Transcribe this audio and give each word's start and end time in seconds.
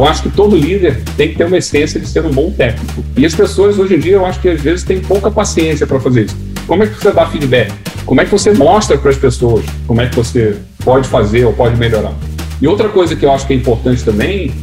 Eu 0.00 0.06
acho 0.06 0.22
que 0.22 0.30
todo 0.30 0.56
líder 0.56 1.02
tem 1.14 1.28
que 1.28 1.36
ter 1.36 1.44
uma 1.44 1.58
essência 1.58 2.00
de 2.00 2.06
ser 2.06 2.24
um 2.24 2.30
bom 2.30 2.50
técnico. 2.50 3.04
E 3.18 3.26
as 3.26 3.34
pessoas 3.34 3.78
hoje 3.78 3.96
em 3.96 3.98
dia, 3.98 4.14
eu 4.14 4.24
acho 4.24 4.40
que 4.40 4.48
às 4.48 4.58
vezes 4.58 4.82
têm 4.82 4.98
pouca 4.98 5.30
paciência 5.30 5.86
para 5.86 6.00
fazer 6.00 6.24
isso. 6.24 6.36
Como 6.66 6.82
é 6.82 6.86
que 6.86 6.94
você 6.94 7.12
dá 7.12 7.26
feedback? 7.26 7.70
Como 8.06 8.18
é 8.18 8.24
que 8.24 8.30
você 8.30 8.50
mostra 8.50 8.96
para 8.96 9.10
as 9.10 9.18
pessoas 9.18 9.62
como 9.86 10.00
é 10.00 10.08
que 10.08 10.16
você 10.16 10.56
pode 10.82 11.06
fazer 11.06 11.44
ou 11.44 11.52
pode 11.52 11.76
melhorar? 11.76 12.14
E 12.62 12.66
outra 12.66 12.88
coisa 12.88 13.14
que 13.14 13.26
eu 13.26 13.30
acho 13.30 13.46
que 13.46 13.52
é 13.52 13.56
importante 13.56 14.02
também, 14.02 14.54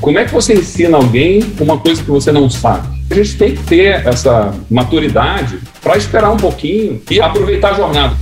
como 0.00 0.16
é 0.16 0.26
que 0.26 0.32
você 0.32 0.54
ensina 0.54 0.96
alguém 0.96 1.42
uma 1.58 1.76
coisa 1.76 2.00
que 2.00 2.08
você 2.08 2.30
não 2.30 2.48
sabe? 2.48 2.86
A 3.10 3.14
gente 3.16 3.36
tem 3.36 3.56
que 3.56 3.64
ter 3.64 4.06
essa 4.06 4.54
maturidade 4.70 5.58
para 5.82 5.96
esperar 5.96 6.30
um 6.30 6.36
pouquinho 6.36 7.02
e 7.10 7.20
aproveitar 7.20 7.72
a 7.72 7.74
jornada. 7.74 8.16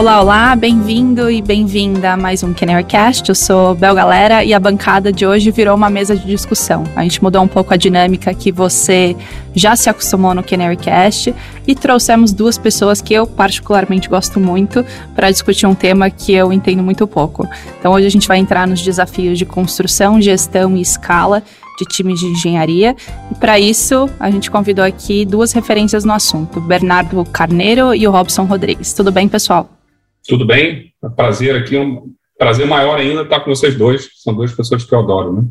Olá, 0.00 0.22
olá, 0.22 0.56
bem-vindo 0.56 1.30
e 1.30 1.42
bem-vinda 1.42 2.12
a 2.12 2.16
mais 2.16 2.42
um 2.42 2.54
Canarycast. 2.54 3.28
Eu 3.28 3.34
sou 3.34 3.74
Bel 3.74 3.94
Galera 3.94 4.42
e 4.42 4.54
a 4.54 4.58
bancada 4.58 5.12
de 5.12 5.26
hoje 5.26 5.50
virou 5.50 5.76
uma 5.76 5.90
mesa 5.90 6.16
de 6.16 6.26
discussão. 6.26 6.84
A 6.96 7.02
gente 7.02 7.22
mudou 7.22 7.42
um 7.42 7.46
pouco 7.46 7.74
a 7.74 7.76
dinâmica 7.76 8.32
que 8.32 8.50
você 8.50 9.14
já 9.54 9.76
se 9.76 9.90
acostumou 9.90 10.32
no 10.32 10.42
Canarycast 10.42 11.34
e 11.66 11.74
trouxemos 11.74 12.32
duas 12.32 12.56
pessoas 12.56 13.02
que 13.02 13.12
eu 13.12 13.26
particularmente 13.26 14.08
gosto 14.08 14.40
muito 14.40 14.82
para 15.14 15.30
discutir 15.30 15.66
um 15.66 15.74
tema 15.74 16.08
que 16.08 16.32
eu 16.32 16.50
entendo 16.50 16.82
muito 16.82 17.06
pouco. 17.06 17.46
Então 17.78 17.92
hoje 17.92 18.06
a 18.06 18.10
gente 18.10 18.26
vai 18.26 18.38
entrar 18.38 18.66
nos 18.66 18.80
desafios 18.80 19.38
de 19.38 19.44
construção, 19.44 20.18
gestão 20.18 20.78
e 20.78 20.80
escala 20.80 21.42
de 21.78 21.84
times 21.84 22.20
de 22.20 22.24
engenharia. 22.24 22.96
E 23.30 23.34
para 23.34 23.60
isso, 23.60 24.08
a 24.18 24.30
gente 24.30 24.50
convidou 24.50 24.82
aqui 24.82 25.26
duas 25.26 25.52
referências 25.52 26.06
no 26.06 26.14
assunto, 26.14 26.58
Bernardo 26.58 27.22
Carneiro 27.26 27.94
e 27.94 28.08
o 28.08 28.10
Robson 28.10 28.44
Rodrigues. 28.44 28.94
Tudo 28.94 29.12
bem, 29.12 29.28
pessoal? 29.28 29.79
Tudo 30.26 30.46
bem? 30.46 30.92
É 31.02 31.06
um 31.06 31.10
prazer 31.10 31.56
aqui, 31.56 31.76
um 31.76 32.12
prazer 32.38 32.66
maior 32.66 32.98
ainda 32.98 33.22
estar 33.22 33.40
com 33.40 33.54
vocês 33.54 33.74
dois. 33.76 34.08
São 34.16 34.34
duas 34.34 34.52
pessoas 34.52 34.84
que 34.84 34.94
eu 34.94 34.98
adoro, 34.98 35.32
né? 35.32 35.48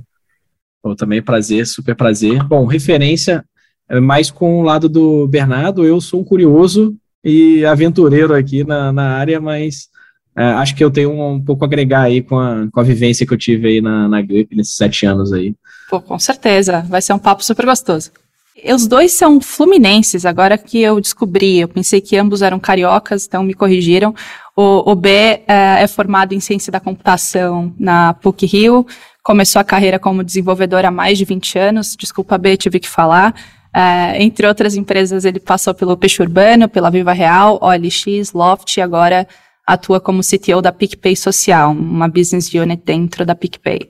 Bom, 0.83 0.95
também 0.95 1.21
prazer, 1.21 1.67
super 1.67 1.95
prazer. 1.95 2.43
Bom, 2.43 2.65
referência 2.65 3.43
é 3.89 3.99
mais 3.99 4.31
com 4.31 4.61
o 4.61 4.63
lado 4.63 4.87
do 4.87 5.27
Bernardo. 5.27 5.85
Eu 5.85 5.99
sou 5.99 6.21
um 6.21 6.23
curioso 6.23 6.95
e 7.23 7.65
aventureiro 7.65 8.33
aqui 8.33 8.63
na, 8.63 8.91
na 8.91 9.17
área, 9.17 9.41
mas 9.41 9.89
é, 10.37 10.43
acho 10.43 10.75
que 10.75 10.83
eu 10.83 10.89
tenho 10.89 11.11
um, 11.11 11.33
um, 11.33 11.43
pouco 11.43 11.65
a 11.65 11.67
agregar 11.67 12.03
aí 12.03 12.21
com 12.21 12.39
a, 12.39 12.67
com 12.71 12.79
a 12.79 12.83
vivência 12.83 13.25
que 13.25 13.33
eu 13.33 13.37
tive 13.37 13.67
aí 13.67 13.81
na, 13.81 14.07
na 14.07 14.21
Grip 14.21 14.55
nesses 14.55 14.77
sete 14.77 15.05
anos 15.05 15.33
aí. 15.33 15.53
Pô, 15.89 15.99
com 15.99 16.17
certeza. 16.17 16.81
Vai 16.87 17.01
ser 17.01 17.13
um 17.13 17.19
papo 17.19 17.43
super 17.43 17.65
gostoso. 17.65 18.11
Os 18.73 18.87
dois 18.87 19.13
são 19.13 19.39
fluminenses, 19.39 20.25
agora 20.25 20.57
que 20.57 20.81
eu 20.81 20.99
descobri. 20.99 21.59
Eu 21.59 21.67
pensei 21.67 22.01
que 22.01 22.17
ambos 22.17 22.41
eram 22.41 22.59
cariocas, 22.59 23.25
então 23.25 23.43
me 23.43 23.53
corrigiram. 23.53 24.13
O, 24.55 24.91
o 24.91 24.95
B 24.95 25.09
é, 25.09 25.43
é 25.47 25.87
formado 25.87 26.33
em 26.33 26.39
ciência 26.39 26.71
da 26.71 26.79
computação 26.79 27.73
na 27.79 28.13
PUC 28.15 28.45
Rio, 28.45 28.85
começou 29.23 29.59
a 29.59 29.63
carreira 29.63 29.99
como 29.99 30.23
desenvolvedor 30.23 30.85
há 30.85 30.91
mais 30.91 31.17
de 31.17 31.25
20 31.25 31.57
anos. 31.57 31.95
Desculpa, 31.97 32.37
B, 32.37 32.57
tive 32.57 32.79
que 32.79 32.89
falar. 32.89 33.33
É, 33.73 34.21
entre 34.21 34.47
outras 34.47 34.75
empresas, 34.75 35.25
ele 35.25 35.39
passou 35.39 35.73
pelo 35.73 35.95
Peixe 35.95 36.21
Urbano, 36.21 36.67
pela 36.67 36.89
Viva 36.89 37.13
Real, 37.13 37.59
OLX, 37.61 38.33
Loft 38.33 38.77
e 38.77 38.81
agora 38.81 39.27
atua 39.65 39.99
como 39.99 40.23
CTO 40.23 40.61
da 40.61 40.71
PicPay 40.71 41.15
Social, 41.15 41.71
uma 41.71 42.07
business 42.07 42.51
unit 42.53 42.81
dentro 42.83 43.23
da 43.25 43.35
PicPay. 43.35 43.89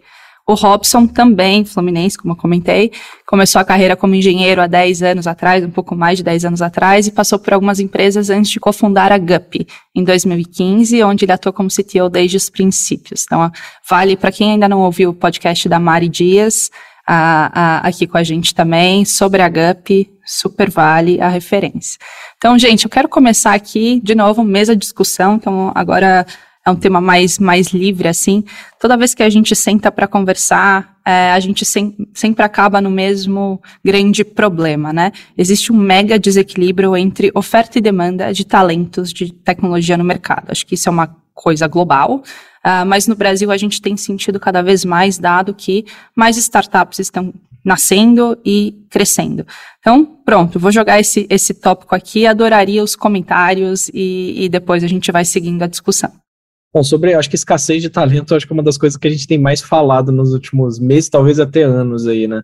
O 0.50 0.56
Robson 0.56 1.06
também, 1.06 1.64
fluminense, 1.64 2.18
como 2.18 2.34
eu 2.34 2.36
comentei, 2.36 2.92
começou 3.28 3.62
a 3.62 3.64
carreira 3.64 3.96
como 3.96 4.16
engenheiro 4.16 4.60
há 4.60 4.66
10 4.66 5.04
anos 5.04 5.28
atrás, 5.28 5.64
um 5.64 5.70
pouco 5.70 5.96
mais 5.96 6.18
de 6.18 6.24
10 6.24 6.46
anos 6.46 6.60
atrás, 6.64 7.06
e 7.06 7.12
passou 7.12 7.38
por 7.38 7.54
algumas 7.54 7.80
empresas 7.80 8.32
antes 8.32 8.50
de 8.50 8.60
cofundar 8.60 9.12
a 9.12 9.20
GUP 9.20 9.68
em 9.94 10.04
2015, 10.04 11.04
onde 11.04 11.24
ele 11.24 11.34
atuou 11.34 11.54
como 11.54 11.70
CTO 11.70 12.10
desde 12.10 12.38
os 12.38 12.50
princípios. 12.50 13.26
Então, 13.28 13.52
vale 13.88 14.18
para 14.18 14.32
quem 14.32 14.54
ainda 14.54 14.68
não 14.68 14.80
ouviu 14.80 15.12
o 15.12 15.14
podcast 15.14 15.70
da 15.70 15.80
Mari 15.80 16.10
Dias, 16.10 16.72
a, 17.06 17.52
a, 17.54 17.88
aqui 17.88 18.08
com 18.08 18.18
a 18.18 18.24
gente 18.24 18.56
também, 18.56 19.06
sobre 19.06 19.44
a 19.44 19.50
GUP, 19.50 20.10
super 20.26 20.72
vale 20.72 21.22
a 21.22 21.30
referência. 21.30 22.00
Então, 22.38 22.58
gente, 22.58 22.86
eu 22.86 22.90
quero 22.90 23.08
começar 23.08 23.54
aqui, 23.54 24.02
de 24.04 24.16
novo, 24.16 24.44
mesa 24.44 24.76
de 24.76 24.82
discussão, 24.82 25.36
então 25.36 25.72
agora 25.76 26.26
é 26.66 26.72
um 26.72 26.76
tema 26.76 27.00
mais, 27.00 27.40
mais 27.40 27.70
livre, 27.70 28.08
assim. 28.08 28.44
Toda 28.80 28.98
vez 28.98 29.14
que 29.14 29.24
a 29.24 29.30
gente 29.30 29.56
senta 29.56 29.92
para 29.92 30.08
conversar, 30.08 30.98
é, 31.06 31.32
a 31.32 31.40
gente 31.40 31.66
sem, 31.66 31.96
sempre 32.14 32.44
acaba 32.44 32.82
no 32.82 32.92
mesmo 32.92 33.62
grande 33.84 34.24
problema, 34.24 34.92
né? 34.94 35.12
Existe 35.38 35.72
um 35.72 35.78
mega 35.78 36.20
desequilíbrio 36.20 36.96
entre 36.96 37.32
oferta 37.34 37.78
e 37.78 37.82
demanda 37.82 38.34
de 38.34 38.46
talentos 38.46 39.12
de 39.12 39.32
tecnologia 39.34 39.98
no 39.98 40.04
mercado. 40.04 40.52
Acho 40.52 40.66
que 40.66 40.76
isso 40.76 40.90
é 40.90 40.92
uma 40.92 41.16
coisa 41.34 41.68
global, 41.68 42.18
uh, 42.18 42.86
mas 42.86 43.08
no 43.08 43.16
Brasil 43.16 43.50
a 43.50 43.58
gente 43.58 43.82
tem 43.82 43.96
sentido 43.96 44.40
cada 44.40 44.62
vez 44.62 44.84
mais, 44.84 45.18
dado 45.18 45.54
que 45.54 45.86
mais 46.14 46.36
startups 46.38 47.00
estão 47.00 47.34
nascendo 47.64 48.38
e 48.46 48.86
crescendo. 48.90 49.46
Então, 49.80 50.06
pronto, 50.26 50.60
vou 50.60 50.72
jogar 50.72 51.00
esse, 51.00 51.26
esse 51.30 51.54
tópico 51.54 51.96
aqui, 51.96 52.28
adoraria 52.28 52.84
os 52.84 52.96
comentários 52.96 53.90
e, 53.94 54.46
e 54.46 54.50
depois 54.50 54.84
a 54.84 54.88
gente 54.88 55.12
vai 55.12 55.24
seguindo 55.26 55.64
a 55.64 55.68
discussão. 55.68 56.12
Bom, 56.72 56.84
sobre, 56.84 57.16
acho 57.16 57.30
que 57.30 57.36
escassez 57.36 57.82
de 57.82 57.90
talento, 57.90 58.36
acho 58.36 58.46
que 58.46 58.54
é 58.54 58.56
uma 58.56 58.64
das 58.64 58.78
coisas 58.78 58.96
que 58.96 59.08
a 59.08 59.12
gente 59.12 59.28
tem 59.28 59.40
mais 59.40 59.60
falado 59.62 60.12
nos 60.12 60.34
últimos 60.34 60.80
meses, 60.80 61.10
talvez 61.10 61.40
até 61.40 61.64
anos 61.64 62.06
aí, 62.06 62.28
né? 62.28 62.42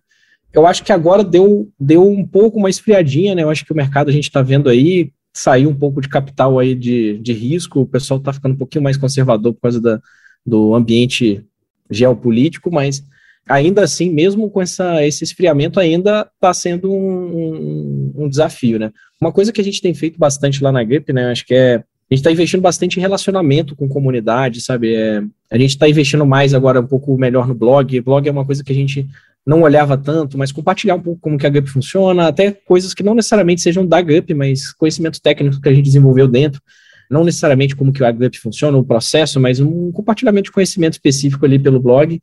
Eu 0.52 0.66
acho 0.66 0.82
que 0.82 0.92
agora 0.92 1.22
deu, 1.22 1.70
deu 1.78 2.08
um 2.08 2.26
pouco 2.26 2.58
uma 2.58 2.70
esfriadinha, 2.70 3.34
né? 3.34 3.42
Eu 3.42 3.50
acho 3.50 3.64
que 3.64 3.72
o 3.72 3.76
mercado 3.76 4.08
a 4.08 4.12
gente 4.12 4.24
está 4.24 4.42
vendo 4.42 4.68
aí, 4.68 5.12
saiu 5.32 5.68
um 5.68 5.74
pouco 5.74 6.00
de 6.00 6.08
capital 6.08 6.58
aí 6.58 6.74
de, 6.74 7.18
de 7.18 7.32
risco, 7.32 7.80
o 7.80 7.86
pessoal 7.86 8.18
está 8.18 8.32
ficando 8.32 8.54
um 8.54 8.58
pouquinho 8.58 8.82
mais 8.82 8.96
conservador 8.96 9.52
por 9.54 9.60
causa 9.60 9.80
da, 9.80 10.00
do 10.44 10.74
ambiente 10.74 11.44
geopolítico, 11.88 12.72
mas 12.72 13.04
ainda 13.48 13.84
assim, 13.84 14.10
mesmo 14.10 14.50
com 14.50 14.60
essa, 14.60 15.04
esse 15.04 15.22
esfriamento, 15.22 15.78
ainda 15.78 16.28
está 16.34 16.52
sendo 16.52 16.92
um, 16.92 17.36
um, 17.36 18.12
um, 18.24 18.28
desafio, 18.28 18.78
né? 18.78 18.90
Uma 19.20 19.30
coisa 19.30 19.52
que 19.52 19.60
a 19.60 19.64
gente 19.64 19.80
tem 19.80 19.94
feito 19.94 20.18
bastante 20.18 20.62
lá 20.62 20.72
na 20.72 20.82
GRIP, 20.82 21.12
né? 21.12 21.30
Acho 21.30 21.46
que 21.46 21.54
é 21.54 21.84
a 22.08 22.14
gente 22.14 22.20
está 22.20 22.30
investindo 22.30 22.60
bastante 22.60 22.98
em 22.98 23.00
relacionamento 23.00 23.74
com 23.74 23.88
comunidade, 23.88 24.60
sabe? 24.60 24.94
É, 24.94 25.22
a 25.50 25.58
gente 25.58 25.70
está 25.70 25.88
investindo 25.88 26.24
mais 26.24 26.54
agora 26.54 26.80
um 26.80 26.86
pouco 26.86 27.16
melhor 27.18 27.48
no 27.48 27.54
blog. 27.54 28.00
Blog 28.00 28.28
é 28.28 28.30
uma 28.30 28.44
coisa 28.44 28.62
que 28.62 28.72
a 28.72 28.74
gente 28.74 29.08
não 29.44 29.62
olhava 29.62 29.96
tanto, 29.96 30.38
mas 30.38 30.50
compartilhar 30.50 30.96
um 30.96 31.00
pouco 31.00 31.20
como 31.20 31.38
que 31.38 31.46
a 31.46 31.50
GUP 31.50 31.68
funciona, 31.68 32.26
até 32.26 32.50
coisas 32.50 32.92
que 32.92 33.02
não 33.02 33.14
necessariamente 33.14 33.60
sejam 33.60 33.86
da 33.86 34.00
GUP, 34.02 34.34
mas 34.34 34.72
conhecimento 34.72 35.20
técnico 35.20 35.60
que 35.60 35.68
a 35.68 35.72
gente 35.72 35.84
desenvolveu 35.84 36.26
dentro. 36.26 36.60
Não 37.08 37.24
necessariamente 37.24 37.76
como 37.76 37.92
que 37.92 38.04
a 38.04 38.10
GUP 38.10 38.38
funciona, 38.38 38.76
o 38.76 38.84
processo, 38.84 39.40
mas 39.40 39.60
um 39.60 39.92
compartilhamento 39.92 40.46
de 40.46 40.52
conhecimento 40.52 40.94
específico 40.94 41.44
ali 41.44 41.58
pelo 41.58 41.78
blog, 41.78 42.20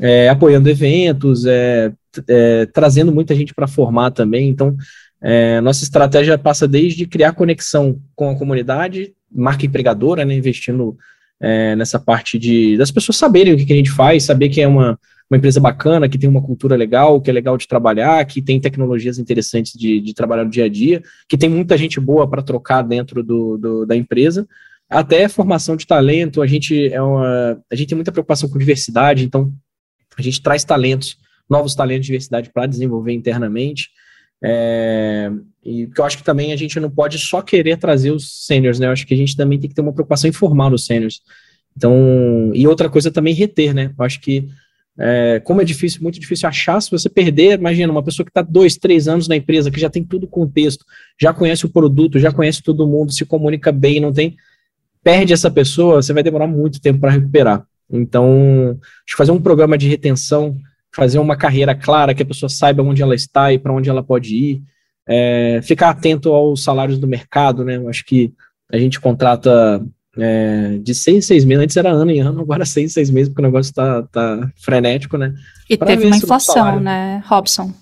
é, 0.00 0.28
apoiando 0.28 0.68
eventos, 0.68 1.46
é, 1.46 1.92
é, 2.28 2.66
trazendo 2.66 3.12
muita 3.12 3.34
gente 3.34 3.54
para 3.54 3.68
formar 3.68 4.10
também. 4.10 4.48
Então, 4.48 4.76
é, 5.28 5.60
nossa 5.60 5.82
estratégia 5.82 6.38
passa 6.38 6.68
desde 6.68 7.04
criar 7.04 7.32
conexão 7.32 8.00
com 8.14 8.30
a 8.30 8.38
comunidade, 8.38 9.12
marca 9.28 9.66
empregadora, 9.66 10.24
né, 10.24 10.32
investindo 10.32 10.96
é, 11.40 11.74
nessa 11.74 11.98
parte 11.98 12.38
de 12.38 12.76
das 12.76 12.92
pessoas 12.92 13.16
saberem 13.16 13.52
o 13.52 13.56
que, 13.56 13.64
que, 13.64 13.72
a 13.72 13.76
gente 13.76 13.90
faz, 13.90 14.22
saber 14.22 14.50
que 14.50 14.60
é 14.60 14.68
uma, 14.68 14.96
uma 15.28 15.36
empresa 15.36 15.58
bacana, 15.58 16.08
que 16.08 16.16
tem 16.16 16.30
uma 16.30 16.40
cultura 16.40 16.76
legal, 16.76 17.20
que 17.20 17.28
é 17.28 17.32
legal 17.32 17.56
de 17.58 17.66
trabalhar, 17.66 18.24
que 18.24 18.40
tem 18.40 18.60
tecnologias 18.60 19.18
interessantes 19.18 19.72
de, 19.72 20.00
de 20.00 20.14
trabalhar 20.14 20.44
no 20.44 20.50
dia 20.50 20.66
a 20.66 20.68
dia, 20.68 21.02
que 21.28 21.36
tem 21.36 21.48
muita 21.48 21.76
gente 21.76 21.98
boa 21.98 22.30
para 22.30 22.40
trocar 22.40 22.82
dentro 22.82 23.20
do, 23.20 23.58
do, 23.58 23.84
da 23.84 23.96
empresa. 23.96 24.46
Até 24.88 25.28
formação 25.28 25.74
de 25.74 25.88
talento, 25.88 26.40
a 26.40 26.46
gente 26.46 26.88
é 26.92 27.02
uma, 27.02 27.60
a 27.68 27.74
gente 27.74 27.88
tem 27.88 27.96
muita 27.96 28.12
preocupação 28.12 28.48
com 28.48 28.60
diversidade, 28.60 29.24
então 29.24 29.52
a 30.16 30.22
gente 30.22 30.40
traz 30.40 30.62
talentos, 30.62 31.16
novos 31.50 31.74
talentos 31.74 32.02
de 32.02 32.12
diversidade 32.12 32.48
para 32.54 32.66
desenvolver 32.66 33.12
internamente. 33.12 33.88
É, 34.42 35.30
e 35.64 35.88
eu 35.96 36.04
acho 36.04 36.18
que 36.18 36.24
também 36.24 36.52
a 36.52 36.56
gente 36.56 36.78
não 36.78 36.90
pode 36.90 37.18
só 37.18 37.42
querer 37.42 37.76
trazer 37.76 38.10
os 38.10 38.46
seniors, 38.46 38.78
né? 38.78 38.86
Eu 38.86 38.92
acho 38.92 39.06
que 39.06 39.14
a 39.14 39.16
gente 39.16 39.36
também 39.36 39.58
tem 39.58 39.68
que 39.68 39.74
ter 39.74 39.82
uma 39.82 39.92
preocupação 39.92 40.28
em 40.28 40.32
formar 40.32 40.72
os 40.72 40.86
seniors. 40.86 41.22
Então, 41.76 42.50
e 42.54 42.66
outra 42.66 42.88
coisa 42.88 43.10
também 43.10 43.34
reter, 43.34 43.74
né? 43.74 43.92
Eu 43.98 44.04
acho 44.04 44.20
que 44.20 44.48
é, 44.98 45.40
como 45.44 45.60
é 45.60 45.64
difícil, 45.64 46.02
muito 46.02 46.18
difícil 46.18 46.48
achar, 46.48 46.80
se 46.80 46.90
você 46.90 47.08
perder, 47.08 47.58
imagina, 47.58 47.92
uma 47.92 48.02
pessoa 48.02 48.24
que 48.24 48.30
está 48.30 48.40
dois, 48.40 48.76
três 48.76 49.08
anos 49.08 49.28
na 49.28 49.36
empresa, 49.36 49.70
que 49.70 49.78
já 49.78 49.90
tem 49.90 50.02
tudo 50.02 50.26
contexto, 50.26 50.84
já 51.20 51.34
conhece 51.34 51.66
o 51.66 51.68
produto, 51.68 52.18
já 52.18 52.32
conhece 52.32 52.62
todo 52.62 52.86
mundo, 52.86 53.12
se 53.12 53.24
comunica 53.26 53.70
bem, 53.70 54.00
não 54.00 54.12
tem, 54.12 54.36
perde 55.02 55.32
essa 55.34 55.50
pessoa, 55.50 56.00
você 56.00 56.12
vai 56.12 56.22
demorar 56.22 56.46
muito 56.46 56.80
tempo 56.80 57.00
para 57.00 57.10
recuperar. 57.10 57.66
Então, 57.90 58.78
acho 58.80 59.14
que 59.14 59.16
fazer 59.16 59.32
um 59.32 59.40
programa 59.40 59.76
de 59.76 59.86
retenção 59.86 60.56
fazer 60.96 61.18
uma 61.18 61.36
carreira 61.36 61.74
clara, 61.74 62.14
que 62.14 62.22
a 62.22 62.26
pessoa 62.26 62.48
saiba 62.48 62.82
onde 62.82 63.02
ela 63.02 63.14
está 63.14 63.52
e 63.52 63.58
para 63.58 63.72
onde 63.72 63.90
ela 63.90 64.02
pode 64.02 64.34
ir, 64.34 64.62
é, 65.06 65.60
ficar 65.62 65.90
atento 65.90 66.32
aos 66.32 66.62
salários 66.62 66.98
do 66.98 67.06
mercado, 67.06 67.62
né? 67.62 67.76
Eu 67.76 67.90
acho 67.90 68.02
que 68.02 68.32
a 68.72 68.78
gente 68.78 68.98
contrata 68.98 69.84
é, 70.16 70.78
de 70.82 70.94
seis 70.94 71.18
em 71.18 71.20
seis 71.20 71.44
meses, 71.44 71.64
antes 71.64 71.76
era 71.76 71.90
ano 71.90 72.10
em 72.10 72.20
ano, 72.20 72.40
agora 72.40 72.64
seis 72.64 72.90
em 72.90 72.94
seis 72.94 73.10
meses, 73.10 73.28
porque 73.28 73.42
o 73.42 73.44
negócio 73.44 73.68
está 73.68 74.02
tá 74.04 74.50
frenético, 74.56 75.18
né? 75.18 75.34
E 75.68 75.76
pra 75.76 75.86
teve 75.88 76.06
uma 76.06 76.16
inflação, 76.16 76.80
né, 76.80 77.22
Robson? 77.26 77.72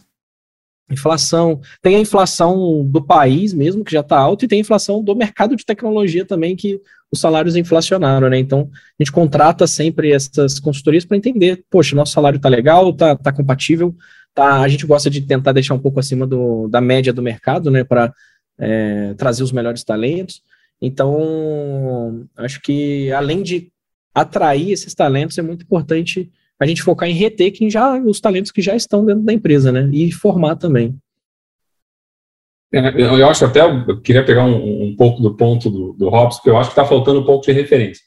Inflação, 0.90 1.60
tem 1.80 1.96
a 1.96 2.00
inflação 2.00 2.84
do 2.84 3.02
país 3.02 3.54
mesmo, 3.54 3.82
que 3.82 3.92
já 3.92 4.00
está 4.00 4.18
alta, 4.18 4.44
e 4.44 4.48
tem 4.48 4.58
a 4.58 4.60
inflação 4.60 5.02
do 5.02 5.16
mercado 5.16 5.56
de 5.56 5.64
tecnologia 5.64 6.26
também, 6.26 6.54
que 6.54 6.80
os 7.10 7.20
salários 7.20 7.56
inflacionaram, 7.56 8.28
né? 8.28 8.38
Então, 8.38 8.68
a 8.72 9.02
gente 9.02 9.12
contrata 9.12 9.66
sempre 9.66 10.12
essas 10.12 10.60
consultorias 10.60 11.04
para 11.04 11.16
entender, 11.16 11.64
poxa, 11.70 11.96
nosso 11.96 12.12
salário 12.12 12.38
tá 12.38 12.48
legal, 12.48 12.92
tá, 12.92 13.16
tá 13.16 13.32
compatível, 13.32 13.94
tá, 14.34 14.60
a 14.60 14.68
gente 14.68 14.86
gosta 14.86 15.08
de 15.08 15.22
tentar 15.22 15.52
deixar 15.52 15.74
um 15.74 15.78
pouco 15.78 16.00
acima 16.00 16.26
do, 16.26 16.68
da 16.68 16.80
média 16.80 17.12
do 17.12 17.22
mercado, 17.22 17.70
né, 17.70 17.82
para 17.82 18.12
é, 18.58 19.14
trazer 19.14 19.42
os 19.42 19.52
melhores 19.52 19.84
talentos. 19.84 20.42
Então, 20.82 22.26
acho 22.36 22.60
que 22.60 23.10
além 23.12 23.42
de 23.42 23.70
atrair 24.14 24.70
esses 24.70 24.94
talentos, 24.94 25.38
é 25.38 25.42
muito 25.42 25.62
importante 25.62 26.30
a 26.64 26.66
gente 26.66 26.82
focar 26.82 27.08
em 27.08 27.12
reter 27.12 27.52
quem 27.52 27.68
já, 27.68 27.96
os 27.98 28.20
talentos 28.20 28.50
que 28.50 28.62
já 28.62 28.74
estão 28.74 29.04
dentro 29.04 29.22
da 29.22 29.32
empresa, 29.32 29.70
né, 29.70 29.88
e 29.92 30.10
formar 30.10 30.56
também. 30.56 30.96
É, 32.72 33.00
eu 33.00 33.28
acho 33.28 33.44
até, 33.44 33.60
eu 33.60 34.00
queria 34.00 34.24
pegar 34.24 34.44
um, 34.44 34.88
um 34.88 34.96
pouco 34.96 35.22
do 35.22 35.36
ponto 35.36 35.70
do, 35.70 35.92
do 35.92 36.10
porque 36.10 36.50
eu 36.50 36.56
acho 36.56 36.70
que 36.70 36.80
está 36.80 36.84
faltando 36.84 37.20
um 37.20 37.24
pouco 37.24 37.46
de 37.46 37.52
referência. 37.52 38.02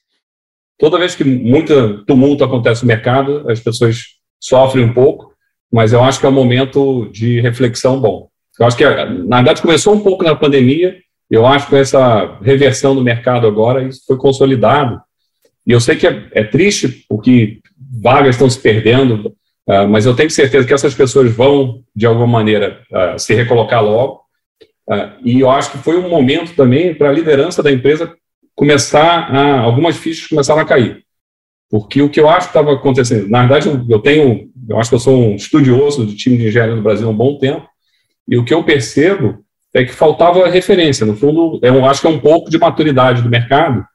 Toda 0.77 1.00
vez 1.00 1.15
que 1.15 1.24
muito 1.24 2.04
tumulto 2.06 2.44
acontece 2.44 2.81
no 2.81 2.88
mercado, 2.88 3.50
as 3.50 3.59
pessoas 3.59 4.04
sofrem 4.39 4.86
um 4.86 4.94
pouco, 4.94 5.31
mas 5.71 5.94
eu 5.94 6.04
acho 6.04 6.19
que 6.19 6.25
é 6.25 6.30
um 6.30 6.33
momento 6.33 7.09
de 7.12 7.39
reflexão 7.39 8.00
bom. 8.00 8.30
Eu 8.59 8.65
acho 8.65 8.75
que, 8.75 8.83
na 8.83 9.38
verdade, 9.38 9.62
começou 9.62 9.94
um 9.94 10.01
pouco 10.01 10.24
na 10.24 10.36
pandemia, 10.36 10.98
eu 11.30 11.45
acho 11.45 11.68
que 11.68 11.75
essa 11.75 12.38
reversão 12.42 12.95
do 12.95 13.04
mercado 13.04 13.48
agora, 13.48 13.83
isso 13.83 14.01
foi 14.06 14.18
consolidado. 14.18 15.00
E 15.68 15.74
eu 15.74 15.81
sei 15.81 15.98
que 15.98 16.08
é, 16.08 16.28
é 16.31 16.44
triste, 16.46 17.06
porque 17.10 17.60
vagas 18.02 18.36
estão 18.36 18.50
se 18.50 18.58
perdendo, 18.58 19.36
uh, 19.68 19.86
mas 19.90 20.06
eu 20.06 20.16
tenho 20.16 20.31
certeza 20.31 20.66
que 20.66 20.74
essas 20.74 20.96
pessoas 20.96 21.30
vão, 21.30 21.84
de 21.94 22.06
alguma 22.06 22.25
maneira, 22.25 22.81
uh, 22.90 23.19
se 23.19 23.34
recolocar 23.34 23.84
logo. 23.84 24.22
Uh, 24.90 25.12
e 25.25 25.42
eu 25.42 25.50
acho 25.52 25.72
que 25.72 25.78
foi 25.80 25.98
um 25.98 26.10
momento 26.10 26.56
também 26.56 26.96
para 26.96 27.10
a 27.10 27.14
liderança 27.14 27.62
da 27.62 27.69
empresa 27.69 28.16
começar 28.56 29.30
a. 29.30 29.60
algumas 29.60 29.98
fichas 29.98 30.28
começaram 30.28 30.62
a 30.62 30.66
cair. 30.66 31.04
Porque 31.69 32.02
o 32.02 32.10
que 32.10 32.22
eu 32.22 32.30
acho 32.30 32.48
que 32.48 32.58
estava 32.58 32.74
acontecendo, 32.74 33.28
na 33.28 33.46
verdade, 33.46 33.68
eu 33.90 34.00
tenho, 34.00 34.50
eu 34.69 34.80
acho 34.80 34.90
que 34.90 34.96
eu 34.96 35.00
sou 35.00 35.18
um 35.18 35.36
estudioso 35.36 36.06
do 36.06 36.16
time 36.16 36.38
de 36.38 36.48
engenharia 36.48 36.75
no 36.75 36.81
Brasil 36.81 37.06
há 37.06 37.12
um 37.12 37.16
bom 37.16 37.38
tempo, 37.38 37.68
e 38.25 38.38
o 38.38 38.46
que 38.46 38.54
eu 38.54 38.64
percebo 38.64 39.40
é 39.74 39.84
que 39.84 39.92
faltava 39.92 40.48
referência. 40.48 41.06
No 41.06 41.18
fundo, 41.18 41.60
eu 41.62 41.84
acho 41.86 42.00
que 42.00 42.08
é 42.08 42.10
um 42.10 42.19
pouco 42.19 42.50
de 42.50 42.58
maturidade 42.58 43.22
do 43.22 43.30
mercado, 43.30 43.86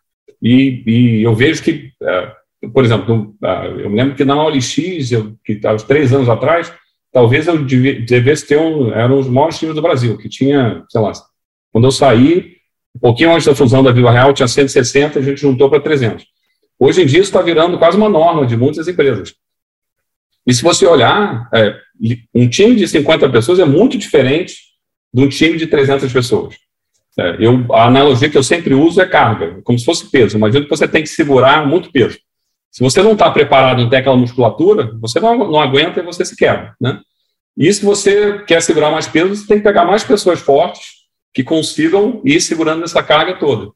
e, 0.43 0.83
e 0.87 1.23
eu 1.23 1.35
vejo 1.35 1.63
que, 1.63 1.93
uh, 2.03 2.71
por 2.71 2.85
exemplo, 2.85 3.35
uh, 3.43 3.81
eu 3.81 3.91
me 3.91 3.97
lembro 3.97 4.15
que 4.15 4.25
na 4.25 4.43
OLX, 4.43 5.13
eu, 5.13 5.37
que 5.45 5.61
há 5.65 5.73
uns 5.73 5.83
três 5.83 6.13
anos 6.13 6.29
atrás, 6.29 6.73
talvez 7.13 7.47
eu 7.47 7.65
devesse 7.65 8.47
ter 8.47 8.59
um, 8.59 8.93
eram 8.93 9.19
os 9.19 9.29
maiores 9.29 9.59
times 9.59 9.75
do 9.75 9.83
Brasil, 9.83 10.17
que 10.19 10.29
tinha, 10.29 10.85
sei 10.89 11.01
lá, 11.01 11.13
quando 11.71 11.87
eu 11.87 11.93
saí, 11.93 12.57
um 12.95 13.01
pouquinho 13.01 13.33
antes 13.33 13.47
da 13.47 13.55
fusão 13.55 13.83
da 13.83 13.93
Viva 13.93 14.11
Real, 14.11 14.33
tinha 14.35 14.49
160, 14.49 15.19
a 15.19 15.23
gente 15.23 15.41
juntou 15.41 15.71
para 15.71 15.81
300. 15.81 16.25
Hoje 16.79 17.03
em 17.03 17.07
dia, 17.07 17.21
isso 17.21 17.31
está 17.31 17.41
virando 17.41 17.79
quase 17.79 17.97
uma 17.97 18.09
norma 18.09 18.45
de 18.45 18.57
muitas 18.57 18.89
empresas. 18.89 19.35
E 20.47 20.53
se 20.53 20.63
você 20.63 20.85
olhar, 20.87 21.49
é, 21.55 21.77
um 22.35 22.49
time 22.49 22.75
de 22.75 22.89
50 22.89 23.31
pessoas 23.31 23.61
é 23.61 23.65
muito 23.65 23.97
diferente 23.97 24.57
de 25.15 25.23
um 25.23 25.29
time 25.29 25.57
de 25.57 25.67
300 25.67 26.13
pessoas. 26.13 26.57
É, 27.19 27.37
eu, 27.39 27.67
a 27.73 27.87
analogia 27.87 28.31
que 28.31 28.39
eu 28.39 28.43
sempre 28.43 28.75
uso 28.75 29.01
é 29.01 29.07
carga, 29.07 29.61
como 29.65 29.79
se 29.79 29.85
fosse 29.85 30.11
peso. 30.11 30.37
Imagina 30.37 30.65
que 30.65 30.71
você 30.71 30.89
tem 30.89 31.03
que 31.03 31.09
segurar 31.09 31.67
muito 31.67 31.91
peso. 31.93 32.19
Se 32.71 32.83
você 32.83 33.03
não 33.03 33.13
está 33.13 33.31
preparado, 33.31 33.83
não 33.83 33.91
tem 33.91 33.99
aquela 33.99 34.17
musculatura, 34.17 34.97
você 35.01 35.21
não, 35.21 35.37
não 35.37 35.61
aguenta 35.61 36.01
e 36.01 36.05
você 36.05 36.25
se 36.25 36.35
quebra. 36.35 36.75
Né? 36.81 37.01
E 37.57 37.71
se 37.73 37.85
você 37.85 38.39
quer 38.45 38.63
segurar 38.63 38.91
mais 38.91 39.07
peso, 39.07 39.37
você 39.37 39.47
tem 39.47 39.59
que 39.59 39.65
pegar 39.65 39.85
mais 39.85 40.03
pessoas 40.03 40.41
fortes 40.41 41.03
que 41.35 41.45
consigam 41.45 42.23
ir 42.25 42.41
segurando 42.41 42.85
essa 42.85 43.03
carga 43.03 43.39
toda. 43.39 43.71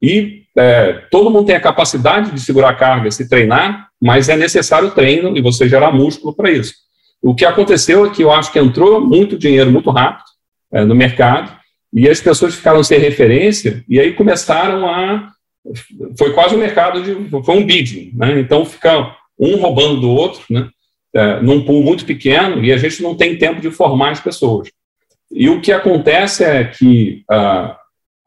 E 0.00 0.44
é, 0.56 0.92
todo 1.10 1.30
mundo 1.30 1.46
tem 1.46 1.56
a 1.56 1.60
capacidade 1.60 2.30
de 2.30 2.40
segurar 2.40 2.74
carga, 2.74 3.10
se 3.10 3.28
treinar, 3.28 3.88
mas 4.00 4.28
é 4.28 4.36
necessário 4.36 4.90
treino 4.92 5.36
e 5.36 5.40
você 5.40 5.68
gerar 5.68 5.90
músculo 5.90 6.34
para 6.34 6.50
isso. 6.50 6.74
O 7.20 7.34
que 7.34 7.44
aconteceu 7.44 8.06
é 8.06 8.10
que 8.10 8.22
eu 8.22 8.30
acho 8.30 8.52
que 8.52 8.58
entrou 8.58 9.00
muito 9.00 9.36
dinheiro 9.36 9.72
muito 9.72 9.90
rápido 9.90 10.24
é, 10.72 10.84
no 10.84 10.94
mercado 10.94 11.50
e 11.92 12.08
as 12.08 12.20
pessoas 12.20 12.54
ficaram 12.54 12.82
sem 12.82 12.98
referência 12.98 13.84
e 13.88 13.98
aí 13.98 14.12
começaram 14.12 14.88
a 14.88 15.32
foi 16.18 16.32
quase 16.32 16.54
um 16.54 16.58
mercado 16.58 17.02
de. 17.02 17.28
Foi 17.42 17.56
um 17.56 17.64
bidding, 17.64 18.12
né? 18.14 18.38
Então 18.38 18.64
fica 18.64 19.16
um 19.38 19.56
roubando 19.56 20.00
do 20.00 20.10
outro, 20.10 20.42
né? 20.50 20.68
É, 21.14 21.40
num 21.40 21.64
pool 21.64 21.82
muito 21.82 22.04
pequeno 22.04 22.62
e 22.62 22.72
a 22.72 22.76
gente 22.76 23.02
não 23.02 23.14
tem 23.14 23.38
tempo 23.38 23.60
de 23.60 23.70
formar 23.70 24.10
as 24.10 24.20
pessoas. 24.20 24.68
E 25.30 25.48
o 25.48 25.60
que 25.60 25.72
acontece 25.72 26.44
é 26.44 26.64
que 26.64 27.24
a, 27.28 27.76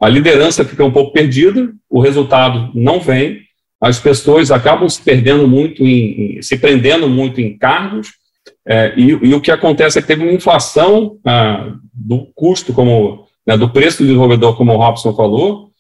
a 0.02 0.10
liderança 0.10 0.66
fica 0.66 0.84
um 0.84 0.92
pouco 0.92 1.14
perdida, 1.14 1.72
o 1.90 2.00
resultado 2.00 2.72
não 2.74 3.00
vem, 3.00 3.42
as 3.80 4.00
pessoas 4.00 4.52
acabam 4.52 4.90
se 4.90 5.02
perdendo 5.02 5.48
muito, 5.48 5.84
em, 5.84 6.38
em 6.38 6.42
se 6.42 6.58
prendendo 6.58 7.08
muito 7.08 7.40
em 7.40 7.58
cargos, 7.58 8.10
é, 8.68 8.94
e, 8.98 9.10
e, 9.10 9.34
o 9.34 9.42
que 9.42 9.52
acontece 9.52 9.98
é 9.98 10.02
que 10.02 10.08
teve 10.08 10.24
uma 10.24 10.34
inflação 10.34 11.18
ah, 11.26 11.74
do 11.94 12.28
custo, 12.36 12.74
como 12.74 13.28
né, 13.50 13.58
do 13.58 13.68
preço 13.68 13.98
do 13.98 14.06
desenvolvedor, 14.06 14.56
como 14.56 14.72
o 14.72 14.78
Robson 14.78 15.12
falou, 15.16 15.72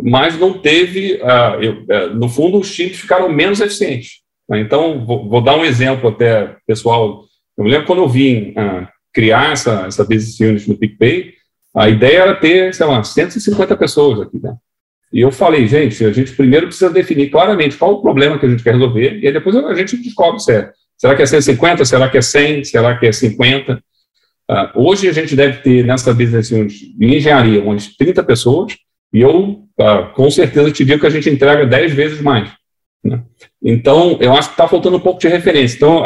mas 0.00 0.38
não 0.38 0.54
teve, 0.54 1.16
uh, 1.16 1.60
eu, 1.60 1.72
uh, 1.82 2.14
no 2.14 2.26
fundo, 2.26 2.58
os 2.58 2.74
times 2.74 2.98
ficaram 2.98 3.28
menos 3.28 3.60
eficientes. 3.60 4.20
Né? 4.48 4.60
Então, 4.60 5.04
vou, 5.04 5.28
vou, 5.28 5.42
dar 5.42 5.54
um 5.54 5.64
exemplo 5.64 6.08
até, 6.08 6.56
pessoal. 6.66 7.24
Eu 7.54 7.64
me 7.64 7.70
lembro 7.70 7.86
quando 7.86 8.00
eu 8.00 8.08
vim 8.08 8.52
uh, 8.52 8.88
criar 9.12 9.52
essa, 9.52 9.84
essa 9.86 10.04
business 10.04 10.40
unit 10.40 10.68
no 10.70 10.78
PicPay, 10.78 11.34
a 11.76 11.90
ideia 11.90 12.20
era 12.20 12.34
ter, 12.34 12.72
sei 12.72 12.86
lá, 12.86 13.04
150 13.04 13.76
pessoas 13.76 14.22
aqui 14.22 14.38
dentro. 14.38 14.58
E 15.12 15.20
eu 15.20 15.30
falei, 15.30 15.66
gente, 15.68 16.02
a 16.06 16.12
gente 16.12 16.32
primeiro 16.32 16.66
precisa 16.66 16.88
definir 16.88 17.28
claramente 17.28 17.76
qual 17.76 17.92
o 17.92 18.00
problema 18.00 18.38
que 18.38 18.46
a 18.46 18.48
gente 18.48 18.62
quer 18.62 18.72
resolver, 18.72 19.18
e 19.18 19.26
aí 19.26 19.32
depois 19.32 19.54
a 19.54 19.74
gente 19.74 19.98
descobre 19.98 20.40
se 20.40 20.52
é. 20.52 20.70
Será 20.96 21.14
que 21.14 21.22
é 21.22 21.26
150? 21.26 21.84
Será 21.84 22.08
que 22.08 22.16
é 22.16 22.22
100? 22.22 22.64
Será 22.64 22.96
que 22.98 23.06
é 23.06 23.12
50? 23.12 23.82
Uh, 24.50 24.70
hoje 24.74 25.08
a 25.08 25.12
gente 25.12 25.36
deve 25.36 25.58
ter 25.58 25.84
nessa 25.84 26.14
business 26.14 26.50
unit 26.50 26.96
de 26.96 27.06
engenharia 27.16 27.62
umas 27.62 27.88
30 27.96 28.22
pessoas, 28.24 28.76
e 29.12 29.20
eu, 29.20 29.64
ah, 29.80 30.10
com 30.14 30.30
certeza, 30.30 30.70
te 30.70 30.84
digo 30.84 31.00
que 31.00 31.06
a 31.06 31.10
gente 31.10 31.30
entrega 31.30 31.66
10 31.66 31.92
vezes 31.94 32.20
mais. 32.20 32.50
Né? 33.02 33.22
Então, 33.62 34.18
eu 34.20 34.32
acho 34.34 34.48
que 34.48 34.54
está 34.54 34.68
faltando 34.68 34.96
um 34.96 35.00
pouco 35.00 35.20
de 35.20 35.28
referência. 35.28 35.76
Então, 35.76 36.02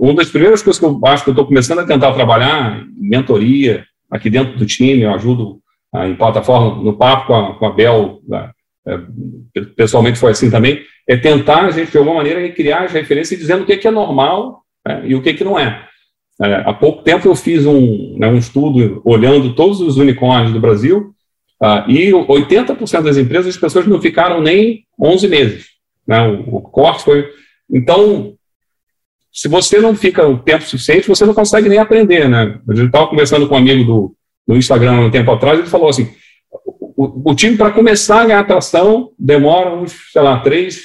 uma 0.00 0.14
das 0.14 0.30
primeiras 0.30 0.62
coisas 0.62 0.80
que 0.80 0.86
eu 0.86 0.98
acho 1.04 1.24
que 1.24 1.30
eu 1.30 1.32
estou 1.32 1.46
começando 1.46 1.80
a 1.80 1.86
tentar 1.86 2.12
trabalhar, 2.12 2.82
mentoria, 2.96 3.84
aqui 4.10 4.30
dentro 4.30 4.56
do 4.56 4.66
time, 4.66 5.02
eu 5.02 5.14
ajudo 5.14 5.60
ah, 5.94 6.08
em 6.08 6.14
plataforma, 6.14 6.82
no 6.82 6.96
papo 6.96 7.26
com 7.26 7.34
a, 7.34 7.54
com 7.54 7.66
a 7.66 7.72
Bel, 7.72 8.20
ah, 8.32 8.50
é, 8.86 9.00
pessoalmente 9.76 10.18
foi 10.18 10.30
assim 10.30 10.50
também, 10.50 10.80
é 11.08 11.16
tentar, 11.16 11.66
a 11.66 11.70
gente, 11.70 11.90
de 11.90 11.98
alguma 11.98 12.16
maneira, 12.16 12.48
criar 12.50 12.84
as 12.84 12.92
referências 12.92 13.38
dizendo 13.38 13.62
o 13.62 13.66
que, 13.66 13.76
que 13.76 13.88
é 13.88 13.90
normal 13.90 14.62
é, 14.86 15.06
e 15.06 15.14
o 15.14 15.22
que, 15.22 15.34
que 15.34 15.44
não 15.44 15.58
é. 15.58 15.86
É. 16.42 16.54
Há 16.66 16.72
pouco 16.72 17.02
tempo 17.02 17.26
eu 17.28 17.34
fiz 17.34 17.64
um, 17.66 18.16
né, 18.18 18.28
um 18.28 18.36
estudo 18.36 19.00
olhando 19.04 19.54
todos 19.54 19.80
os 19.80 19.96
unicórnios 19.96 20.52
do 20.52 20.60
Brasil 20.60 21.14
Uh, 21.60 21.90
e 21.90 22.10
80% 22.12 23.02
das 23.02 23.16
empresas, 23.16 23.54
as 23.54 23.60
pessoas 23.60 23.86
não 23.86 24.00
ficaram 24.00 24.42
nem 24.42 24.84
11 25.00 25.26
meses. 25.26 25.66
Né? 26.06 26.20
O, 26.28 26.56
o, 26.56 26.60
corte 26.60 27.02
foi. 27.02 27.26
Então, 27.70 28.34
se 29.32 29.48
você 29.48 29.80
não 29.80 29.94
fica 29.94 30.26
o 30.26 30.38
tempo 30.38 30.64
suficiente, 30.64 31.08
você 31.08 31.24
não 31.24 31.32
consegue 31.32 31.68
nem 31.68 31.78
aprender. 31.78 32.28
Né? 32.28 32.60
Gente 32.70 32.86
estava 32.86 33.08
conversando 33.08 33.48
com 33.48 33.54
um 33.54 33.58
amigo 33.58 33.84
do, 33.84 34.16
do 34.46 34.56
Instagram 34.56 35.00
um 35.00 35.10
tempo 35.10 35.30
atrás, 35.30 35.58
ele 35.58 35.68
falou 35.68 35.88
assim: 35.88 36.10
o, 36.50 37.30
o 37.30 37.34
time, 37.34 37.56
para 37.56 37.70
começar 37.70 38.20
a 38.20 38.26
ganhar 38.26 38.40
atração, 38.40 39.12
demora 39.18 39.74
uns, 39.74 40.12
sei 40.12 40.20
lá, 40.20 40.38
três, 40.40 40.82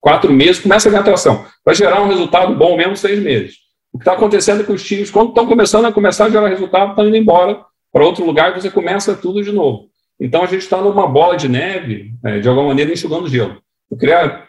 quatro 0.00 0.32
meses, 0.32 0.58
começa 0.58 0.88
a 0.88 0.90
ganhar 0.90 1.02
atração. 1.02 1.44
Para 1.62 1.74
gerar 1.74 2.02
um 2.02 2.08
resultado 2.08 2.56
bom 2.56 2.78
mesmo, 2.78 2.96
seis 2.96 3.22
meses. 3.22 3.56
O 3.92 3.98
que 3.98 4.02
está 4.02 4.12
acontecendo 4.12 4.60
é 4.60 4.64
que 4.64 4.72
os 4.72 4.84
times, 4.84 5.10
quando 5.10 5.30
estão 5.30 5.46
começando 5.46 5.84
a 5.86 5.92
começar 5.92 6.26
a 6.26 6.30
gerar 6.30 6.48
resultado, 6.48 6.90
estão 6.90 7.08
indo 7.08 7.16
embora 7.16 7.64
para 7.92 8.04
outro 8.04 8.24
lugar 8.24 8.50
e 8.50 8.60
você 8.60 8.70
começa 8.70 9.16
tudo 9.16 9.42
de 9.42 9.50
novo. 9.50 9.88
Então 10.18 10.42
a 10.42 10.46
gente 10.46 10.62
está 10.62 10.80
numa 10.80 11.06
bola 11.06 11.36
de 11.36 11.48
neve, 11.48 12.12
é, 12.24 12.38
de 12.38 12.48
alguma 12.48 12.68
maneira, 12.68 12.92
enxugando 12.92 13.28
gelo. 13.28 13.60
Eu 13.90 13.96
queria 13.96 14.44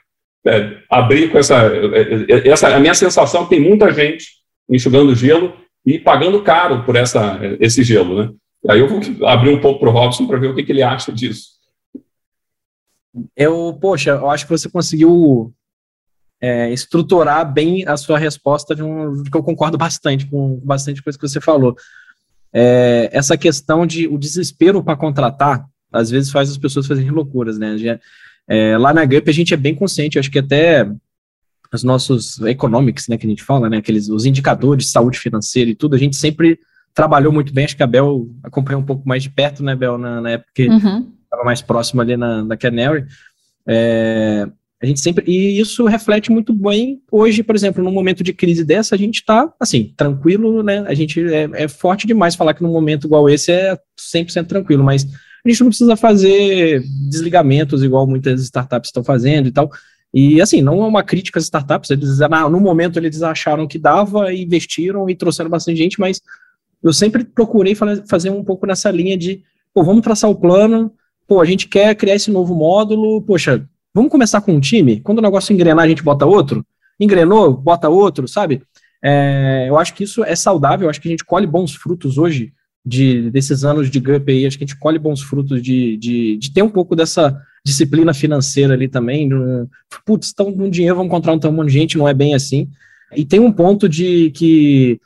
é, 0.45 0.77
abrir 0.89 1.31
com 1.31 1.37
essa, 1.37 1.55
é, 1.55 2.27
é, 2.29 2.47
essa. 2.49 2.75
A 2.75 2.79
minha 2.79 2.93
sensação 2.93 3.45
tem 3.45 3.59
muita 3.59 3.91
gente 3.91 4.25
enxugando 4.69 5.15
gelo 5.15 5.53
e 5.85 5.97
pagando 5.97 6.43
caro 6.43 6.83
por 6.83 6.95
essa, 6.95 7.39
esse 7.59 7.83
gelo. 7.83 8.21
Né? 8.21 8.31
Aí 8.69 8.79
eu 8.79 8.87
vou 8.87 9.27
abrir 9.27 9.49
um 9.49 9.61
pouco 9.61 9.79
para 9.79 9.89
o 9.89 9.93
Robson 9.93 10.27
para 10.27 10.37
ver 10.37 10.47
o 10.47 10.55
que, 10.55 10.63
que 10.63 10.71
ele 10.71 10.83
acha 10.83 11.11
disso. 11.11 11.51
Eu, 13.35 13.77
poxa, 13.81 14.11
eu 14.11 14.29
acho 14.29 14.45
que 14.45 14.51
você 14.51 14.69
conseguiu 14.69 15.53
é, 16.41 16.73
estruturar 16.73 17.51
bem 17.51 17.87
a 17.87 17.95
sua 17.95 18.17
resposta 18.17 18.75
de 18.75 18.81
um 18.81 19.23
que 19.23 19.37
eu 19.37 19.43
concordo 19.43 19.77
bastante 19.77 20.25
com 20.25 20.59
bastante 20.63 21.01
coisa 21.01 21.17
que 21.17 21.27
você 21.27 21.39
falou 21.39 21.77
é, 22.53 23.09
essa 23.11 23.37
questão 23.37 23.85
de 23.85 24.07
o 24.07 24.17
desespero 24.17 24.83
para 24.83 24.97
contratar, 24.97 25.65
às 25.91 26.09
vezes 26.09 26.31
faz 26.31 26.49
as 26.49 26.57
pessoas 26.57 26.87
fazerem 26.87 27.11
loucuras, 27.11 27.57
né? 27.57 27.75
É, 28.47 28.77
lá 28.77 28.93
na 28.93 29.05
GUP 29.05 29.29
a 29.29 29.33
gente 29.33 29.53
é 29.53 29.57
bem 29.57 29.73
consciente, 29.73 30.19
acho 30.19 30.31
que 30.31 30.39
até 30.39 30.89
os 31.73 31.83
nossos 31.83 32.41
economics, 32.41 33.07
né, 33.07 33.17
que 33.17 33.25
a 33.25 33.29
gente 33.29 33.43
fala, 33.43 33.69
né, 33.69 33.77
aqueles, 33.77 34.09
os 34.09 34.25
indicadores 34.25 34.85
de 34.85 34.91
saúde 34.91 35.17
financeira 35.17 35.69
e 35.69 35.75
tudo, 35.75 35.95
a 35.95 35.97
gente 35.97 36.17
sempre 36.17 36.59
trabalhou 36.93 37.31
muito 37.31 37.53
bem, 37.53 37.63
acho 37.63 37.77
que 37.77 37.83
a 37.83 37.87
Bel 37.87 38.27
acompanhou 38.43 38.81
um 38.81 38.85
pouco 38.85 39.07
mais 39.07 39.23
de 39.23 39.29
perto, 39.29 39.63
né, 39.63 39.73
Bel, 39.73 39.97
na, 39.97 40.19
na 40.19 40.31
época 40.31 40.51
que 40.53 40.63
estava 40.63 40.89
uhum. 41.37 41.45
mais 41.45 41.61
próximo 41.61 42.01
ali 42.01 42.17
na, 42.17 42.43
na 42.43 42.57
Canary, 42.57 43.05
É, 43.65 44.49
a 44.81 44.85
gente 44.85 44.99
sempre. 44.99 45.23
E 45.27 45.59
isso 45.59 45.85
reflete 45.85 46.31
muito 46.31 46.53
bem 46.53 47.01
hoje, 47.11 47.43
por 47.43 47.55
exemplo, 47.55 47.83
num 47.83 47.91
momento 47.91 48.23
de 48.23 48.33
crise 48.33 48.65
dessa, 48.65 48.95
a 48.95 48.97
gente 48.97 49.17
está, 49.17 49.53
assim, 49.59 49.93
tranquilo, 49.95 50.63
né? 50.63 50.83
A 50.87 50.93
gente 50.95 51.21
é, 51.31 51.47
é, 51.53 51.67
forte 51.67 52.07
demais 52.07 52.35
falar 52.35 52.55
que 52.55 52.63
num 52.63 52.71
momento 52.71 53.05
igual 53.05 53.29
esse 53.29 53.51
é 53.51 53.77
100% 53.99 54.47
tranquilo, 54.47 54.83
mas 54.83 55.05
a 55.45 55.49
gente 55.49 55.61
não 55.61 55.67
precisa 55.69 55.95
fazer 55.95 56.83
desligamentos 57.09 57.83
igual 57.83 58.07
muitas 58.07 58.41
startups 58.41 58.87
estão 58.87 59.03
fazendo 59.03 59.47
e 59.47 59.51
tal. 59.51 59.69
E 60.11 60.41
assim, 60.41 60.61
não 60.61 60.83
é 60.83 60.87
uma 60.87 61.03
crítica 61.03 61.37
às 61.37 61.45
startups, 61.45 61.91
eles, 61.91 62.19
no 62.19 62.59
momento 62.59 62.97
eles 62.97 63.21
acharam 63.21 63.67
que 63.67 63.77
dava, 63.77 64.33
investiram 64.33 65.07
e 65.09 65.15
trouxeram 65.15 65.49
bastante 65.49 65.77
gente, 65.77 65.99
mas 65.99 66.19
eu 66.83 66.91
sempre 66.91 67.23
procurei 67.23 67.75
fazer 68.09 68.31
um 68.31 68.43
pouco 68.43 68.65
nessa 68.65 68.89
linha 68.89 69.15
de, 69.15 69.43
pô, 69.73 69.83
vamos 69.83 70.01
traçar 70.01 70.29
o 70.29 70.35
plano, 70.35 70.91
pô, 71.27 71.39
a 71.39 71.45
gente 71.45 71.67
quer 71.67 71.95
criar 71.95 72.15
esse 72.15 72.31
novo 72.31 72.53
módulo, 72.55 73.21
poxa, 73.21 73.65
Vamos 73.93 74.11
começar 74.11 74.41
com 74.41 74.53
um 74.53 74.59
time? 74.59 75.01
Quando 75.01 75.19
o 75.19 75.21
negócio 75.21 75.53
engrenar, 75.53 75.85
a 75.85 75.87
gente 75.87 76.03
bota 76.03 76.25
outro? 76.25 76.65
Engrenou, 76.99 77.53
bota 77.53 77.89
outro, 77.89 78.27
sabe? 78.27 78.61
É, 79.03 79.65
eu 79.67 79.77
acho 79.77 79.93
que 79.93 80.03
isso 80.03 80.23
é 80.23 80.35
saudável, 80.35 80.85
eu 80.85 80.89
acho 80.89 81.01
que 81.01 81.07
a 81.07 81.11
gente 81.11 81.25
colhe 81.25 81.47
bons 81.47 81.73
frutos 81.73 82.17
hoje 82.17 82.53
de, 82.85 83.29
desses 83.31 83.63
anos 83.63 83.89
de 83.89 83.99
GUP 83.99 84.31
aí, 84.31 84.45
acho 84.45 84.57
que 84.57 84.63
a 84.63 84.67
gente 84.67 84.79
colhe 84.79 84.97
bons 84.97 85.21
frutos 85.21 85.61
de, 85.61 85.97
de, 85.97 86.37
de 86.37 86.53
ter 86.53 86.61
um 86.61 86.69
pouco 86.69 86.95
dessa 86.95 87.39
disciplina 87.65 88.13
financeira 88.13 88.73
ali 88.73 88.87
também. 88.87 89.29
Putz, 90.05 90.27
estão 90.27 90.53
com 90.53 90.69
dinheiro, 90.69 90.95
vamos 90.95 91.09
encontrar 91.09 91.33
um 91.33 91.51
monte 91.51 91.67
de 91.67 91.73
gente, 91.73 91.97
não 91.97 92.07
é 92.07 92.13
bem 92.13 92.33
assim. 92.33 92.69
E 93.15 93.25
tem 93.25 93.39
um 93.39 93.51
ponto 93.51 93.89
de 93.89 94.31
que, 94.31 94.99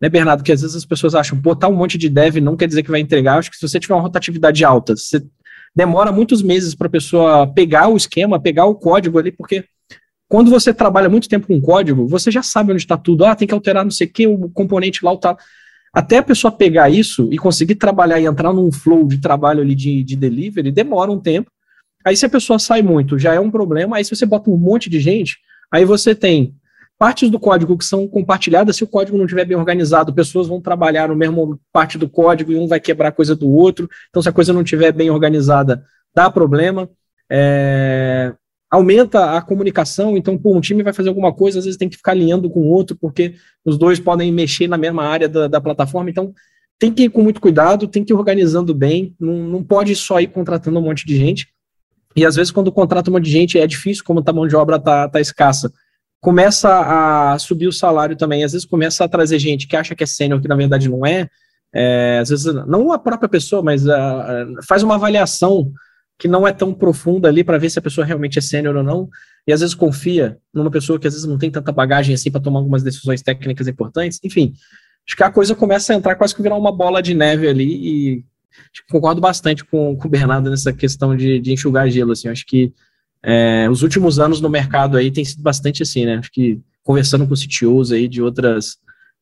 né, 0.00 0.08
Bernardo, 0.08 0.42
que 0.42 0.52
às 0.52 0.62
vezes 0.62 0.76
as 0.76 0.84
pessoas 0.84 1.14
acham, 1.14 1.38
botar 1.38 1.68
um 1.68 1.76
monte 1.76 1.98
de 1.98 2.08
dev 2.08 2.36
não 2.36 2.56
quer 2.56 2.66
dizer 2.66 2.82
que 2.82 2.90
vai 2.90 3.00
entregar. 3.00 3.38
Acho 3.38 3.50
que 3.50 3.56
se 3.56 3.68
você 3.68 3.78
tiver 3.78 3.94
uma 3.94 4.02
rotatividade 4.02 4.64
alta, 4.64 4.96
você 4.96 5.22
demora 5.74 6.12
muitos 6.12 6.42
meses 6.42 6.74
para 6.74 6.86
a 6.86 6.90
pessoa 6.90 7.46
pegar 7.46 7.88
o 7.88 7.96
esquema, 7.96 8.40
pegar 8.40 8.66
o 8.66 8.74
código 8.74 9.18
ali, 9.18 9.32
porque 9.32 9.64
quando 10.28 10.50
você 10.50 10.72
trabalha 10.72 11.08
muito 11.08 11.28
tempo 11.28 11.46
com 11.46 11.60
código, 11.60 12.06
você 12.06 12.30
já 12.30 12.42
sabe 12.42 12.72
onde 12.72 12.80
está 12.80 12.96
tudo. 12.96 13.24
Ah, 13.24 13.36
tem 13.36 13.46
que 13.46 13.52
alterar 13.52 13.84
não 13.84 13.90
sei 13.90 14.06
o 14.06 14.10
que, 14.10 14.26
o 14.26 14.48
componente 14.48 15.04
lá, 15.04 15.12
o 15.12 15.18
tal. 15.18 15.36
Até 15.92 16.18
a 16.18 16.22
pessoa 16.22 16.50
pegar 16.50 16.88
isso 16.88 17.28
e 17.30 17.36
conseguir 17.36 17.74
trabalhar 17.74 18.18
e 18.18 18.24
entrar 18.24 18.50
num 18.50 18.72
flow 18.72 19.06
de 19.06 19.18
trabalho 19.18 19.60
ali 19.60 19.74
de, 19.74 20.02
de 20.02 20.16
delivery, 20.16 20.72
demora 20.72 21.10
um 21.10 21.20
tempo. 21.20 21.50
Aí 22.02 22.16
se 22.16 22.24
a 22.24 22.30
pessoa 22.30 22.58
sai 22.58 22.80
muito, 22.80 23.18
já 23.18 23.34
é 23.34 23.40
um 23.40 23.50
problema. 23.50 23.96
Aí 23.96 24.04
se 24.04 24.16
você 24.16 24.24
bota 24.24 24.50
um 24.50 24.56
monte 24.56 24.88
de 24.88 24.98
gente, 25.00 25.36
aí 25.70 25.84
você 25.84 26.14
tem 26.14 26.54
partes 27.02 27.28
do 27.28 27.40
código 27.40 27.76
que 27.76 27.84
são 27.84 28.06
compartilhadas, 28.06 28.76
se 28.76 28.84
o 28.84 28.86
código 28.86 29.18
não 29.18 29.24
estiver 29.24 29.44
bem 29.44 29.56
organizado, 29.56 30.14
pessoas 30.14 30.46
vão 30.46 30.60
trabalhar 30.60 31.08
no 31.08 31.16
mesmo 31.16 31.58
parte 31.72 31.98
do 31.98 32.08
código 32.08 32.52
e 32.52 32.56
um 32.56 32.68
vai 32.68 32.78
quebrar 32.78 33.10
coisa 33.10 33.34
do 33.34 33.50
outro. 33.50 33.90
Então, 34.08 34.22
se 34.22 34.28
a 34.28 34.32
coisa 34.32 34.52
não 34.52 34.62
estiver 34.62 34.92
bem 34.92 35.10
organizada, 35.10 35.82
dá 36.14 36.30
problema. 36.30 36.88
É, 37.28 38.32
aumenta 38.70 39.36
a 39.36 39.42
comunicação, 39.42 40.16
então, 40.16 40.38
pô, 40.38 40.56
um 40.56 40.60
time 40.60 40.84
vai 40.84 40.92
fazer 40.92 41.08
alguma 41.08 41.32
coisa, 41.32 41.58
às 41.58 41.64
vezes 41.64 41.76
tem 41.76 41.88
que 41.88 41.96
ficar 41.96 42.12
alinhando 42.12 42.48
com 42.48 42.60
o 42.60 42.68
outro, 42.68 42.96
porque 42.96 43.34
os 43.64 43.76
dois 43.76 43.98
podem 43.98 44.30
mexer 44.30 44.68
na 44.68 44.78
mesma 44.78 45.02
área 45.02 45.28
da, 45.28 45.48
da 45.48 45.60
plataforma, 45.60 46.08
então 46.08 46.32
tem 46.78 46.92
que 46.92 47.02
ir 47.02 47.08
com 47.08 47.20
muito 47.20 47.40
cuidado, 47.40 47.88
tem 47.88 48.04
que 48.04 48.12
ir 48.12 48.16
organizando 48.16 48.72
bem, 48.72 49.12
não, 49.18 49.34
não 49.38 49.64
pode 49.64 49.96
só 49.96 50.20
ir 50.20 50.28
contratando 50.28 50.78
um 50.78 50.82
monte 50.82 51.04
de 51.04 51.16
gente, 51.16 51.48
e 52.14 52.24
às 52.24 52.36
vezes 52.36 52.52
quando 52.52 52.70
contrata 52.70 53.10
um 53.10 53.14
monte 53.14 53.24
de 53.24 53.32
gente 53.32 53.58
é 53.58 53.66
difícil, 53.66 54.04
como 54.04 54.22
a 54.24 54.32
mão 54.32 54.46
de 54.46 54.54
obra 54.54 54.76
está 54.76 55.08
tá 55.08 55.20
escassa, 55.20 55.72
começa 56.22 57.32
a 57.32 57.36
subir 57.36 57.66
o 57.66 57.72
salário 57.72 58.16
também. 58.16 58.44
Às 58.44 58.52
vezes 58.52 58.64
começa 58.64 59.04
a 59.04 59.08
trazer 59.08 59.40
gente 59.40 59.66
que 59.66 59.76
acha 59.76 59.94
que 59.94 60.04
é 60.04 60.06
sênior, 60.06 60.40
que 60.40 60.46
na 60.46 60.54
verdade 60.54 60.88
não 60.88 61.04
é. 61.04 61.28
é. 61.74 62.20
às 62.22 62.30
vezes, 62.30 62.46
não 62.66 62.92
a 62.92 62.98
própria 62.98 63.28
pessoa, 63.28 63.60
mas 63.60 63.84
uh, 63.84 63.90
faz 64.66 64.84
uma 64.84 64.94
avaliação 64.94 65.72
que 66.16 66.28
não 66.28 66.46
é 66.46 66.52
tão 66.52 66.72
profunda 66.72 67.26
ali 67.26 67.42
para 67.42 67.58
ver 67.58 67.68
se 67.70 67.78
a 67.80 67.82
pessoa 67.82 68.06
realmente 68.06 68.38
é 68.38 68.40
sênior 68.40 68.76
ou 68.76 68.84
não. 68.84 69.10
E 69.44 69.52
às 69.52 69.60
vezes 69.60 69.74
confia 69.74 70.38
numa 70.54 70.70
pessoa 70.70 70.96
que 70.96 71.08
às 71.08 71.14
vezes 71.14 71.28
não 71.28 71.36
tem 71.36 71.50
tanta 71.50 71.72
bagagem 71.72 72.14
assim 72.14 72.30
para 72.30 72.40
tomar 72.40 72.60
algumas 72.60 72.84
decisões 72.84 73.20
técnicas 73.20 73.66
importantes. 73.66 74.20
Enfim, 74.22 74.54
acho 75.04 75.16
que 75.16 75.24
a 75.24 75.30
coisa 75.30 75.56
começa 75.56 75.92
a 75.92 75.96
entrar 75.96 76.14
quase 76.14 76.36
que 76.36 76.40
virar 76.40 76.56
uma 76.56 76.70
bola 76.70 77.02
de 77.02 77.14
neve 77.14 77.48
ali 77.48 77.64
e 77.64 78.24
concordo 78.88 79.20
bastante 79.20 79.64
com, 79.64 79.96
com 79.96 80.06
o 80.06 80.10
Bernardo 80.10 80.48
nessa 80.48 80.72
questão 80.72 81.16
de, 81.16 81.40
de 81.40 81.52
enxugar 81.52 81.90
gelo. 81.90 82.12
Assim, 82.12 82.28
acho 82.28 82.46
que 82.46 82.72
é, 83.24 83.68
os 83.70 83.82
últimos 83.82 84.18
anos 84.18 84.40
no 84.40 84.48
mercado 84.48 84.96
aí 84.96 85.10
tem 85.10 85.24
sido 85.24 85.42
bastante 85.42 85.82
assim, 85.82 86.04
né? 86.04 86.16
Acho 86.16 86.30
que 86.32 86.60
conversando 86.82 87.26
com 87.26 87.34
CTOs 87.34 87.92
aí 87.92 88.08
de 88.08 88.20
outras, 88.20 88.76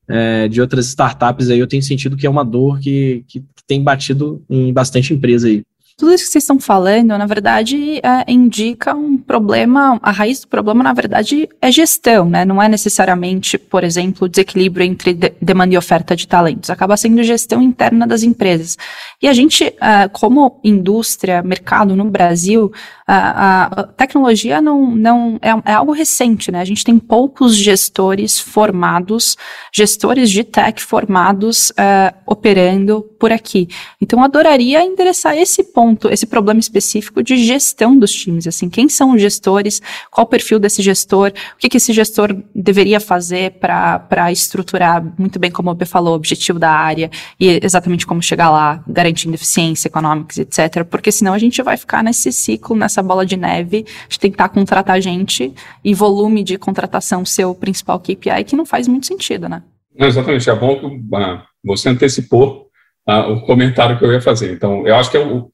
é, 0.08 0.48
de 0.48 0.60
outras 0.60 0.86
startups 0.86 1.50
aí, 1.50 1.58
eu 1.58 1.66
tenho 1.66 1.82
sentido 1.82 2.16
que 2.16 2.26
é 2.26 2.30
uma 2.30 2.44
dor 2.44 2.80
que, 2.80 3.24
que, 3.28 3.40
que 3.40 3.64
tem 3.66 3.82
batido 3.82 4.42
em 4.48 4.72
bastante 4.72 5.12
empresa 5.12 5.48
aí 5.48 5.62
tudo 6.00 6.14
isso 6.14 6.24
que 6.24 6.30
vocês 6.30 6.44
estão 6.44 6.58
falando, 6.58 7.08
na 7.08 7.26
verdade, 7.26 8.00
é, 8.02 8.24
indica 8.26 8.94
um 8.94 9.18
problema, 9.18 10.00
a 10.02 10.10
raiz 10.10 10.40
do 10.40 10.48
problema, 10.48 10.82
na 10.82 10.94
verdade, 10.94 11.46
é 11.60 11.70
gestão, 11.70 12.24
né? 12.24 12.42
Não 12.42 12.60
é 12.60 12.70
necessariamente, 12.70 13.58
por 13.58 13.84
exemplo, 13.84 14.26
desequilíbrio 14.26 14.86
entre 14.86 15.12
de 15.12 15.34
demanda 15.42 15.74
e 15.74 15.76
oferta 15.76 16.16
de 16.16 16.26
talentos, 16.26 16.70
acaba 16.70 16.96
sendo 16.96 17.22
gestão 17.22 17.60
interna 17.60 18.06
das 18.06 18.22
empresas. 18.22 18.78
E 19.20 19.28
a 19.28 19.34
gente, 19.34 19.64
uh, 19.64 20.08
como 20.10 20.58
indústria, 20.64 21.42
mercado 21.42 21.94
no 21.94 22.06
Brasil, 22.06 22.72
a, 23.12 23.64
a 23.64 23.82
tecnologia 23.82 24.62
não, 24.62 24.92
não 24.92 25.38
é, 25.42 25.70
é, 25.70 25.74
algo 25.74 25.92
recente, 25.92 26.52
né? 26.52 26.60
A 26.60 26.64
gente 26.64 26.84
tem 26.84 26.96
poucos 26.98 27.56
gestores 27.56 28.38
formados, 28.38 29.36
gestores 29.72 30.30
de 30.30 30.44
tech 30.44 30.80
formados 30.80 31.70
uh, 31.70 32.16
operando 32.24 33.02
por 33.18 33.32
aqui. 33.32 33.68
Então, 34.00 34.22
adoraria 34.22 34.84
endereçar 34.84 35.36
esse 35.36 35.64
ponto, 35.64 35.89
esse 36.10 36.26
problema 36.26 36.60
específico 36.60 37.22
de 37.22 37.36
gestão 37.36 37.98
dos 37.98 38.12
times. 38.12 38.46
Assim, 38.46 38.68
quem 38.68 38.88
são 38.88 39.14
os 39.14 39.20
gestores? 39.20 39.80
Qual 40.10 40.26
o 40.26 40.28
perfil 40.28 40.58
desse 40.58 40.82
gestor? 40.82 41.32
O 41.54 41.58
que, 41.58 41.68
que 41.68 41.76
esse 41.76 41.92
gestor 41.92 42.36
deveria 42.54 43.00
fazer 43.00 43.52
para 43.52 44.32
estruturar 44.32 45.04
muito 45.18 45.38
bem, 45.38 45.50
como 45.50 45.70
o 45.70 45.74
B 45.74 45.84
falou, 45.84 46.12
o 46.12 46.16
objetivo 46.16 46.58
da 46.58 46.70
área 46.70 47.10
e 47.38 47.60
exatamente 47.62 48.06
como 48.06 48.22
chegar 48.22 48.50
lá, 48.50 48.82
garantindo 48.86 49.34
eficiência 49.34 49.88
econômica, 49.88 50.40
etc. 50.40 50.84
Porque 50.84 51.12
senão 51.12 51.32
a 51.32 51.38
gente 51.38 51.62
vai 51.62 51.76
ficar 51.76 52.02
nesse 52.02 52.32
ciclo, 52.32 52.76
nessa 52.76 53.02
bola 53.02 53.24
de 53.24 53.36
neve, 53.36 53.84
de 54.08 54.18
tentar 54.18 54.48
contratar 54.48 55.00
gente 55.00 55.52
e 55.84 55.94
volume 55.94 56.42
de 56.42 56.58
contratação 56.58 57.24
ser 57.24 57.44
o 57.44 57.54
principal 57.54 57.98
KPI, 58.00 58.44
que 58.46 58.56
não 58.56 58.66
faz 58.66 58.88
muito 58.88 59.06
sentido, 59.06 59.48
né? 59.48 59.62
Exatamente. 59.96 60.48
É 60.48 60.54
bom 60.54 60.78
que 60.78 61.16
ah, 61.16 61.44
você 61.64 61.88
antecipou 61.88 62.70
o 63.06 63.40
comentário 63.40 63.98
que 63.98 64.04
eu 64.04 64.12
ia 64.12 64.20
fazer. 64.20 64.52
Então, 64.52 64.86
eu 64.86 64.94
acho 64.94 65.10
que 65.10 65.16
é 65.16 65.20
o, 65.20 65.50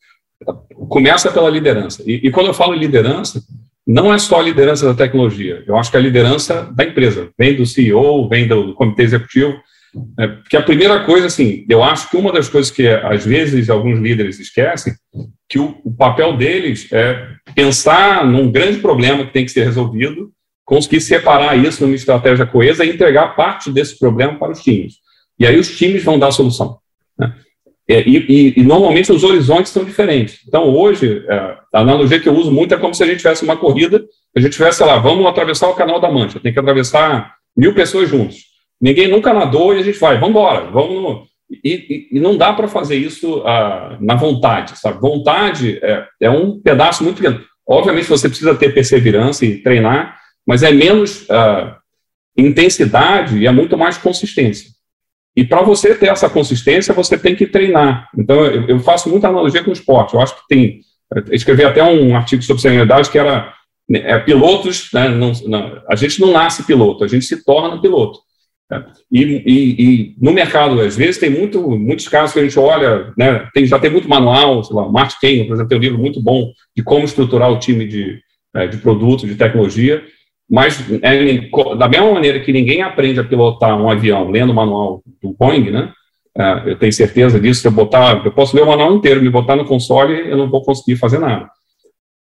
começa 0.88 1.30
pela 1.30 1.50
liderança. 1.50 2.02
E, 2.06 2.26
e, 2.26 2.30
quando 2.30 2.46
eu 2.46 2.54
falo 2.54 2.74
liderança, 2.74 3.42
não 3.86 4.12
é 4.12 4.18
só 4.18 4.40
a 4.40 4.42
liderança 4.42 4.86
da 4.86 4.94
tecnologia. 4.94 5.62
Eu 5.66 5.76
acho 5.76 5.90
que 5.90 5.96
a 5.96 6.00
liderança 6.00 6.70
da 6.74 6.84
empresa. 6.84 7.30
Vem 7.38 7.54
do 7.54 7.64
CEO, 7.64 8.28
vem 8.28 8.46
do, 8.46 8.68
do 8.68 8.74
comitê 8.74 9.02
executivo. 9.02 9.56
É, 10.18 10.26
porque 10.26 10.56
a 10.56 10.62
primeira 10.62 11.04
coisa, 11.04 11.26
assim, 11.26 11.64
eu 11.68 11.82
acho 11.82 12.10
que 12.10 12.16
uma 12.16 12.32
das 12.32 12.48
coisas 12.48 12.70
que 12.70 12.86
às 12.86 13.24
vezes 13.24 13.70
alguns 13.70 13.98
líderes 13.98 14.38
esquecem, 14.38 14.92
que 15.48 15.58
o, 15.58 15.80
o 15.84 15.94
papel 15.94 16.36
deles 16.36 16.92
é 16.92 17.28
pensar 17.54 18.26
num 18.26 18.50
grande 18.50 18.78
problema 18.78 19.24
que 19.24 19.32
tem 19.32 19.44
que 19.44 19.52
ser 19.52 19.64
resolvido, 19.64 20.30
conseguir 20.64 21.00
separar 21.00 21.56
isso 21.56 21.82
numa 21.82 21.94
estratégia 21.94 22.44
coesa 22.44 22.84
e 22.84 22.90
entregar 22.90 23.36
parte 23.36 23.70
desse 23.70 23.98
problema 23.98 24.36
para 24.38 24.52
os 24.52 24.62
times. 24.62 24.96
E 25.38 25.46
aí 25.46 25.58
os 25.58 25.76
times 25.76 26.02
vão 26.02 26.18
dar 26.18 26.28
a 26.28 26.32
solução. 26.32 26.78
Né? 27.18 27.32
É, 27.88 28.00
e, 28.00 28.16
e, 28.28 28.60
e, 28.60 28.62
normalmente 28.64 29.12
os 29.12 29.22
horizontes 29.22 29.70
são 29.70 29.84
diferentes. 29.84 30.40
Então, 30.46 30.74
hoje, 30.74 31.24
é, 31.28 31.56
a 31.72 31.80
analogia 31.80 32.18
que 32.18 32.28
eu 32.28 32.34
uso 32.34 32.50
muito 32.50 32.74
é 32.74 32.76
como 32.76 32.94
se 32.94 33.02
a 33.02 33.06
gente 33.06 33.18
tivesse 33.18 33.44
uma 33.44 33.56
corrida, 33.56 34.04
a 34.36 34.40
gente 34.40 34.52
tivesse, 34.52 34.78
sei 34.78 34.86
lá, 34.86 34.98
vamos 34.98 35.24
atravessar 35.24 35.68
o 35.68 35.74
Canal 35.74 36.00
da 36.00 36.10
Mancha, 36.10 36.40
tem 36.40 36.52
que 36.52 36.58
atravessar 36.58 37.36
mil 37.56 37.74
pessoas 37.74 38.08
juntos. 38.08 38.46
Ninguém 38.80 39.08
nunca 39.08 39.32
nadou 39.32 39.72
e 39.72 39.78
a 39.78 39.82
gente 39.82 39.98
vai, 39.98 40.16
vamos 40.16 40.30
embora, 40.30 40.68
vamos 40.70 41.02
no... 41.02 41.26
e, 41.64 42.08
e, 42.12 42.20
não 42.20 42.36
dá 42.36 42.52
para 42.52 42.66
fazer 42.66 42.96
isso 42.96 43.38
uh, 43.38 43.96
na 44.00 44.16
vontade, 44.16 44.78
sabe? 44.78 45.00
Vontade 45.00 45.78
é, 45.80 46.04
é, 46.22 46.30
um 46.30 46.60
pedaço 46.60 47.04
muito 47.04 47.22
pequeno. 47.22 47.40
Obviamente 47.66 48.08
você 48.08 48.28
precisa 48.28 48.54
ter 48.54 48.74
perseverança 48.74 49.46
e 49.46 49.62
treinar, 49.62 50.18
mas 50.46 50.62
é 50.62 50.72
menos 50.72 51.22
uh, 51.22 51.74
intensidade 52.36 53.38
e 53.38 53.46
é 53.46 53.52
muito 53.52 53.78
mais 53.78 53.96
consistência. 53.96 54.75
E 55.36 55.44
para 55.44 55.62
você 55.62 55.94
ter 55.94 56.08
essa 56.08 56.30
consistência, 56.30 56.94
você 56.94 57.18
tem 57.18 57.36
que 57.36 57.46
treinar. 57.46 58.08
Então, 58.16 58.44
eu, 58.46 58.66
eu 58.68 58.80
faço 58.80 59.10
muita 59.10 59.28
analogia 59.28 59.62
com 59.62 59.70
o 59.70 59.74
esporte. 59.74 60.14
Eu 60.14 60.20
acho 60.20 60.34
que 60.34 60.48
tem. 60.48 60.80
escrevi 61.30 61.62
até 61.62 61.84
um 61.84 62.16
artigo 62.16 62.42
sobre 62.42 62.62
senioridade 62.62 63.10
que 63.10 63.18
era 63.18 63.52
né, 63.88 64.00
é, 64.02 64.18
pilotos. 64.18 64.88
Né, 64.94 65.08
não, 65.08 65.32
não, 65.46 65.82
a 65.88 65.94
gente 65.94 66.20
não 66.20 66.32
nasce 66.32 66.64
piloto, 66.64 67.04
a 67.04 67.08
gente 67.08 67.26
se 67.26 67.44
torna 67.44 67.80
piloto. 67.80 68.18
Né? 68.70 68.84
E, 69.12 69.22
e, 69.22 69.84
e, 69.84 70.16
no 70.18 70.32
mercado, 70.32 70.80
às 70.80 70.96
vezes, 70.96 71.18
tem 71.18 71.28
muito, 71.28 71.70
muitos 71.70 72.08
casos 72.08 72.32
que 72.32 72.40
a 72.40 72.42
gente 72.42 72.58
olha, 72.58 73.12
né, 73.16 73.46
tem, 73.52 73.66
já 73.66 73.78
tem 73.78 73.90
muito 73.90 74.08
manual, 74.08 74.64
sei 74.64 74.74
lá, 74.74 74.88
Mark 74.90 75.12
Kane, 75.20 75.44
por 75.44 75.52
exemplo, 75.52 75.68
tem 75.68 75.78
um 75.78 75.82
livro 75.82 75.98
muito 75.98 76.20
bom 76.20 76.50
de 76.74 76.82
como 76.82 77.04
estruturar 77.04 77.52
o 77.52 77.58
time 77.58 77.86
de, 77.86 78.20
é, 78.54 78.66
de 78.66 78.78
produto, 78.78 79.26
de 79.26 79.34
tecnologia. 79.34 80.02
Mas, 80.48 80.84
é, 81.02 81.40
da 81.76 81.88
mesma 81.88 82.12
maneira 82.12 82.40
que 82.40 82.52
ninguém 82.52 82.82
aprende 82.82 83.18
a 83.18 83.24
pilotar 83.24 83.76
um 83.80 83.90
avião 83.90 84.30
lendo 84.30 84.50
o 84.50 84.54
manual 84.54 85.02
do 85.20 85.32
Boeing, 85.32 85.70
né? 85.70 85.92
É, 86.38 86.70
eu 86.70 86.78
tenho 86.78 86.92
certeza 86.92 87.40
disso. 87.40 87.62
Se 87.62 87.68
eu 87.68 87.72
botar, 87.72 88.24
eu 88.24 88.32
posso 88.32 88.54
ler 88.54 88.62
o 88.62 88.66
manual 88.66 88.94
inteiro, 88.94 89.22
me 89.22 89.30
botar 89.30 89.56
no 89.56 89.64
console, 89.64 90.28
eu 90.28 90.36
não 90.36 90.48
vou 90.48 90.62
conseguir 90.62 90.96
fazer 90.96 91.18
nada. 91.18 91.48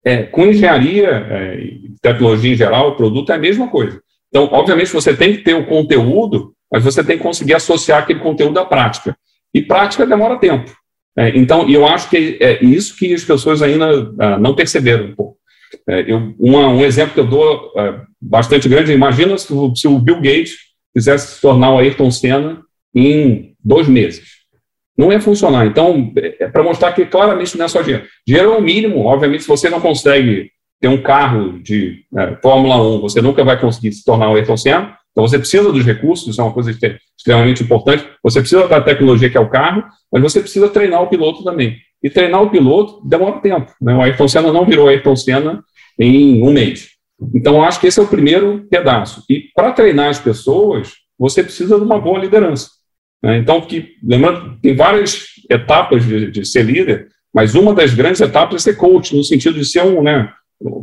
É, 0.06 0.24
com 0.24 0.46
engenharia 0.46 1.10
é, 1.10 1.58
tecnologia 2.02 2.54
em 2.54 2.58
geral, 2.58 2.90
o 2.90 2.96
produto 2.96 3.32
é 3.32 3.36
a 3.36 3.40
mesma 3.40 3.68
coisa. 3.68 4.02
Então, 4.30 4.50
obviamente, 4.52 4.92
você 4.92 5.16
tem 5.16 5.36
que 5.36 5.44
ter 5.44 5.54
o 5.54 5.66
conteúdo, 5.66 6.54
mas 6.72 6.84
você 6.84 7.04
tem 7.04 7.18
que 7.18 7.24
conseguir 7.24 7.56
associar 7.56 8.00
aquele 8.00 8.20
conteúdo 8.20 8.58
à 8.60 8.66
prática. 8.66 9.16
E 9.54 9.62
prática 9.62 10.06
demora 10.06 10.40
tempo. 10.40 10.72
É, 11.18 11.30
então, 11.38 11.70
eu 11.70 11.86
acho 11.88 12.10
que 12.10 12.38
é 12.40 12.64
isso 12.64 12.98
que 12.98 13.14
as 13.14 13.24
pessoas 13.24 13.62
ainda 13.62 14.12
ah, 14.20 14.38
não 14.38 14.56
perceberam 14.56 15.06
um 15.06 15.16
pouco. 15.16 15.38
É, 15.88 16.12
eu, 16.12 16.34
uma, 16.40 16.68
um 16.68 16.82
exemplo 16.82 17.14
que 17.14 17.20
eu 17.20 17.28
dou 17.28 17.72
é, 17.78 18.02
bastante 18.22 18.68
grande, 18.70 18.92
imagina 18.92 19.38
se 19.38 19.52
o, 19.54 19.76
se 19.76 19.88
o 19.88 20.00
Bill 20.00 20.16
Gates 20.16 20.54
quisesse 20.94 21.36
se 21.36 21.42
tornar 21.42 21.72
o 21.72 21.80
Ayrton 21.80 22.12
Senna 22.12 22.62
em 22.94 23.56
dois 23.64 23.88
meses. 23.88 24.44
Não 24.98 25.12
ia 25.12 25.20
funcionar. 25.20 25.66
Então, 25.66 26.12
é, 26.18 26.46
é 26.46 26.48
para 26.48 26.64
mostrar 26.64 26.92
que 26.94 27.06
claramente 27.06 27.58
não 27.58 27.66
é 27.66 27.68
só 27.68 27.82
dinheiro. 27.82 28.06
Dinheiro 28.26 28.54
é 28.54 28.58
o 28.58 28.62
mínimo, 28.62 29.06
obviamente, 29.06 29.44
se 29.44 29.50
você 29.50 29.70
não 29.70 29.82
consegue 29.82 30.52
ter 30.80 30.88
um 30.88 31.02
carro 31.02 31.60
de 31.60 32.04
é, 32.18 32.36
Fórmula 32.42 32.82
1, 32.98 33.02
você 33.02 33.22
nunca 33.22 33.44
vai 33.44 33.60
conseguir 33.60 33.92
se 33.92 34.04
tornar 34.04 34.30
o 34.30 34.36
Ayrton 34.36 34.58
Senna. 34.58 34.98
Então, 35.12 35.28
você 35.28 35.38
precisa 35.38 35.72
dos 35.72 35.86
recursos, 35.86 36.28
isso 36.28 36.42
é 36.42 36.44
uma 36.44 36.54
coisa 36.54 36.72
extremamente 36.72 37.64
importante. 37.64 38.06
Você 38.24 38.40
precisa 38.40 38.68
da 38.68 38.82
tecnologia 38.82 39.30
que 39.30 39.38
é 39.38 39.40
o 39.40 39.50
carro, 39.50 39.84
mas 40.12 40.22
você 40.22 40.40
precisa 40.40 40.68
treinar 40.70 41.02
o 41.02 41.08
piloto 41.08 41.44
também. 41.44 41.78
E 42.04 42.10
treinar 42.10 42.44
o 42.44 42.50
piloto 42.50 43.02
demora 43.08 43.40
tempo. 43.40 43.72
Né? 43.82 43.96
O 43.96 44.02
Ayrton 44.02 44.28
Senna 44.28 44.52
não 44.52 44.66
virou 44.66 44.90
Ayrton 44.90 45.16
Senna 45.16 45.64
em 45.98 46.44
um 46.44 46.52
mês. 46.52 46.90
Então, 47.34 47.64
acho 47.64 47.80
que 47.80 47.88
esse 47.88 48.00
é 48.00 48.04
o 48.04 48.08
primeiro 48.08 48.66
pedaço. 48.70 49.24
E 49.30 49.46
para 49.56 49.72
treinar 49.72 50.10
as 50.10 50.20
pessoas, 50.20 50.92
você 51.18 51.44
precisa 51.44 51.78
de 51.78 51.84
uma 51.84 52.00
boa 52.00 52.20
liderança. 52.20 52.70
Né? 53.22 53.38
Então, 53.38 53.62
que, 53.62 53.96
lembrando, 54.04 54.60
tem 54.62 54.76
várias 54.76 55.26
etapas 55.50 56.06
de, 56.06 56.32
de, 56.32 56.46
ser 56.46 56.64
líder, 56.64 57.08
mas 57.34 57.56
uma 57.56 57.74
das 57.74 57.94
grandes 57.94 58.20
etapas 58.20 58.68
é 58.68 58.72
ser 58.72 58.78
coach, 58.78 59.16
no 59.16 59.24
sentido 59.24 59.58
de 59.58 59.66
ser 59.66 59.84
um, 59.84 60.04
né, 60.04 60.32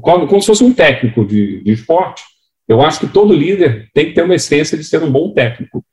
como, 0.00 0.26
como 0.26 0.40
se 0.40 0.46
fosse 0.46 0.64
um 0.64 0.72
técnico 0.72 1.24
de, 1.24 1.62
de 1.62 1.72
esporte. 1.72 2.22
Eu 2.66 2.80
acho 2.80 3.00
que 3.00 3.08
todo 3.08 3.34
líder 3.34 3.88
tem 3.92 4.06
que 4.06 4.12
ter 4.12 4.22
uma 4.22 4.34
essência 4.34 4.78
de 4.78 4.84
ser 4.84 5.02
um 5.02 5.10
bom 5.10 5.32
técnico. 5.32 5.84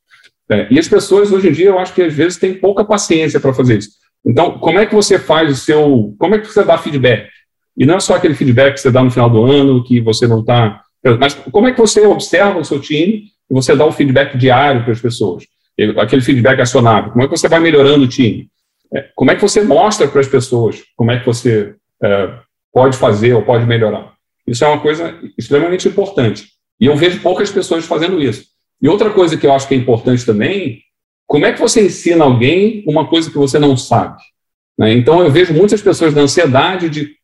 É, 0.50 0.68
e 0.72 0.80
as 0.80 0.88
pessoas, 0.88 1.32
hoje 1.32 1.50
em 1.50 1.52
dia, 1.52 1.68
eu 1.68 1.80
acho 1.80 1.94
que 1.94 2.02
às 2.02 2.14
vezes 2.14 2.38
têm 2.38 2.54
pouca 2.54 2.86
paciência 2.86 3.40
para 3.40 3.54
fazer 3.54 3.80
isso. 3.80 3.90
Então, 4.26 4.60
como 4.60 4.80
é 4.80 4.86
que 4.86 4.96
você 4.96 5.18
faz 5.18 5.52
o 5.52 5.56
seu. 5.56 6.16
Como 6.20 6.36
é 6.36 6.40
que 6.40 6.48
você 6.48 6.64
dá 6.64 6.78
feedback? 6.78 7.30
E 7.78 7.86
não 7.86 7.96
é 7.96 8.00
só 8.00 8.16
aquele 8.16 8.34
feedback 8.34 8.74
que 8.74 8.82
você 8.82 8.92
dá 8.92 9.04
no 9.04 9.12
final 9.12 9.30
do 9.30 9.46
ano, 9.46 9.84
que 9.84 10.02
você 10.02 10.28
não 10.28 10.40
está. 10.40 10.82
Mas 11.20 11.36
como 11.52 11.68
é 11.68 11.72
que 11.72 11.80
você 11.80 12.06
observa 12.06 12.60
o 12.60 12.66
seu 12.66 12.82
time 12.82 13.26
e 13.50 13.54
você 13.54 13.76
dá 13.76 13.86
o 13.86 13.92
feedback 13.92 14.38
diário 14.38 14.84
para 14.84 14.92
as 14.92 15.00
pessoas? 15.00 15.46
Aquele 15.98 16.22
feedback 16.22 16.60
acionável. 16.60 17.12
Como 17.12 17.24
é 17.24 17.28
que 17.28 17.38
você 17.38 17.48
vai 17.48 17.60
melhorando 17.60 18.06
o 18.06 18.08
time? 18.08 18.50
É, 18.94 19.10
como 19.16 19.32
é 19.32 19.36
que 19.36 19.42
você 19.42 19.62
mostra 19.62 20.08
para 20.08 20.22
as 20.22 20.28
pessoas 20.28 20.82
como 20.96 21.12
é 21.12 21.20
que 21.20 21.26
você 21.26 21.76
é, 22.02 22.34
pode 22.74 22.98
fazer 22.98 23.34
ou 23.34 23.44
pode 23.44 23.66
melhorar? 23.66 24.14
Isso 24.46 24.64
é 24.64 24.68
uma 24.68 24.80
coisa 24.80 25.20
extremamente 25.38 25.88
importante. 25.88 26.48
E 26.80 26.86
eu 26.86 26.96
vejo 26.96 27.22
poucas 27.22 27.52
pessoas 27.52 27.86
fazendo 27.86 28.22
isso. 28.22 28.46
E 28.82 28.88
outra 28.88 29.10
coisa 29.10 29.36
que 29.36 29.46
eu 29.46 29.52
acho 29.52 29.68
que 29.68 29.74
é 29.74 29.78
importante 29.78 30.26
também, 30.26 30.80
como 31.28 31.46
é 31.46 31.52
que 31.52 31.60
você 31.60 31.86
ensina 31.86 32.24
alguém 32.24 32.84
uma 32.88 33.06
coisa 33.06 33.30
que 33.30 33.38
você 33.38 33.60
não 33.60 33.76
sabe? 33.76 34.22
Né? 34.80 34.94
Então, 34.94 35.22
eu 35.22 35.30
vejo 35.30 35.54
muitas 35.54 35.82
pessoas 35.82 36.14
na 36.14 36.22
ansiedade 36.22 36.90
de 36.90 37.18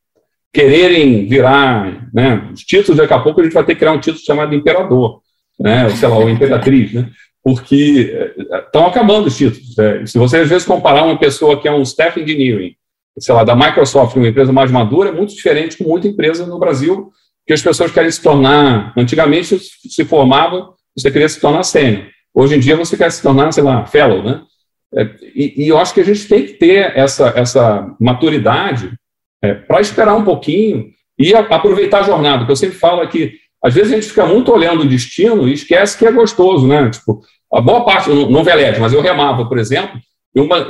quererem 0.54 1.26
virar 1.28 2.10
né, 2.14 2.50
os 2.54 2.62
títulos, 2.62 2.98
daqui 2.98 3.14
a 3.14 3.20
pouco 3.20 3.42
a 3.42 3.44
gente 3.44 3.54
vai 3.54 3.64
ter 3.64 3.74
que 3.74 3.80
criar 3.80 3.94
um 3.94 4.00
título 4.00 4.24
chamado 4.24 4.54
imperador, 4.54 5.22
né, 5.60 5.90
sei 5.90 6.08
lá, 6.08 6.18
ou 6.18 6.30
imperatriz, 6.30 6.94
né, 6.94 7.10
porque 7.44 8.32
estão 8.38 8.86
eh, 8.86 8.88
acabando 8.88 9.28
os 9.28 9.36
títulos. 9.36 9.76
Né? 9.76 10.06
Se 10.06 10.18
você 10.18 10.38
às 10.38 10.50
vezes 10.50 10.68
comparar 10.68 11.04
uma 11.04 11.18
pessoa 11.18 11.60
que 11.60 11.68
é 11.68 11.72
um 11.72 11.82
staff 11.82 12.22
engineering, 12.22 12.76
sei 13.18 13.34
lá, 13.34 13.44
da 13.44 13.56
Microsoft, 13.56 14.16
uma 14.16 14.28
empresa 14.28 14.52
mais 14.52 14.70
madura, 14.70 15.10
é 15.10 15.12
muito 15.12 15.34
diferente 15.34 15.78
com 15.78 15.86
muita 15.86 16.08
empresa 16.08 16.46
no 16.46 16.60
Brasil, 16.60 17.12
que 17.46 17.54
as 17.54 17.62
pessoas 17.62 17.92
querem 17.92 18.12
se 18.12 18.22
tornar, 18.22 18.94
antigamente 18.96 19.60
se 19.60 20.06
formava, 20.06 20.70
você 20.96 21.10
queria 21.10 21.28
se 21.28 21.40
tornar 21.40 21.64
sênior. 21.64 22.13
Hoje 22.34 22.56
em 22.56 22.60
dia 22.60 22.76
você 22.76 22.98
quer 22.98 23.12
se 23.12 23.22
tornar, 23.22 23.52
sei 23.52 23.64
lá, 23.64 23.86
fellow, 23.86 24.24
né? 24.24 24.42
É, 24.96 25.04
e, 25.36 25.66
e 25.66 25.68
eu 25.68 25.78
acho 25.78 25.94
que 25.94 26.02
a 26.02 26.06
gente 26.06 26.28
tem 26.28 26.46
que 26.46 26.54
ter 26.54 26.96
essa, 26.96 27.34
essa 27.36 27.96
maturidade 28.00 28.92
é, 29.42 29.54
para 29.54 29.82
esperar 29.82 30.16
um 30.16 30.24
pouquinho 30.24 30.92
e 31.18 31.34
a, 31.34 31.40
aproveitar 31.40 32.00
a 32.00 32.04
jornada, 32.04 32.40
porque 32.40 32.52
eu 32.52 32.58
sempre 32.58 32.78
falo 32.78 33.02
é 33.02 33.08
que 33.08 33.34
às 33.64 33.74
vezes 33.74 33.92
a 33.92 33.96
gente 33.96 34.10
fica 34.10 34.26
muito 34.26 34.52
olhando 34.52 34.82
o 34.82 34.88
destino 34.88 35.48
e 35.48 35.54
esquece 35.54 35.98
que 35.98 36.06
é 36.06 36.12
gostoso, 36.12 36.68
né? 36.68 36.90
Tipo, 36.90 37.22
a 37.52 37.62
boa 37.62 37.86
parte, 37.86 38.10
não, 38.10 38.44
velete, 38.44 38.80
mas 38.80 38.94
eu 38.94 39.02
remava, 39.02 39.48
por 39.48 39.58
exemplo, 39.58 40.00
uma, 40.36 40.68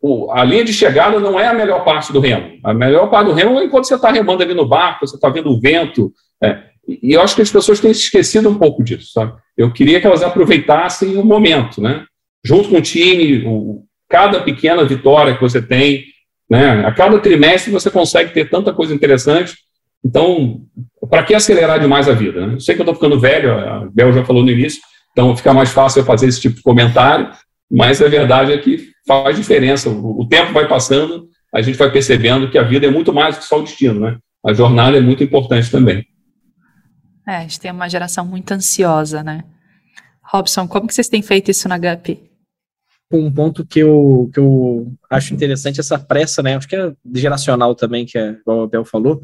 o, 0.00 0.30
a 0.32 0.42
linha 0.42 0.64
de 0.64 0.72
chegada 0.72 1.20
não 1.20 1.38
é 1.38 1.46
a 1.46 1.54
melhor 1.54 1.84
parte 1.84 2.12
do 2.12 2.20
remo. 2.20 2.58
A 2.64 2.74
melhor 2.74 3.08
parte 3.08 3.26
do 3.28 3.34
remo 3.34 3.58
é 3.58 3.64
enquanto 3.64 3.86
você 3.86 3.94
está 3.94 4.10
remando 4.10 4.42
ali 4.42 4.54
no 4.54 4.66
barco, 4.66 5.06
você 5.06 5.14
está 5.14 5.28
vendo 5.28 5.50
o 5.50 5.60
vento. 5.60 6.12
É, 6.42 6.73
e 6.86 7.12
eu 7.12 7.20
acho 7.20 7.34
que 7.34 7.42
as 7.42 7.50
pessoas 7.50 7.80
têm 7.80 7.92
se 7.92 8.02
esquecido 8.02 8.48
um 8.48 8.58
pouco 8.58 8.82
disso, 8.82 9.12
sabe? 9.12 9.32
Eu 9.56 9.72
queria 9.72 10.00
que 10.00 10.06
elas 10.06 10.22
aproveitassem 10.22 11.16
o 11.16 11.24
momento, 11.24 11.80
né? 11.80 12.04
Junto 12.44 12.68
com 12.68 12.76
o 12.76 12.82
time, 12.82 13.44
o, 13.46 13.84
cada 14.08 14.40
pequena 14.40 14.84
vitória 14.84 15.34
que 15.34 15.40
você 15.40 15.62
tem, 15.62 16.04
né? 16.48 16.86
A 16.86 16.92
cada 16.92 17.18
trimestre 17.18 17.72
você 17.72 17.90
consegue 17.90 18.32
ter 18.32 18.50
tanta 18.50 18.72
coisa 18.72 18.94
interessante. 18.94 19.54
Então, 20.04 20.60
para 21.08 21.22
que 21.22 21.34
acelerar 21.34 21.80
demais 21.80 22.08
a 22.08 22.12
vida? 22.12 22.46
Né? 22.46 22.54
Eu 22.54 22.60
sei 22.60 22.74
que 22.74 22.82
eu 22.82 22.84
estou 22.84 22.94
ficando 22.94 23.18
velho, 23.18 23.52
a 23.52 23.88
Bel 23.92 24.12
já 24.12 24.24
falou 24.24 24.42
no 24.42 24.50
início, 24.50 24.80
então 25.12 25.34
fica 25.34 25.54
mais 25.54 25.70
fácil 25.70 26.00
eu 26.00 26.04
fazer 26.04 26.26
esse 26.26 26.40
tipo 26.40 26.56
de 26.56 26.62
comentário, 26.62 27.30
mas 27.70 28.02
a 28.02 28.08
verdade 28.08 28.52
é 28.52 28.58
que 28.58 28.90
faz 29.06 29.36
diferença. 29.36 29.88
O, 29.88 30.20
o 30.20 30.28
tempo 30.28 30.52
vai 30.52 30.68
passando, 30.68 31.26
a 31.54 31.62
gente 31.62 31.78
vai 31.78 31.90
percebendo 31.90 32.50
que 32.50 32.58
a 32.58 32.62
vida 32.62 32.86
é 32.86 32.90
muito 32.90 33.12
mais 33.12 33.38
que 33.38 33.44
só 33.44 33.58
o 33.58 33.62
destino, 33.62 33.98
né? 34.00 34.18
A 34.44 34.52
jornada 34.52 34.98
é 34.98 35.00
muito 35.00 35.24
importante 35.24 35.70
também. 35.70 36.04
É, 37.26 37.36
a 37.36 37.40
gente 37.42 37.60
tem 37.60 37.70
uma 37.70 37.88
geração 37.88 38.24
muito 38.24 38.52
ansiosa, 38.52 39.22
né? 39.22 39.44
Robson, 40.22 40.66
como 40.66 40.86
que 40.86 40.94
vocês 40.94 41.08
têm 41.08 41.22
feito 41.22 41.50
isso 41.50 41.68
na 41.68 41.78
GUP? 41.78 42.30
um 43.12 43.30
ponto 43.30 43.64
que 43.64 43.78
eu, 43.78 44.28
que 44.32 44.40
eu 44.40 44.92
acho 45.08 45.34
interessante, 45.34 45.80
essa 45.80 45.98
pressa, 45.98 46.42
né? 46.42 46.56
Acho 46.56 46.68
que 46.68 46.76
é 46.76 46.92
geracional 47.14 47.74
também, 47.74 48.04
que 48.04 48.18
é, 48.18 48.34
como 48.44 48.60
o 48.60 48.64
Abel 48.64 48.84
falou. 48.84 49.20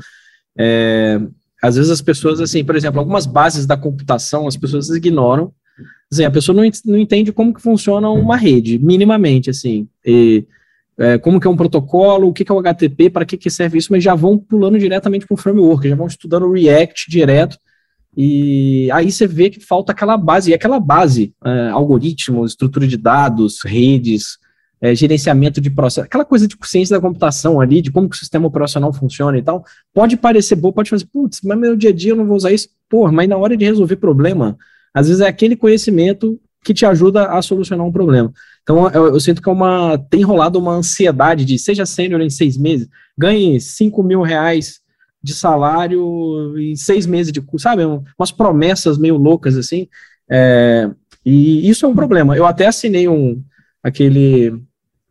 É, 0.56 1.20
às 1.62 1.76
vezes 1.76 1.90
as 1.90 2.00
pessoas, 2.00 2.40
assim, 2.40 2.64
por 2.64 2.76
exemplo, 2.76 3.00
algumas 3.00 3.26
bases 3.26 3.66
da 3.66 3.76
computação, 3.76 4.46
as 4.46 4.56
pessoas 4.56 4.88
ignoram. 4.90 5.52
Assim, 6.12 6.24
a 6.24 6.30
pessoa 6.30 6.54
não, 6.54 6.68
não 6.84 6.98
entende 6.98 7.32
como 7.32 7.54
que 7.54 7.60
funciona 7.60 8.08
uma 8.10 8.36
rede, 8.36 8.78
minimamente, 8.78 9.50
assim. 9.50 9.88
E, 10.04 10.44
é, 10.98 11.18
como 11.18 11.40
que 11.40 11.46
é 11.46 11.50
um 11.50 11.56
protocolo, 11.56 12.28
o 12.28 12.32
que, 12.32 12.44
que 12.44 12.52
é 12.52 12.54
o 12.54 12.58
HTTP, 12.58 13.10
para 13.10 13.24
que, 13.24 13.36
que 13.36 13.50
serve 13.50 13.78
isso, 13.78 13.90
mas 13.90 14.04
já 14.04 14.14
vão 14.14 14.36
pulando 14.36 14.78
diretamente 14.78 15.26
para 15.26 15.34
o 15.34 15.38
framework, 15.38 15.88
já 15.88 15.96
vão 15.96 16.06
estudando 16.06 16.50
React 16.52 17.10
direto, 17.10 17.56
e 18.16 18.90
aí 18.92 19.10
você 19.10 19.26
vê 19.26 19.50
que 19.50 19.60
falta 19.60 19.92
aquela 19.92 20.16
base, 20.16 20.50
e 20.50 20.54
aquela 20.54 20.80
base, 20.80 21.32
é, 21.44 21.68
algoritmos, 21.70 22.52
estrutura 22.52 22.86
de 22.86 22.96
dados, 22.96 23.60
redes, 23.64 24.38
é, 24.80 24.94
gerenciamento 24.94 25.60
de 25.60 25.70
processo, 25.70 26.06
aquela 26.06 26.24
coisa 26.24 26.48
de 26.48 26.56
ciência 26.64 26.96
da 26.96 27.00
computação 27.00 27.60
ali, 27.60 27.82
de 27.82 27.90
como 27.90 28.08
que 28.08 28.16
o 28.16 28.18
sistema 28.18 28.46
operacional 28.46 28.92
funciona 28.92 29.38
e 29.38 29.42
tal, 29.42 29.64
pode 29.92 30.16
parecer 30.16 30.56
boa, 30.56 30.72
pode 30.72 30.90
fazer, 30.90 31.06
putz, 31.06 31.40
mas 31.44 31.58
meu 31.58 31.76
dia 31.76 31.90
a 31.90 31.92
dia 31.92 32.12
eu 32.12 32.16
não 32.16 32.26
vou 32.26 32.36
usar 32.36 32.52
isso. 32.52 32.68
Pô, 32.88 33.10
mas 33.12 33.28
na 33.28 33.36
hora 33.36 33.56
de 33.56 33.64
resolver 33.64 33.96
problema, 33.96 34.56
às 34.92 35.06
vezes 35.06 35.20
é 35.20 35.28
aquele 35.28 35.54
conhecimento 35.54 36.40
que 36.64 36.74
te 36.74 36.84
ajuda 36.84 37.26
a 37.26 37.40
solucionar 37.40 37.86
um 37.86 37.92
problema. 37.92 38.32
Então, 38.62 38.90
eu, 38.90 39.06
eu, 39.06 39.20
sinto 39.20 39.40
que 39.40 39.48
é 39.48 39.52
uma, 39.52 39.96
tem 40.10 40.22
rolado 40.22 40.58
uma 40.58 40.72
ansiedade 40.72 41.44
de, 41.44 41.58
seja 41.58 41.86
sênior 41.86 42.20
em 42.20 42.28
seis 42.28 42.56
meses, 42.56 42.88
ganhe 43.16 43.60
5 43.60 44.02
mil 44.02 44.20
reais 44.22 44.80
de 45.22 45.34
salário 45.34 46.54
em 46.58 46.74
seis 46.74 47.06
meses 47.06 47.32
de 47.32 47.40
curso, 47.40 47.64
sabe? 47.64 47.82
Umas 47.84 48.32
promessas 48.32 48.98
meio 48.98 49.16
loucas 49.16 49.56
assim. 49.56 49.88
É, 50.30 50.90
e 51.24 51.68
isso 51.68 51.84
é 51.84 51.88
um 51.88 51.94
problema. 51.94 52.36
Eu 52.36 52.46
até 52.46 52.66
assinei 52.66 53.08
um 53.08 53.42
aquele 53.82 54.52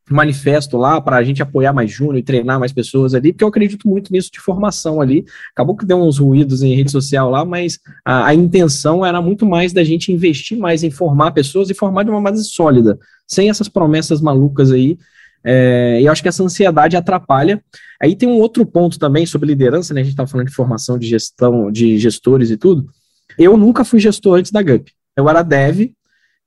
manifesto 0.09 0.75
lá 0.75 0.99
para 0.99 1.17
a 1.17 1.23
gente 1.23 1.41
apoiar 1.41 1.71
mais 1.71 1.91
júnior 1.91 2.17
e 2.17 2.23
treinar 2.23 2.59
mais 2.59 2.73
pessoas 2.73 3.13
ali, 3.13 3.31
porque 3.31 3.43
eu 3.43 3.47
acredito 3.47 3.87
muito 3.87 4.11
nisso 4.11 4.31
de 4.31 4.39
formação 4.39 4.99
ali. 4.99 5.23
Acabou 5.51 5.77
que 5.77 5.85
deu 5.85 5.97
uns 6.01 6.17
ruídos 6.17 6.63
em 6.63 6.75
rede 6.75 6.91
social 6.91 7.29
lá, 7.29 7.45
mas 7.45 7.79
a, 8.03 8.27
a 8.27 8.33
intenção 8.33 9.05
era 9.05 9.21
muito 9.21 9.45
mais 9.45 9.71
da 9.71 9.83
gente 9.83 10.11
investir 10.11 10.57
mais 10.57 10.83
em 10.83 10.89
formar 10.89 11.31
pessoas 11.31 11.69
e 11.69 11.75
formar 11.75 12.03
de 12.03 12.09
uma 12.09 12.19
maneira 12.19 12.43
sólida, 12.43 12.97
sem 13.27 13.49
essas 13.49 13.69
promessas 13.69 14.19
malucas 14.19 14.71
aí 14.71 14.97
é, 15.43 16.01
e 16.01 16.07
acho 16.07 16.21
que 16.21 16.27
essa 16.27 16.43
ansiedade 16.43 16.97
atrapalha. 16.97 17.63
Aí 18.01 18.15
tem 18.15 18.27
um 18.27 18.39
outro 18.39 18.65
ponto 18.65 18.99
também 18.99 19.25
sobre 19.25 19.47
liderança, 19.47 19.93
né? 19.93 20.01
A 20.01 20.03
gente 20.03 20.13
estava 20.13 20.29
falando 20.29 20.47
de 20.47 20.53
formação 20.53 20.97
de 20.97 21.07
gestão, 21.07 21.71
de 21.71 21.97
gestores 21.97 22.49
e 22.49 22.57
tudo. 22.57 22.87
Eu 23.37 23.55
nunca 23.57 23.83
fui 23.83 23.99
gestor 23.99 24.37
antes 24.39 24.51
da 24.51 24.61
GUP. 24.61 24.91
Eu 25.15 25.29
era 25.29 25.43
dev 25.43 25.91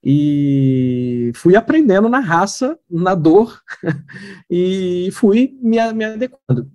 e 0.04 1.30
fui 1.34 1.54
aprendendo 1.54 2.08
na 2.08 2.18
raça, 2.18 2.76
na 2.90 3.14
dor, 3.14 3.60
e 4.50 5.08
fui 5.12 5.56
me, 5.62 5.92
me 5.92 6.04
adequando. 6.04 6.68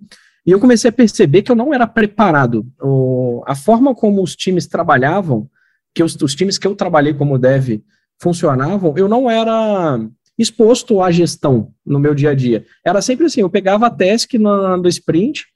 E 0.46 0.50
eu 0.50 0.58
comecei 0.58 0.88
a 0.88 0.92
perceber 0.92 1.42
que 1.42 1.52
eu 1.52 1.56
não 1.56 1.74
era 1.74 1.86
preparado. 1.86 2.66
O, 2.80 3.42
a 3.46 3.54
forma 3.54 3.94
como 3.94 4.22
os 4.22 4.34
times 4.34 4.66
trabalhavam, 4.66 5.48
que 5.94 6.02
os, 6.02 6.16
os 6.22 6.34
times 6.34 6.56
que 6.56 6.66
eu 6.66 6.74
trabalhei 6.74 7.12
como 7.12 7.38
dev 7.38 7.82
funcionavam, 8.18 8.94
eu 8.96 9.08
não 9.08 9.30
era 9.30 10.00
exposto 10.38 11.02
à 11.02 11.10
gestão 11.10 11.72
no 11.84 11.98
meu 11.98 12.14
dia 12.14 12.30
a 12.30 12.34
dia. 12.34 12.64
Era 12.84 13.02
sempre 13.02 13.26
assim, 13.26 13.40
eu 13.40 13.50
pegava 13.50 13.86
a 13.86 13.90
task 13.90 14.34
no, 14.34 14.76
no 14.76 14.88
sprint, 14.88 15.46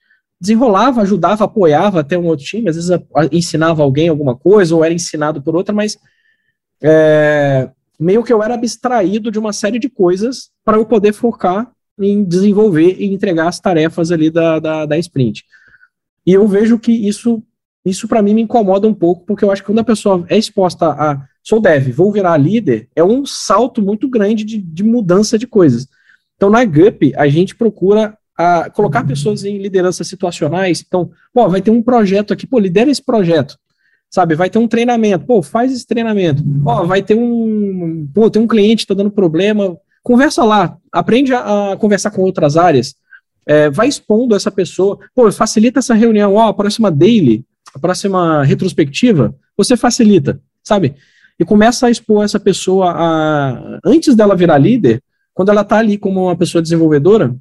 desenrolava, 0.40 1.02
ajudava, 1.02 1.44
apoiava 1.44 2.00
até 2.00 2.18
um 2.18 2.26
outro 2.26 2.44
time, 2.44 2.68
às 2.68 2.74
vezes 2.74 2.90
ensinava 3.30 3.82
alguém 3.82 4.08
alguma 4.08 4.36
coisa, 4.36 4.74
ou 4.74 4.84
era 4.84 4.92
ensinado 4.92 5.40
por 5.40 5.54
outra, 5.54 5.72
mas 5.72 5.96
é, 6.82 7.70
meio 7.98 8.24
que 8.24 8.32
eu 8.32 8.42
era 8.42 8.54
abstraído 8.54 9.30
de 9.30 9.38
uma 9.38 9.52
série 9.52 9.78
de 9.78 9.88
coisas 9.88 10.50
para 10.64 10.76
eu 10.76 10.84
poder 10.84 11.12
focar 11.12 11.70
em 11.96 12.24
desenvolver 12.24 12.96
e 12.98 13.06
entregar 13.06 13.46
as 13.46 13.60
tarefas 13.60 14.10
ali 14.10 14.30
da, 14.30 14.58
da, 14.58 14.86
da 14.86 14.98
sprint. 14.98 15.44
E 16.26 16.32
eu 16.32 16.46
vejo 16.48 16.78
que 16.78 16.90
isso, 16.90 17.40
isso 17.84 18.08
para 18.08 18.22
mim 18.22 18.34
me 18.34 18.42
incomoda 18.42 18.88
um 18.88 18.94
pouco, 18.94 19.24
porque 19.24 19.44
eu 19.44 19.50
acho 19.52 19.62
que 19.62 19.66
quando 19.66 19.78
a 19.78 19.84
pessoa 19.84 20.24
é 20.28 20.36
exposta 20.36 20.86
a 20.86 21.24
sou 21.42 21.60
dev, 21.60 21.90
vou 21.90 22.12
virar 22.12 22.36
líder, 22.36 22.88
é 22.94 23.02
um 23.02 23.26
salto 23.26 23.82
muito 23.82 24.08
grande 24.08 24.44
de, 24.44 24.58
de 24.58 24.82
mudança 24.82 25.38
de 25.38 25.46
coisas. 25.46 25.88
Então, 26.36 26.50
na 26.50 26.64
GUP, 26.64 27.12
a 27.16 27.28
gente 27.28 27.54
procura 27.54 28.16
a, 28.36 28.70
colocar 28.70 29.04
pessoas 29.04 29.44
em 29.44 29.58
lideranças 29.58 30.06
situacionais. 30.06 30.84
Então, 30.86 31.10
pô, 31.32 31.48
vai 31.48 31.60
ter 31.60 31.70
um 31.70 31.82
projeto 31.82 32.32
aqui, 32.32 32.46
pô, 32.46 32.58
lidera 32.58 32.90
esse 32.90 33.02
projeto. 33.02 33.58
Sabe, 34.10 34.34
vai 34.34 34.50
ter 34.50 34.58
um 34.58 34.68
treinamento, 34.68 35.24
pô, 35.24 35.42
faz 35.42 35.72
esse 35.72 35.86
treinamento. 35.86 36.42
Ó, 36.66 36.84
vai 36.84 37.00
ter 37.00 37.14
um, 37.14 38.06
pô, 38.12 38.28
tem 38.28 38.42
um 38.42 38.46
cliente 38.46 38.84
que 38.84 38.88
tá 38.88 38.94
dando 38.94 39.10
problema, 39.10 39.76
conversa 40.02 40.44
lá, 40.44 40.76
aprende 40.92 41.32
a, 41.32 41.72
a 41.72 41.76
conversar 41.76 42.10
com 42.10 42.20
outras 42.20 42.56
áreas, 42.58 42.94
é, 43.46 43.70
vai 43.70 43.88
expondo 43.88 44.34
essa 44.34 44.50
pessoa, 44.50 44.98
pô, 45.14 45.30
facilita 45.32 45.78
essa 45.78 45.94
reunião, 45.94 46.34
ó, 46.34 46.48
a 46.48 46.54
próxima 46.54 46.90
daily, 46.90 47.44
a 47.74 47.78
próxima 47.78 48.42
retrospectiva, 48.44 49.34
você 49.56 49.76
facilita, 49.78 50.38
sabe? 50.62 50.94
E 51.38 51.44
começa 51.44 51.86
a 51.86 51.90
expor 51.90 52.24
essa 52.24 52.38
pessoa 52.38 52.92
a, 52.92 53.80
antes 53.84 54.14
dela 54.14 54.36
virar 54.36 54.58
líder, 54.58 55.02
quando 55.34 55.50
ela 55.50 55.62
está 55.62 55.78
ali 55.78 55.96
como 55.96 56.24
uma 56.24 56.36
pessoa 56.36 56.62
desenvolvedora, 56.62 57.34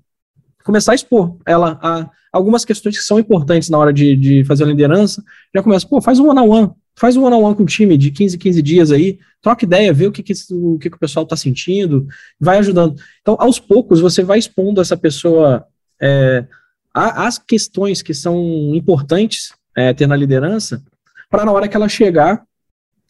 começar 0.64 0.94
a 0.94 0.96
expor 0.96 1.38
ela 1.46 1.80
a 1.82 2.10
algumas 2.32 2.64
questões 2.64 2.98
que 2.98 3.04
são 3.04 3.20
importantes 3.20 3.70
na 3.70 3.78
hora 3.78 3.92
de, 3.92 4.16
de 4.16 4.44
fazer 4.46 4.64
a 4.64 4.68
liderança, 4.68 5.22
já 5.54 5.62
começa, 5.62 5.86
pô, 5.86 6.00
faz 6.00 6.18
um 6.18 6.30
one-on-one, 6.30 6.72
faz 6.96 7.18
um 7.18 7.26
one-on-one 7.26 7.56
com 7.56 7.64
o 7.64 7.66
time 7.66 7.98
de 7.98 8.10
15, 8.10 8.38
15 8.38 8.62
dias 8.62 8.92
aí, 8.92 9.20
troca 9.42 9.66
ideia, 9.66 9.92
vê 9.92 10.08
o 10.08 10.12
que, 10.12 10.24
que, 10.24 10.34
o, 10.52 10.78
que, 10.80 10.90
que 10.90 10.96
o 10.96 11.00
pessoal 11.00 11.24
está 11.24 11.36
sentindo, 11.36 12.08
vai 12.40 12.58
ajudando. 12.60 12.96
Então, 13.22 13.36
aos 13.38 13.60
poucos, 13.60 14.00
você 14.00 14.24
vai 14.24 14.40
expondo 14.40 14.80
essa 14.80 14.96
pessoa 14.96 15.66
é, 16.02 16.46
a, 16.94 17.28
as 17.28 17.38
questões 17.38 18.02
que 18.02 18.14
são 18.14 18.74
importantes 18.74 19.54
é, 19.76 19.94
ter 19.94 20.08
na 20.08 20.16
liderança, 20.16 20.82
para 21.30 21.46
na 21.46 21.52
hora 21.52 21.68
que 21.68 21.76
ela 21.76 21.90
chegar, 21.90 22.44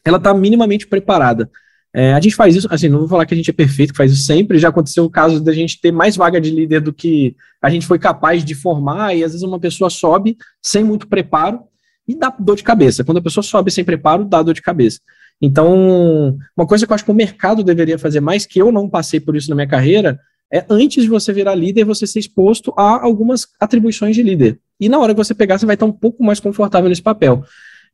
ela 0.03 0.19
tá 0.19 0.33
minimamente 0.33 0.87
preparada. 0.87 1.49
É, 1.93 2.13
a 2.13 2.19
gente 2.21 2.35
faz 2.35 2.55
isso, 2.55 2.67
assim, 2.71 2.87
não 2.87 2.99
vou 2.99 3.07
falar 3.07 3.25
que 3.25 3.33
a 3.33 3.37
gente 3.37 3.49
é 3.49 3.53
perfeito, 3.53 3.91
que 3.91 3.97
faz 3.97 4.11
isso 4.11 4.23
sempre, 4.23 4.57
já 4.57 4.69
aconteceu 4.69 5.03
o 5.03 5.09
caso 5.09 5.43
da 5.43 5.51
gente 5.51 5.79
ter 5.81 5.91
mais 5.91 6.15
vaga 6.15 6.39
de 6.39 6.49
líder 6.49 6.79
do 6.79 6.93
que 6.93 7.35
a 7.61 7.69
gente 7.69 7.85
foi 7.85 7.99
capaz 7.99 8.45
de 8.45 8.55
formar, 8.55 9.13
e 9.13 9.23
às 9.23 9.31
vezes 9.31 9.43
uma 9.43 9.59
pessoa 9.59 9.89
sobe 9.89 10.37
sem 10.61 10.83
muito 10.83 11.07
preparo 11.07 11.59
e 12.07 12.15
dá 12.15 12.33
dor 12.39 12.55
de 12.55 12.63
cabeça. 12.63 13.03
Quando 13.03 13.17
a 13.17 13.21
pessoa 13.21 13.43
sobe 13.43 13.71
sem 13.71 13.83
preparo, 13.83 14.23
dá 14.23 14.41
dor 14.41 14.53
de 14.53 14.61
cabeça. 14.61 14.99
Então, 15.41 16.37
uma 16.55 16.65
coisa 16.65 16.85
que 16.85 16.91
eu 16.91 16.95
acho 16.95 17.03
que 17.03 17.11
o 17.11 17.15
mercado 17.15 17.63
deveria 17.63 17.99
fazer 17.99 18.21
mais, 18.21 18.45
que 18.45 18.59
eu 18.59 18.71
não 18.71 18.87
passei 18.87 19.19
por 19.19 19.35
isso 19.35 19.49
na 19.49 19.55
minha 19.55 19.67
carreira, 19.67 20.19
é 20.53 20.65
antes 20.69 21.03
de 21.03 21.09
você 21.09 21.33
virar 21.33 21.55
líder, 21.55 21.83
você 21.83 22.05
ser 22.05 22.19
exposto 22.19 22.73
a 22.77 23.03
algumas 23.03 23.47
atribuições 23.59 24.15
de 24.15 24.21
líder. 24.23 24.59
E 24.79 24.87
na 24.87 24.99
hora 24.99 25.13
que 25.13 25.17
você 25.17 25.33
pegar, 25.33 25.57
você 25.57 25.65
vai 25.65 25.75
estar 25.75 25.85
um 25.85 25.91
pouco 25.91 26.23
mais 26.23 26.39
confortável 26.39 26.89
nesse 26.89 27.01
papel. 27.01 27.43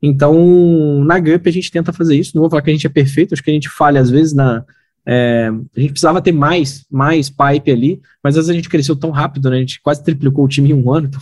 Então, 0.02 1.04
na 1.04 1.18
GUP 1.18 1.48
a 1.48 1.52
gente 1.52 1.70
tenta 1.70 1.92
fazer 1.92 2.16
isso. 2.16 2.32
Não 2.34 2.42
vou 2.42 2.50
falar 2.50 2.62
que 2.62 2.70
a 2.70 2.72
gente 2.72 2.86
é 2.86 2.90
perfeito, 2.90 3.34
acho 3.34 3.42
que 3.42 3.50
a 3.50 3.54
gente 3.54 3.68
falha 3.68 4.00
às 4.00 4.10
vezes 4.10 4.32
na. 4.32 4.64
É, 5.06 5.50
a 5.74 5.80
gente 5.80 5.92
precisava 5.92 6.20
ter 6.20 6.32
mais, 6.32 6.84
mais 6.90 7.30
pipe 7.30 7.70
ali, 7.70 8.00
mas 8.22 8.36
às 8.36 8.44
vezes 8.44 8.50
a 8.50 8.54
gente 8.54 8.68
cresceu 8.68 8.94
tão 8.94 9.10
rápido, 9.10 9.48
né? 9.48 9.56
A 9.56 9.60
gente 9.60 9.80
quase 9.80 10.04
triplicou 10.04 10.44
o 10.44 10.48
time 10.48 10.70
em 10.70 10.74
um 10.74 10.92
ano, 10.92 11.08
então 11.08 11.20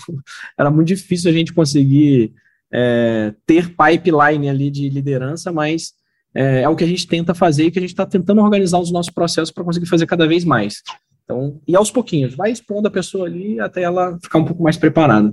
era 0.58 0.70
muito 0.70 0.88
difícil 0.88 1.30
a 1.30 1.34
gente 1.34 1.52
conseguir 1.52 2.32
é, 2.72 3.32
ter 3.46 3.68
pipeline 3.68 4.48
ali 4.48 4.70
de 4.70 4.88
liderança, 4.88 5.52
mas 5.52 5.92
é, 6.34 6.62
é, 6.62 6.68
o 6.68 6.76
que 6.76 6.84
a 6.84 6.86
gente 6.86 7.06
tenta 7.06 7.32
fazer 7.32 7.66
e 7.66 7.70
que 7.70 7.78
a 7.78 7.82
gente 7.82 7.92
está 7.92 8.04
tentando 8.04 8.42
organizar 8.42 8.78
os 8.78 8.92
nossos 8.92 9.12
processos 9.12 9.52
para 9.52 9.64
conseguir 9.64 9.86
fazer 9.86 10.06
cada 10.06 10.26
vez 10.26 10.44
mais. 10.44 10.82
Então, 11.24 11.60
e 11.66 11.74
aos 11.74 11.90
pouquinhos, 11.90 12.34
vai 12.34 12.50
expondo 12.52 12.88
a 12.88 12.90
pessoa 12.90 13.26
ali 13.26 13.58
até 13.58 13.82
ela 13.82 14.18
ficar 14.22 14.38
um 14.38 14.44
pouco 14.44 14.62
mais 14.62 14.76
preparada. 14.76 15.32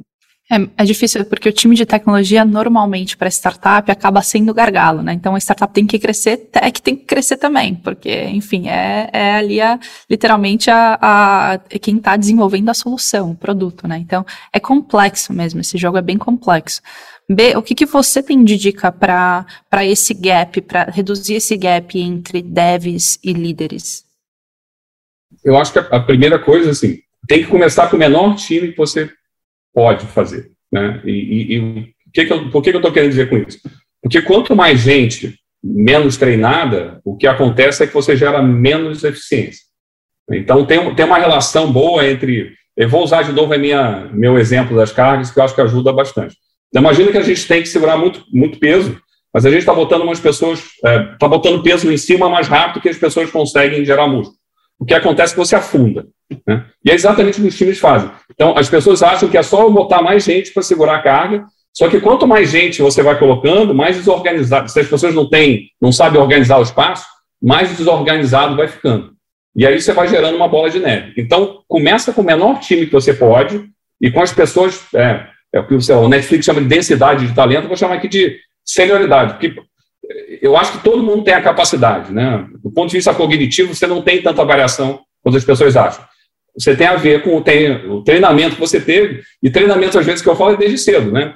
É, 0.51 0.83
é, 0.83 0.83
difícil, 0.83 1.23
porque 1.25 1.47
o 1.47 1.53
time 1.53 1.73
de 1.73 1.85
tecnologia, 1.85 2.43
normalmente, 2.43 3.15
para 3.15 3.29
startup, 3.29 3.89
acaba 3.89 4.21
sendo 4.21 4.53
gargalo, 4.53 5.01
né? 5.01 5.13
Então, 5.13 5.35
a 5.35 5.39
startup 5.39 5.73
tem 5.73 5.87
que 5.87 5.97
crescer, 5.97 6.35
tech 6.51 6.81
tem 6.81 6.97
que 6.97 7.05
crescer 7.05 7.37
também, 7.37 7.75
porque, 7.75 8.25
enfim, 8.25 8.67
é, 8.67 9.09
é 9.13 9.35
ali, 9.35 9.61
a, 9.61 9.79
literalmente, 10.09 10.69
a, 10.69 10.97
a 11.53 11.59
quem 11.79 11.95
está 11.95 12.17
desenvolvendo 12.17 12.69
a 12.69 12.73
solução, 12.73 13.31
o 13.31 13.35
produto, 13.35 13.87
né? 13.87 13.97
Então, 13.97 14.25
é 14.51 14.59
complexo 14.59 15.31
mesmo, 15.31 15.61
esse 15.61 15.77
jogo 15.77 15.97
é 15.97 16.01
bem 16.01 16.17
complexo. 16.17 16.81
B, 17.29 17.55
o 17.55 17.61
que, 17.61 17.73
que 17.73 17.85
você 17.85 18.21
tem 18.21 18.43
de 18.43 18.57
dica 18.57 18.91
para 18.91 19.45
esse 19.85 20.13
gap, 20.13 20.59
para 20.61 20.91
reduzir 20.91 21.35
esse 21.35 21.55
gap 21.55 21.97
entre 21.97 22.41
devs 22.41 23.17
e 23.23 23.31
líderes? 23.31 24.03
Eu 25.41 25.57
acho 25.57 25.71
que 25.71 25.79
a, 25.79 25.83
a 25.83 25.99
primeira 26.01 26.37
coisa, 26.37 26.71
assim, 26.71 26.99
tem 27.27 27.43
que 27.43 27.49
começar 27.49 27.89
com 27.89 27.95
o 27.95 27.99
menor 27.99 28.35
time 28.35 28.71
que 28.71 28.77
você 28.77 29.09
pode 29.73 30.05
fazer. 30.05 30.51
Né? 30.71 31.01
E, 31.05 31.11
e, 31.11 31.57
e 31.57 31.93
que 32.13 32.25
que 32.25 32.33
eu, 32.33 32.49
por 32.49 32.61
que, 32.61 32.69
que 32.69 32.75
eu 32.75 32.79
estou 32.79 32.91
querendo 32.91 33.09
dizer 33.09 33.29
com 33.29 33.37
isso? 33.37 33.59
Porque 34.01 34.21
quanto 34.21 34.55
mais 34.55 34.79
gente 34.79 35.35
menos 35.63 36.17
treinada, 36.17 36.99
o 37.03 37.15
que 37.15 37.25
acontece 37.25 37.83
é 37.83 37.87
que 37.87 37.93
você 37.93 38.15
gera 38.15 38.41
menos 38.41 39.03
eficiência. 39.03 39.63
Então, 40.31 40.65
tem, 40.65 40.93
tem 40.93 41.05
uma 41.05 41.17
relação 41.17 41.71
boa 41.71 42.05
entre. 42.07 42.53
Eu 42.75 42.89
vou 42.89 43.03
usar 43.03 43.23
de 43.23 43.31
novo 43.31 43.53
a 43.53 43.57
minha, 43.57 44.09
meu 44.11 44.37
exemplo 44.37 44.75
das 44.75 44.91
cargas, 44.91 45.31
que 45.31 45.39
eu 45.39 45.43
acho 45.43 45.55
que 45.55 45.61
ajuda 45.61 45.93
bastante. 45.93 46.35
Então, 46.69 46.81
imagina 46.81 47.11
que 47.11 47.17
a 47.17 47.23
gente 47.23 47.47
tem 47.47 47.61
que 47.61 47.69
segurar 47.69 47.97
muito, 47.97 48.25
muito 48.31 48.59
peso, 48.59 48.99
mas 49.33 49.45
a 49.45 49.49
gente 49.49 49.59
está 49.59 49.73
botando 49.73 50.01
umas 50.01 50.19
pessoas, 50.19 50.59
está 50.59 50.89
é, 50.89 51.15
tá 51.17 51.27
botando 51.27 51.61
peso 51.61 51.91
em 51.91 51.97
cima 51.97 52.29
mais 52.29 52.47
rápido 52.47 52.81
que 52.81 52.89
as 52.89 52.97
pessoas 52.97 53.29
conseguem 53.29 53.85
gerar 53.85 54.07
músculo 54.07 54.37
o 54.83 54.85
que 54.85 54.93
acontece 54.93 55.31
é 55.31 55.35
que 55.35 55.39
você 55.39 55.55
afunda. 55.55 56.05
Né? 56.45 56.65
E 56.83 56.91
é 56.91 56.93
exatamente 56.93 57.39
o 57.39 57.41
que 57.41 57.47
os 57.47 57.57
times 57.57 57.79
fazem. 57.79 58.11
Então, 58.29 58.57
as 58.57 58.67
pessoas 58.67 59.01
acham 59.01 59.29
que 59.29 59.37
é 59.37 59.41
só 59.41 59.69
botar 59.69 60.01
mais 60.01 60.25
gente 60.25 60.51
para 60.51 60.61
segurar 60.61 60.97
a 60.97 61.01
carga, 61.01 61.45
só 61.73 61.87
que 61.87 62.01
quanto 62.01 62.27
mais 62.27 62.49
gente 62.49 62.81
você 62.81 63.01
vai 63.01 63.17
colocando, 63.17 63.73
mais 63.73 63.95
desorganizado. 63.95 64.69
Se 64.69 64.81
as 64.81 64.87
pessoas 64.87 65.15
não 65.15 65.29
têm, 65.29 65.69
não 65.81 65.93
sabem 65.93 66.19
organizar 66.19 66.59
o 66.59 66.63
espaço, 66.63 67.05
mais 67.41 67.77
desorganizado 67.77 68.57
vai 68.57 68.67
ficando. 68.67 69.13
E 69.55 69.65
aí 69.65 69.79
você 69.79 69.93
vai 69.93 70.05
gerando 70.05 70.35
uma 70.35 70.49
bola 70.49 70.69
de 70.69 70.79
neve. 70.79 71.13
Então, 71.17 71.61
começa 71.65 72.11
com 72.11 72.19
o 72.19 72.25
menor 72.25 72.59
time 72.59 72.85
que 72.85 72.91
você 72.91 73.13
pode 73.13 73.63
e 74.01 74.11
com 74.11 74.21
as 74.21 74.33
pessoas, 74.33 74.83
é, 74.93 75.27
é 75.53 75.61
o 75.61 75.65
que 75.65 75.75
o 75.75 76.07
Netflix 76.09 76.43
chama 76.43 76.59
de 76.59 76.67
densidade 76.67 77.25
de 77.25 77.33
talento, 77.33 77.69
vou 77.69 77.77
chamar 77.77 77.95
aqui 77.95 78.09
de 78.09 78.37
senioridade, 78.65 79.35
porque 79.35 79.55
eu 80.43 80.57
acho 80.57 80.73
que 80.73 80.83
todo 80.83 81.01
mundo 81.01 81.23
tem 81.23 81.33
a 81.33 81.41
capacidade, 81.41 82.11
né? 82.11 82.45
Do 82.61 82.69
ponto 82.69 82.89
de 82.89 82.97
vista 82.97 83.13
cognitivo, 83.13 83.73
você 83.73 83.87
não 83.87 84.01
tem 84.01 84.21
tanta 84.21 84.43
variação 84.43 84.99
quanto 85.23 85.37
as 85.37 85.45
pessoas 85.45 85.77
acham. 85.77 86.03
Você 86.53 86.75
tem 86.75 86.85
a 86.85 86.97
ver 86.97 87.23
com 87.23 87.37
o, 87.37 88.03
treinamento 88.03 88.55
que 88.55 88.61
você 88.61 88.81
teve, 88.81 89.21
e 89.41 89.49
treinamento, 89.49 89.97
às 89.97 90.05
vezes, 90.05 90.21
que 90.21 90.27
eu 90.27 90.35
falo 90.35 90.51
é 90.51 90.57
desde 90.57 90.77
cedo, 90.77 91.13
né? 91.13 91.33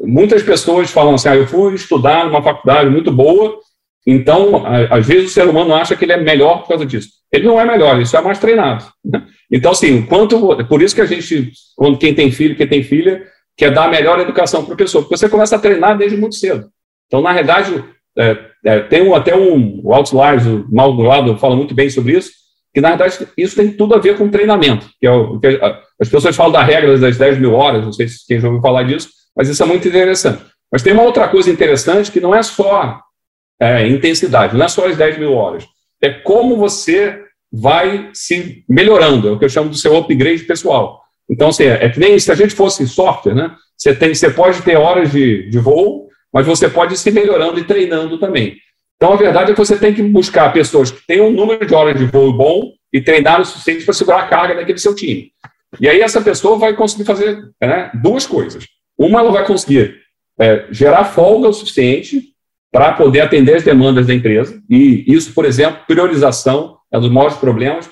Muitas 0.00 0.40
pessoas 0.40 0.88
falam 0.92 1.16
assim, 1.16 1.30
ah, 1.30 1.36
eu 1.36 1.48
fui 1.48 1.74
estudar 1.74 2.24
numa 2.24 2.40
faculdade 2.40 2.88
muito 2.88 3.10
boa, 3.10 3.58
então, 4.06 4.64
às 4.88 5.04
vezes, 5.04 5.32
o 5.32 5.34
ser 5.34 5.48
humano 5.48 5.74
acha 5.74 5.96
que 5.96 6.04
ele 6.04 6.12
é 6.12 6.16
melhor 6.16 6.62
por 6.62 6.68
causa 6.68 6.86
disso. 6.86 7.08
Ele 7.32 7.46
não 7.46 7.60
é 7.60 7.64
melhor, 7.64 8.00
isso 8.00 8.16
é 8.16 8.20
mais 8.20 8.38
treinado. 8.38 8.84
Né? 9.04 9.26
Então, 9.50 9.72
assim, 9.72 10.00
quanto, 10.06 10.64
por 10.66 10.80
isso 10.80 10.94
que 10.94 11.00
a 11.00 11.06
gente, 11.06 11.50
quando 11.76 11.98
quem 11.98 12.14
tem 12.14 12.30
filho, 12.30 12.56
quem 12.56 12.68
tem 12.68 12.84
filha, 12.84 13.26
quer 13.56 13.72
dar 13.72 13.86
a 13.86 13.90
melhor 13.90 14.20
educação 14.20 14.64
para 14.64 14.74
a 14.74 14.76
pessoa, 14.76 15.02
porque 15.02 15.16
você 15.16 15.28
começa 15.28 15.56
a 15.56 15.58
treinar 15.58 15.98
desde 15.98 16.16
muito 16.16 16.36
cedo. 16.36 16.68
Então, 17.08 17.20
na 17.20 17.32
realidade, 17.32 17.84
é, 18.18 18.36
é, 18.64 18.80
tem 18.80 19.02
um, 19.02 19.14
até 19.14 19.34
um, 19.34 19.80
o 19.82 19.92
Outliers, 19.92 20.46
o 20.46 20.66
Mal 20.70 20.92
Lado, 20.92 21.36
fala 21.38 21.56
muito 21.56 21.74
bem 21.74 21.88
sobre 21.90 22.16
isso, 22.16 22.30
que 22.74 22.80
na 22.80 22.90
verdade 22.90 23.26
isso 23.36 23.56
tem 23.56 23.72
tudo 23.72 23.94
a 23.94 23.98
ver 23.98 24.16
com 24.16 24.28
treinamento, 24.28 24.88
que 25.00 25.06
é 25.06 25.10
o 25.10 25.38
que 25.38 25.60
as 26.00 26.08
pessoas 26.08 26.36
falam 26.36 26.52
da 26.52 26.62
regra 26.62 26.96
das 26.98 27.16
10 27.16 27.38
mil 27.38 27.54
horas, 27.54 27.84
não 27.84 27.92
sei 27.92 28.08
se 28.08 28.26
quem 28.26 28.40
já 28.40 28.48
ouviu 28.48 28.62
falar 28.62 28.84
disso, 28.84 29.08
mas 29.36 29.48
isso 29.48 29.62
é 29.62 29.66
muito 29.66 29.86
interessante. 29.86 30.42
Mas 30.70 30.82
tem 30.82 30.92
uma 30.92 31.02
outra 31.02 31.28
coisa 31.28 31.50
interessante 31.50 32.10
que 32.10 32.20
não 32.20 32.34
é 32.34 32.42
só 32.42 33.00
é, 33.60 33.86
intensidade, 33.86 34.56
não 34.56 34.64
é 34.64 34.68
só 34.68 34.86
as 34.86 34.96
10 34.96 35.18
mil 35.18 35.34
horas, 35.34 35.64
é 36.00 36.10
como 36.10 36.56
você 36.56 37.20
vai 37.52 38.10
se 38.14 38.64
melhorando, 38.68 39.28
é 39.28 39.32
o 39.32 39.38
que 39.38 39.44
eu 39.44 39.50
chamo 39.50 39.68
do 39.68 39.76
seu 39.76 39.96
upgrade 39.96 40.44
pessoal. 40.44 41.02
Então, 41.28 41.48
assim, 41.48 41.64
é, 41.64 41.84
é 41.84 41.88
que 41.90 42.00
nem 42.00 42.18
se 42.18 42.32
a 42.32 42.34
gente 42.34 42.54
fosse 42.54 42.86
software, 42.86 43.34
né? 43.34 43.54
Você, 43.76 43.94
tem, 43.94 44.14
você 44.14 44.30
pode 44.30 44.62
ter 44.62 44.76
horas 44.76 45.10
de, 45.10 45.48
de 45.50 45.58
voo, 45.58 46.01
mas 46.32 46.46
você 46.46 46.68
pode 46.68 46.96
se 46.96 47.10
melhorando 47.10 47.58
e 47.60 47.64
treinando 47.64 48.18
também. 48.18 48.56
Então, 48.96 49.12
a 49.12 49.16
verdade 49.16 49.50
é 49.50 49.54
que 49.54 49.58
você 49.58 49.76
tem 49.76 49.92
que 49.92 50.02
buscar 50.02 50.52
pessoas 50.52 50.90
que 50.90 51.04
tenham 51.06 51.26
um 51.26 51.32
número 51.32 51.66
de 51.66 51.74
horas 51.74 51.98
de 51.98 52.04
voo 52.04 52.32
bom 52.32 52.72
e 52.92 53.00
treinar 53.00 53.40
o 53.40 53.44
suficiente 53.44 53.84
para 53.84 53.94
segurar 53.94 54.22
a 54.22 54.28
carga 54.28 54.54
daquele 54.54 54.78
seu 54.78 54.94
time. 54.94 55.32
E 55.80 55.88
aí, 55.88 56.00
essa 56.00 56.20
pessoa 56.20 56.56
vai 56.56 56.74
conseguir 56.74 57.04
fazer 57.04 57.50
né, 57.60 57.90
duas 58.00 58.26
coisas. 58.26 58.64
Uma, 58.96 59.20
ela 59.20 59.32
vai 59.32 59.44
conseguir 59.44 60.00
é, 60.38 60.66
gerar 60.70 61.04
folga 61.04 61.48
o 61.48 61.52
suficiente 61.52 62.32
para 62.70 62.92
poder 62.92 63.20
atender 63.20 63.56
as 63.56 63.64
demandas 63.64 64.06
da 64.06 64.14
empresa. 64.14 64.62
E 64.70 65.04
isso, 65.12 65.34
por 65.34 65.44
exemplo, 65.44 65.82
priorização 65.86 66.78
é 66.92 66.96
um 66.96 67.00
dos 67.00 67.10
maiores 67.10 67.36
problemas. 67.36 67.90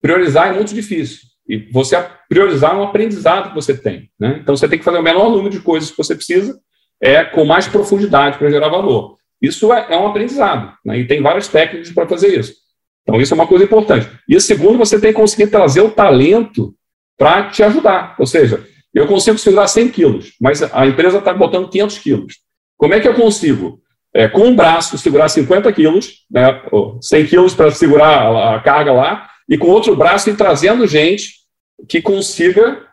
Priorizar 0.00 0.48
é 0.48 0.52
muito 0.52 0.74
difícil. 0.74 1.20
e 1.48 1.58
você 1.70 2.02
priorizar 2.28 2.74
um 2.74 2.82
aprendizado 2.82 3.50
que 3.50 3.54
você 3.54 3.76
tem. 3.76 4.08
Né? 4.18 4.38
Então, 4.40 4.56
você 4.56 4.66
tem 4.66 4.78
que 4.78 4.84
fazer 4.84 4.98
o 4.98 5.02
menor 5.02 5.28
número 5.28 5.50
de 5.50 5.60
coisas 5.60 5.90
que 5.90 5.98
você 5.98 6.14
precisa, 6.14 6.58
é 7.02 7.24
com 7.24 7.44
mais 7.44 7.66
profundidade 7.66 8.38
para 8.38 8.48
gerar 8.48 8.68
valor. 8.68 9.16
Isso 9.40 9.72
é, 9.72 9.88
é 9.90 9.98
um 9.98 10.06
aprendizado, 10.06 10.72
né? 10.84 11.00
e 11.00 11.06
tem 11.06 11.20
várias 11.20 11.48
técnicas 11.48 11.90
para 11.90 12.06
fazer 12.06 12.38
isso. 12.38 12.54
Então, 13.02 13.20
isso 13.20 13.34
é 13.34 13.36
uma 13.36 13.48
coisa 13.48 13.64
importante. 13.64 14.08
E 14.28 14.40
segundo, 14.40 14.78
você 14.78 15.00
tem 15.00 15.12
que 15.12 15.18
conseguir 15.18 15.48
trazer 15.48 15.80
o 15.80 15.90
talento 15.90 16.72
para 17.18 17.50
te 17.50 17.60
ajudar. 17.64 18.14
Ou 18.16 18.26
seja, 18.26 18.64
eu 18.94 19.08
consigo 19.08 19.36
segurar 19.36 19.66
100 19.66 19.88
quilos, 19.88 20.32
mas 20.40 20.62
a 20.62 20.86
empresa 20.86 21.18
está 21.18 21.34
botando 21.34 21.68
500 21.68 21.98
quilos. 21.98 22.34
Como 22.76 22.94
é 22.94 23.00
que 23.00 23.08
eu 23.08 23.14
consigo, 23.14 23.80
é, 24.14 24.28
com 24.28 24.42
um 24.42 24.54
braço, 24.54 24.96
segurar 24.96 25.28
50 25.28 25.72
quilos, 25.72 26.24
né, 26.30 26.62
100 27.00 27.26
quilos 27.26 27.54
para 27.54 27.72
segurar 27.72 28.22
a, 28.22 28.56
a 28.56 28.60
carga 28.60 28.92
lá, 28.92 29.28
e 29.48 29.58
com 29.58 29.66
outro 29.66 29.96
braço 29.96 30.30
ir 30.30 30.36
trazendo 30.36 30.86
gente 30.86 31.42
que 31.88 32.00
consiga 32.00 32.86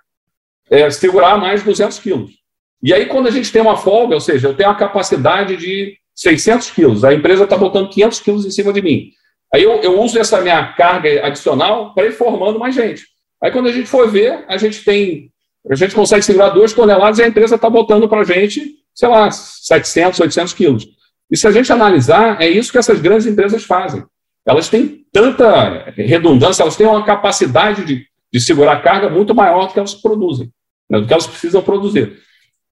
é, 0.69 0.89
segurar 0.89 1.37
mais 1.37 1.59
de 1.59 1.67
200 1.67 1.99
quilos. 1.99 2.38
E 2.81 2.93
aí, 2.93 3.05
quando 3.05 3.27
a 3.27 3.31
gente 3.31 3.51
tem 3.51 3.61
uma 3.61 3.77
folga, 3.77 4.15
ou 4.15 4.21
seja, 4.21 4.47
eu 4.47 4.53
tenho 4.53 4.69
a 4.69 4.75
capacidade 4.75 5.57
de 5.57 5.97
600 6.15 6.71
quilos, 6.71 7.03
a 7.03 7.13
empresa 7.13 7.43
está 7.43 7.57
botando 7.57 7.89
500 7.89 8.19
quilos 8.21 8.45
em 8.45 8.51
cima 8.51 8.71
de 8.71 8.81
mim. 8.81 9.11
Aí 9.53 9.63
eu, 9.63 9.81
eu 9.81 9.99
uso 10.01 10.19
essa 10.19 10.39
minha 10.41 10.73
carga 10.73 11.25
adicional 11.25 11.93
para 11.93 12.05
ir 12.05 12.11
formando 12.11 12.59
mais 12.59 12.75
gente. 12.75 13.03
Aí, 13.43 13.51
quando 13.51 13.67
a 13.67 13.71
gente 13.71 13.87
for 13.87 14.09
ver, 14.09 14.45
a 14.47 14.57
gente 14.57 14.83
tem, 14.83 15.31
a 15.69 15.75
gente 15.75 15.95
consegue 15.95 16.23
segurar 16.23 16.49
duas 16.49 16.73
toneladas 16.73 17.19
e 17.19 17.23
a 17.23 17.27
empresa 17.27 17.55
está 17.55 17.69
botando 17.69 18.07
para 18.07 18.21
a 18.21 18.23
gente, 18.23 18.75
sei 18.93 19.07
lá, 19.09 19.29
700, 19.31 20.19
800 20.19 20.53
quilos. 20.53 20.87
E 21.31 21.37
se 21.37 21.47
a 21.47 21.51
gente 21.51 21.71
analisar, 21.71 22.41
é 22.41 22.47
isso 22.47 22.71
que 22.71 22.77
essas 22.77 22.99
grandes 22.99 23.27
empresas 23.27 23.63
fazem. 23.63 24.03
Elas 24.45 24.67
têm 24.67 25.05
tanta 25.11 25.91
redundância, 25.95 26.63
elas 26.63 26.75
têm 26.75 26.87
uma 26.87 27.05
capacidade 27.05 27.85
de, 27.85 28.05
de 28.31 28.39
segurar 28.39 28.81
carga 28.81 29.09
muito 29.09 29.35
maior 29.35 29.67
do 29.67 29.73
que 29.73 29.79
elas 29.79 29.93
produzem, 29.93 30.51
né, 30.89 30.99
do 30.99 31.07
que 31.07 31.13
elas 31.13 31.27
precisam 31.27 31.61
produzir. 31.61 32.17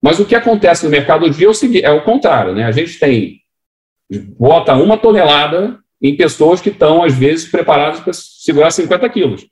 Mas 0.04 0.20
o 0.20 0.26
que 0.26 0.34
acontece 0.34 0.84
no 0.84 0.90
mercado 0.90 1.24
hoje 1.24 1.42
é 1.42 1.48
o 1.48 1.78
é 1.82 1.90
o 1.90 2.04
contrário, 2.04 2.54
né? 2.54 2.64
A 2.64 2.70
gente 2.70 2.98
tem 2.98 3.40
bota 4.38 4.74
uma 4.74 4.98
tonelada 4.98 5.78
em 6.02 6.14
pessoas 6.14 6.60
que 6.60 6.68
estão, 6.68 7.02
às 7.02 7.14
vezes, 7.14 7.50
preparadas 7.50 8.00
para 8.00 8.12
segurar 8.12 8.70
50 8.70 9.08
quilos. 9.08 9.46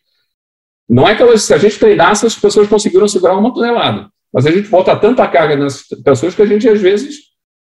Não 0.86 1.08
é 1.08 1.14
que 1.14 1.22
elas, 1.22 1.44
se 1.44 1.54
a 1.54 1.56
gente 1.56 1.78
treinasse, 1.78 2.26
as 2.26 2.34
pessoas 2.34 2.68
conseguiram 2.68 3.08
segurar 3.08 3.38
uma 3.38 3.54
tonelada. 3.54 4.10
Mas 4.30 4.44
a 4.44 4.50
gente 4.50 4.68
bota 4.68 4.94
tanta 4.94 5.26
carga 5.26 5.56
nas 5.56 5.84
pessoas 6.04 6.34
que 6.34 6.42
a 6.42 6.46
gente, 6.46 6.68
às 6.68 6.82
vezes, 6.82 7.16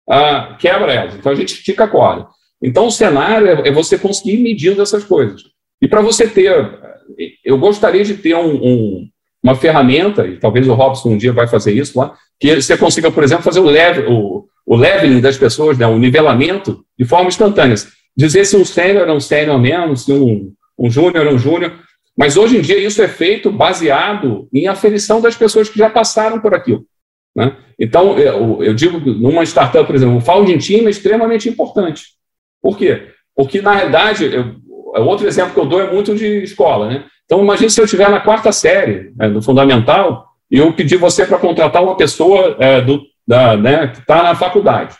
ah, 0.09 0.57
quebra 0.59 0.91
elas. 0.91 1.13
Então 1.13 1.31
a 1.31 1.35
gente 1.35 1.53
estica 1.53 1.83
a 1.83 1.87
corda. 1.87 2.27
Então 2.59 2.87
o 2.87 2.91
cenário 2.91 3.49
é, 3.49 3.67
é 3.67 3.71
você 3.71 3.99
conseguir 3.99 4.39
medindo 4.39 4.81
essas 4.81 5.03
coisas. 5.03 5.43
E 5.79 5.87
para 5.87 6.01
você 6.01 6.27
ter, 6.27 6.51
eu 7.45 7.59
gostaria 7.59 8.03
de 8.03 8.15
ter 8.15 8.33
um, 8.33 8.55
um, 8.55 9.09
uma 9.43 9.55
ferramenta, 9.55 10.27
e 10.27 10.37
talvez 10.37 10.67
o 10.67 10.73
Robson 10.73 11.09
um 11.09 11.17
dia 11.17 11.31
vai 11.31 11.47
fazer 11.47 11.73
isso 11.73 11.97
lá, 11.97 12.13
que 12.39 12.61
você 12.61 12.77
consiga, 12.77 13.11
por 13.11 13.23
exemplo, 13.23 13.43
fazer 13.43 13.59
o, 13.59 13.65
level, 13.65 14.11
o, 14.11 14.47
o 14.65 14.75
leveling 14.75 15.21
das 15.21 15.37
pessoas, 15.37 15.77
né, 15.77 15.87
o 15.87 15.97
nivelamento, 15.97 16.83
de 16.97 17.05
forma 17.05 17.29
instantânea. 17.29 17.75
Dizer 18.15 18.45
se 18.45 18.57
um 18.57 18.65
sênior 18.65 19.07
é 19.07 19.13
um 19.13 19.19
sênior 19.19 19.59
mesmo, 19.59 19.95
se 19.95 20.11
um, 20.11 20.51
um 20.77 20.89
júnior 20.89 21.25
é 21.25 21.33
um 21.33 21.37
júnior. 21.37 21.73
Mas 22.17 22.35
hoje 22.35 22.57
em 22.57 22.61
dia 22.61 22.77
isso 22.77 23.01
é 23.01 23.07
feito 23.07 23.49
baseado 23.49 24.47
em 24.53 24.67
aferição 24.67 25.21
das 25.21 25.35
pessoas 25.35 25.69
que 25.69 25.79
já 25.79 25.89
passaram 25.89 26.39
por 26.41 26.53
aquilo. 26.53 26.85
Né? 27.35 27.55
Então, 27.79 28.17
eu, 28.17 28.61
eu, 28.61 28.73
digo, 28.73 28.99
numa 28.99 29.43
startup, 29.43 29.85
por 29.85 29.95
exemplo, 29.95 30.17
o 30.17 30.21
founding 30.21 30.57
team 30.57 30.87
é 30.87 30.89
extremamente 30.89 31.47
importante. 31.47 32.07
Por 32.61 32.77
quê? 32.77 33.07
Porque, 33.33 33.61
na 33.61 33.73
realidade, 33.73 34.25
eu, 34.25 34.55
outro 35.05 35.27
exemplo 35.27 35.53
que 35.53 35.59
eu 35.59 35.65
dou 35.65 35.79
é 35.79 35.91
muito 35.91 36.13
de 36.13 36.43
escola. 36.43 36.89
Né? 36.89 37.05
Então, 37.29 37.43
imagine 37.43 37.69
se 37.69 37.79
eu 37.79 37.85
estiver 37.85 38.09
na 38.09 38.19
quarta 38.19 38.51
série 38.51 39.13
né, 39.15 39.29
do 39.29 39.39
fundamental 39.39 40.29
e 40.49 40.57
eu 40.57 40.73
pedir 40.73 40.97
você 40.97 41.27
para 41.27 41.37
contratar 41.37 41.83
uma 41.83 41.95
pessoa 41.95 42.57
é, 42.59 42.81
do, 42.81 43.03
da, 43.27 43.55
né, 43.55 43.89
que 43.89 43.99
está 43.99 44.23
na 44.23 44.33
faculdade. 44.33 44.97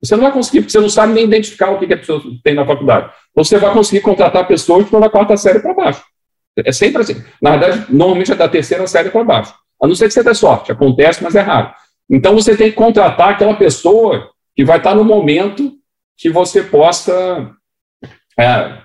Você 0.00 0.14
não 0.14 0.22
vai 0.22 0.32
conseguir, 0.32 0.60
porque 0.60 0.70
você 0.70 0.78
não 0.78 0.88
sabe 0.88 1.14
nem 1.14 1.24
identificar 1.24 1.70
o 1.70 1.78
que, 1.80 1.88
que 1.88 1.94
a 1.94 1.98
pessoa 1.98 2.22
tem 2.44 2.54
na 2.54 2.64
faculdade. 2.64 3.10
Você 3.34 3.58
vai 3.58 3.72
conseguir 3.72 4.02
contratar 4.02 4.46
pessoas 4.46 4.82
que 4.82 4.84
estão 4.84 5.00
da 5.00 5.10
quarta 5.10 5.36
série 5.36 5.58
para 5.58 5.74
baixo. 5.74 6.04
É 6.64 6.70
sempre 6.70 7.02
assim. 7.02 7.20
Na 7.42 7.56
verdade, 7.56 7.86
normalmente 7.92 8.30
é 8.30 8.36
da 8.36 8.48
terceira 8.48 8.86
série 8.86 9.10
para 9.10 9.24
baixo. 9.24 9.52
A 9.82 9.88
não 9.88 9.96
ser 9.96 10.06
que 10.06 10.14
você 10.14 10.22
dê 10.22 10.34
sorte, 10.34 10.70
acontece, 10.70 11.24
mas 11.24 11.34
é 11.34 11.40
raro. 11.40 11.72
Então 12.08 12.34
você 12.34 12.56
tem 12.56 12.70
que 12.70 12.76
contratar 12.76 13.30
aquela 13.30 13.54
pessoa 13.54 14.30
que 14.54 14.64
vai 14.64 14.78
estar 14.78 14.94
no 14.94 15.04
momento 15.04 15.72
que 16.16 16.30
você 16.30 16.62
possa. 16.62 17.50
É, 18.38 18.78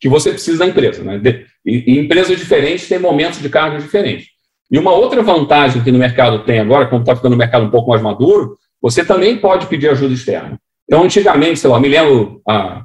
que 0.00 0.08
você 0.08 0.30
precisa 0.30 0.58
da 0.58 0.66
empresa. 0.66 1.02
Né? 1.02 1.20
E, 1.64 1.98
empresas 1.98 2.38
diferentes 2.38 2.88
têm 2.88 2.98
momentos 2.98 3.40
de 3.40 3.48
carga 3.48 3.78
diferentes. 3.78 4.28
E 4.70 4.78
uma 4.78 4.92
outra 4.92 5.22
vantagem 5.22 5.82
que 5.82 5.92
no 5.92 5.98
mercado 5.98 6.44
tem 6.44 6.58
agora, 6.58 6.86
como 6.86 7.02
está 7.02 7.16
ficando 7.16 7.34
o 7.34 7.38
mercado 7.38 7.64
um 7.64 7.70
pouco 7.70 7.90
mais 7.90 8.02
maduro, 8.02 8.56
você 8.80 9.04
também 9.04 9.38
pode 9.38 9.66
pedir 9.66 9.88
ajuda 9.88 10.14
externa. 10.14 10.58
Então, 10.84 11.02
antigamente, 11.02 11.58
sei 11.58 11.68
lá, 11.68 11.80
me 11.80 11.88
lembro, 11.88 12.40
ah, 12.48 12.84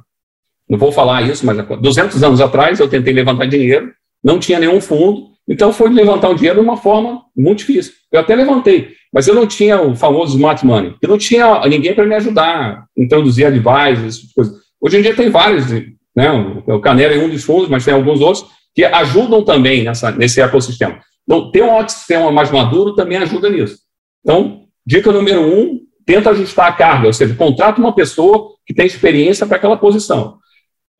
não 0.68 0.78
vou 0.78 0.92
falar 0.92 1.22
isso, 1.22 1.44
mas 1.44 1.56
200 1.80 2.22
anos 2.22 2.40
atrás 2.40 2.80
eu 2.80 2.88
tentei 2.88 3.12
levantar 3.12 3.46
dinheiro, 3.46 3.92
não 4.22 4.38
tinha 4.38 4.58
nenhum 4.58 4.80
fundo, 4.80 5.28
então 5.48 5.72
foi 5.72 5.90
levantar 5.90 6.30
o 6.30 6.34
dinheiro 6.34 6.60
de 6.60 6.64
uma 6.64 6.76
forma 6.76 7.22
muito 7.36 7.58
difícil. 7.58 7.92
Eu 8.10 8.20
até 8.20 8.34
levantei, 8.34 8.92
mas 9.12 9.28
eu 9.28 9.34
não 9.34 9.46
tinha 9.46 9.80
o 9.80 9.94
famoso 9.94 10.36
smart 10.36 10.64
money, 10.64 10.94
eu 11.00 11.08
não 11.08 11.18
tinha 11.18 11.66
ninguém 11.66 11.94
para 11.94 12.06
me 12.06 12.14
ajudar, 12.14 12.86
introduzir 12.96 13.46
advisors, 13.46 14.32
coisas. 14.34 14.54
Hoje 14.80 14.98
em 14.98 15.02
dia 15.02 15.14
tem 15.14 15.30
vários, 15.30 15.66
né? 16.14 16.30
O 16.66 16.80
Canera 16.80 17.14
é 17.14 17.18
um 17.18 17.28
dos 17.28 17.44
fundos, 17.44 17.68
mas 17.68 17.84
tem 17.84 17.94
alguns 17.94 18.20
outros 18.20 18.46
que 18.74 18.84
ajudam 18.84 19.44
também 19.44 19.84
nessa, 19.84 20.10
nesse 20.10 20.40
ecossistema. 20.40 21.00
Então, 21.24 21.50
ter 21.50 21.62
um 21.62 21.78
ecossistema 21.78 22.30
mais 22.30 22.50
maduro 22.50 22.94
também 22.94 23.18
ajuda 23.18 23.48
nisso. 23.48 23.78
Então, 24.20 24.64
dica 24.86 25.10
número 25.10 25.40
um, 25.40 25.80
tenta 26.04 26.30
ajustar 26.30 26.68
a 26.68 26.72
carga, 26.72 27.06
ou 27.06 27.12
seja, 27.12 27.34
contrata 27.34 27.80
uma 27.80 27.94
pessoa 27.94 28.54
que 28.66 28.74
tem 28.74 28.86
experiência 28.86 29.46
para 29.46 29.56
aquela 29.56 29.76
posição. 29.76 30.38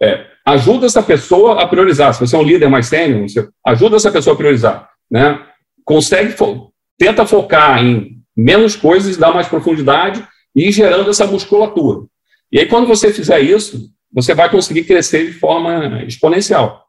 É, 0.01 0.27
ajuda 0.47 0.87
essa 0.87 1.03
pessoa 1.03 1.63
a 1.63 1.67
priorizar. 1.67 2.15
Se 2.15 2.21
você 2.21 2.37
é 2.37 2.39
um 2.39 2.45
líder 2.45 2.69
mais 2.69 2.87
sênior, 2.87 3.27
ajuda 3.67 3.97
essa 3.97 4.11
pessoa 4.11 4.35
a 4.35 4.37
priorizar. 4.37 4.89
Né? 5.11 5.41
Consegue, 5.85 6.33
fo 6.33 6.73
tenta 6.97 7.27
focar 7.27 7.85
em 7.85 8.23
menos 8.37 8.77
coisas, 8.77 9.17
dar 9.17 9.35
mais 9.35 9.49
profundidade 9.49 10.25
e 10.55 10.69
ir 10.69 10.73
gerando 10.73 11.11
essa 11.11 11.27
musculatura. 11.27 12.07
E 12.53 12.61
aí, 12.61 12.67
quando 12.67 12.87
você 12.87 13.13
fizer 13.13 13.41
isso, 13.41 13.91
você 14.15 14.35
vai 14.35 14.49
conseguir 14.49 14.85
crescer 14.85 15.27
de 15.27 15.33
forma 15.33 16.05
exponencial. 16.05 16.85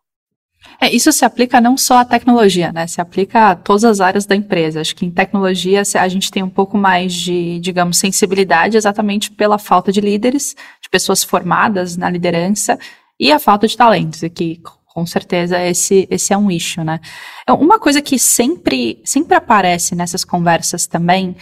É, 0.81 0.89
isso 0.93 1.11
se 1.11 1.23
aplica 1.23 1.61
não 1.61 1.77
só 1.77 1.99
à 1.99 2.05
tecnologia, 2.05 2.71
né? 2.71 2.85
Se 2.87 2.99
aplica 2.99 3.51
a 3.51 3.55
todas 3.55 3.83
as 3.83 4.01
áreas 4.01 4.25
da 4.25 4.35
empresa. 4.35 4.81
Acho 4.81 4.95
que 4.95 5.05
em 5.05 5.11
tecnologia 5.11 5.81
a 5.81 6.07
gente 6.07 6.31
tem 6.31 6.43
um 6.43 6.49
pouco 6.49 6.77
mais 6.77 7.13
de, 7.13 7.59
digamos, 7.59 7.97
sensibilidade 7.97 8.75
exatamente 8.75 9.31
pela 9.31 9.57
falta 9.57 9.91
de 9.91 10.01
líderes, 10.01 10.55
de 10.81 10.89
pessoas 10.89 11.23
formadas 11.23 11.95
na 11.95 12.09
liderança 12.09 12.77
e 13.19 13.31
a 13.31 13.39
falta 13.39 13.67
de 13.67 13.77
talentos, 13.77 14.23
e 14.23 14.29
que 14.29 14.59
com 14.87 15.05
certeza 15.05 15.61
esse, 15.61 16.07
esse 16.09 16.33
é 16.33 16.37
um 16.37 16.51
issue, 16.51 16.83
né? 16.83 16.99
É, 17.47 17.53
uma 17.53 17.79
coisa 17.79 18.01
que 18.01 18.19
sempre, 18.19 19.01
sempre 19.05 19.35
aparece 19.35 19.95
nessas 19.95 20.23
conversas 20.25 20.87
também, 20.87 21.35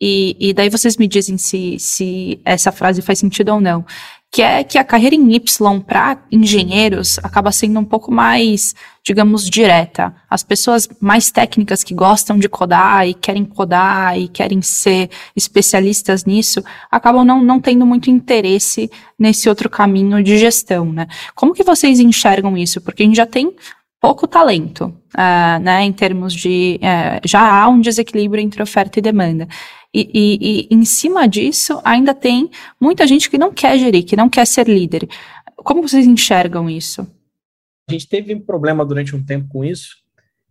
e, 0.00 0.36
e 0.38 0.52
daí 0.52 0.68
vocês 0.68 0.96
me 0.96 1.08
dizem 1.08 1.38
se, 1.38 1.78
se 1.78 2.40
essa 2.44 2.70
frase 2.70 3.00
faz 3.00 3.18
sentido 3.18 3.50
ou 3.50 3.60
não, 3.60 3.84
que 4.30 4.42
é 4.42 4.62
que 4.62 4.76
a 4.76 4.84
carreira 4.84 5.14
em 5.14 5.34
Y 5.34 5.80
para 5.80 6.18
engenheiros 6.30 7.18
acaba 7.22 7.50
sendo 7.50 7.80
um 7.80 7.84
pouco 7.84 8.12
mais, 8.12 8.74
digamos, 9.04 9.48
direta. 9.48 10.14
As 10.28 10.42
pessoas 10.42 10.88
mais 11.00 11.30
técnicas 11.30 11.82
que 11.82 11.94
gostam 11.94 12.38
de 12.38 12.48
codar 12.48 13.08
e 13.08 13.14
querem 13.14 13.44
codar 13.44 14.18
e 14.18 14.28
querem 14.28 14.60
ser 14.60 15.10
especialistas 15.34 16.24
nisso, 16.24 16.62
acabam 16.90 17.24
não, 17.24 17.42
não 17.42 17.60
tendo 17.60 17.86
muito 17.86 18.10
interesse 18.10 18.90
nesse 19.18 19.48
outro 19.48 19.70
caminho 19.70 20.22
de 20.22 20.36
gestão, 20.36 20.92
né? 20.92 21.06
Como 21.34 21.54
que 21.54 21.64
vocês 21.64 21.98
enxergam 21.98 22.56
isso? 22.56 22.80
Porque 22.80 23.02
a 23.02 23.06
gente 23.06 23.16
já 23.16 23.26
tem 23.26 23.54
pouco 24.00 24.26
talento, 24.26 24.86
uh, 25.14 25.60
né, 25.62 25.82
em 25.82 25.92
termos 25.92 26.32
de, 26.34 26.78
uh, 26.82 27.26
já 27.26 27.62
há 27.62 27.68
um 27.68 27.80
desequilíbrio 27.80 28.42
entre 28.42 28.62
oferta 28.62 28.98
e 28.98 29.02
demanda. 29.02 29.48
E, 29.94 30.10
e, 30.12 30.68
e, 30.70 30.74
em 30.74 30.84
cima 30.84 31.26
disso, 31.26 31.80
ainda 31.82 32.14
tem 32.14 32.50
muita 32.80 33.06
gente 33.06 33.30
que 33.30 33.38
não 33.38 33.52
quer 33.52 33.78
gerir, 33.78 34.04
que 34.04 34.16
não 34.16 34.28
quer 34.28 34.46
ser 34.46 34.68
líder. 34.68 35.08
Como 35.56 35.80
vocês 35.80 36.06
enxergam 36.06 36.68
isso? 36.68 37.06
A 37.88 37.92
gente 37.92 38.08
teve 38.08 38.34
um 38.34 38.40
problema 38.40 38.84
durante 38.84 39.16
um 39.16 39.24
tempo 39.24 39.48
com 39.48 39.64
isso, 39.64 39.96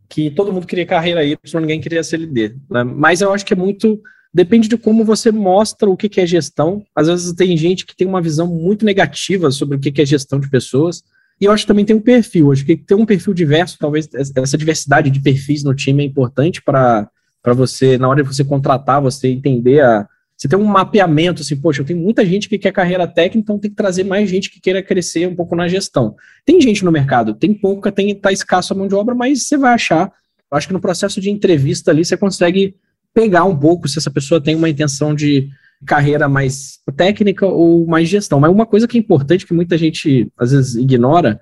que 0.09 0.31
todo 0.31 0.51
mundo 0.51 0.65
queria 0.65 0.85
carreira 0.85 1.23
Y, 1.23 1.37
ninguém 1.61 1.79
queria 1.81 2.03
ser 2.03 2.17
líder. 2.17 2.57
Né? 2.69 2.83
Mas 2.83 3.21
eu 3.21 3.31
acho 3.33 3.45
que 3.45 3.53
é 3.53 3.57
muito. 3.57 4.01
Depende 4.33 4.67
de 4.67 4.77
como 4.77 5.05
você 5.05 5.31
mostra 5.31 5.89
o 5.89 5.95
que 5.95 6.19
é 6.19 6.25
gestão. 6.25 6.83
Às 6.95 7.07
vezes 7.07 7.33
tem 7.33 7.55
gente 7.55 7.85
que 7.85 7.95
tem 7.95 8.07
uma 8.07 8.21
visão 8.21 8.47
muito 8.47 8.83
negativa 8.83 9.49
sobre 9.51 9.77
o 9.77 9.79
que 9.79 10.01
é 10.01 10.05
gestão 10.05 10.39
de 10.39 10.49
pessoas. 10.49 11.03
E 11.39 11.45
eu 11.45 11.51
acho 11.51 11.63
que 11.63 11.67
também 11.67 11.85
tem 11.85 11.95
um 11.95 12.01
perfil. 12.01 12.51
Acho 12.51 12.65
que 12.65 12.77
ter 12.77 12.95
um 12.95 13.05
perfil 13.05 13.33
diverso, 13.33 13.77
talvez 13.79 14.09
essa 14.13 14.57
diversidade 14.57 15.09
de 15.09 15.21
perfis 15.21 15.63
no 15.63 15.75
time 15.75 16.03
é 16.03 16.05
importante 16.05 16.61
para 16.61 17.09
você, 17.53 17.97
na 17.97 18.07
hora 18.07 18.23
de 18.23 18.27
você 18.27 18.43
contratar, 18.43 19.01
você 19.01 19.27
entender 19.27 19.81
a, 19.81 20.07
você 20.37 20.49
tem 20.49 20.59
um 20.59 20.65
mapeamento, 20.65 21.41
assim, 21.41 21.55
poxa, 21.55 21.81
eu 21.81 21.85
tenho 21.85 21.99
muita 21.99 22.25
gente 22.25 22.49
que 22.49 22.57
quer 22.57 22.71
carreira 22.71 23.07
técnica, 23.07 23.39
então 23.39 23.57
tem 23.57 23.71
que 23.71 23.77
trazer 23.77 24.03
mais 24.03 24.29
gente 24.29 24.49
que 24.49 24.59
queira 24.59 24.83
crescer 24.83 25.27
um 25.27 25.35
pouco 25.35 25.55
na 25.55 25.67
gestão. 25.67 26.15
Tem 26.45 26.59
gente 26.59 26.83
no 26.83 26.91
mercado, 26.91 27.33
tem 27.33 27.53
pouca, 27.53 27.91
tem 27.91 28.13
tá 28.13 28.31
escasso 28.31 28.73
a 28.73 28.75
mão 28.75 28.87
de 28.87 28.95
obra, 28.95 29.15
mas 29.15 29.47
você 29.47 29.57
vai 29.57 29.73
achar. 29.73 30.11
Eu 30.51 30.57
acho 30.57 30.67
que 30.67 30.73
no 30.73 30.81
processo 30.81 31.21
de 31.21 31.29
entrevista 31.29 31.91
ali 31.91 32.03
você 32.03 32.17
consegue 32.17 32.75
pegar 33.13 33.45
um 33.45 33.57
pouco 33.57 33.87
se 33.87 33.97
essa 33.97 34.11
pessoa 34.11 34.41
tem 34.41 34.55
uma 34.55 34.69
intenção 34.69 35.15
de 35.15 35.49
carreira 35.85 36.27
mais 36.27 36.79
técnica 36.95 37.45
ou 37.45 37.85
mais 37.85 38.07
gestão. 38.07 38.39
Mas 38.39 38.51
uma 38.51 38.65
coisa 38.65 38.87
que 38.87 38.97
é 38.97 38.99
importante 38.99 39.45
que 39.45 39.53
muita 39.53 39.77
gente 39.77 40.31
às 40.37 40.51
vezes 40.51 40.75
ignora 40.75 41.39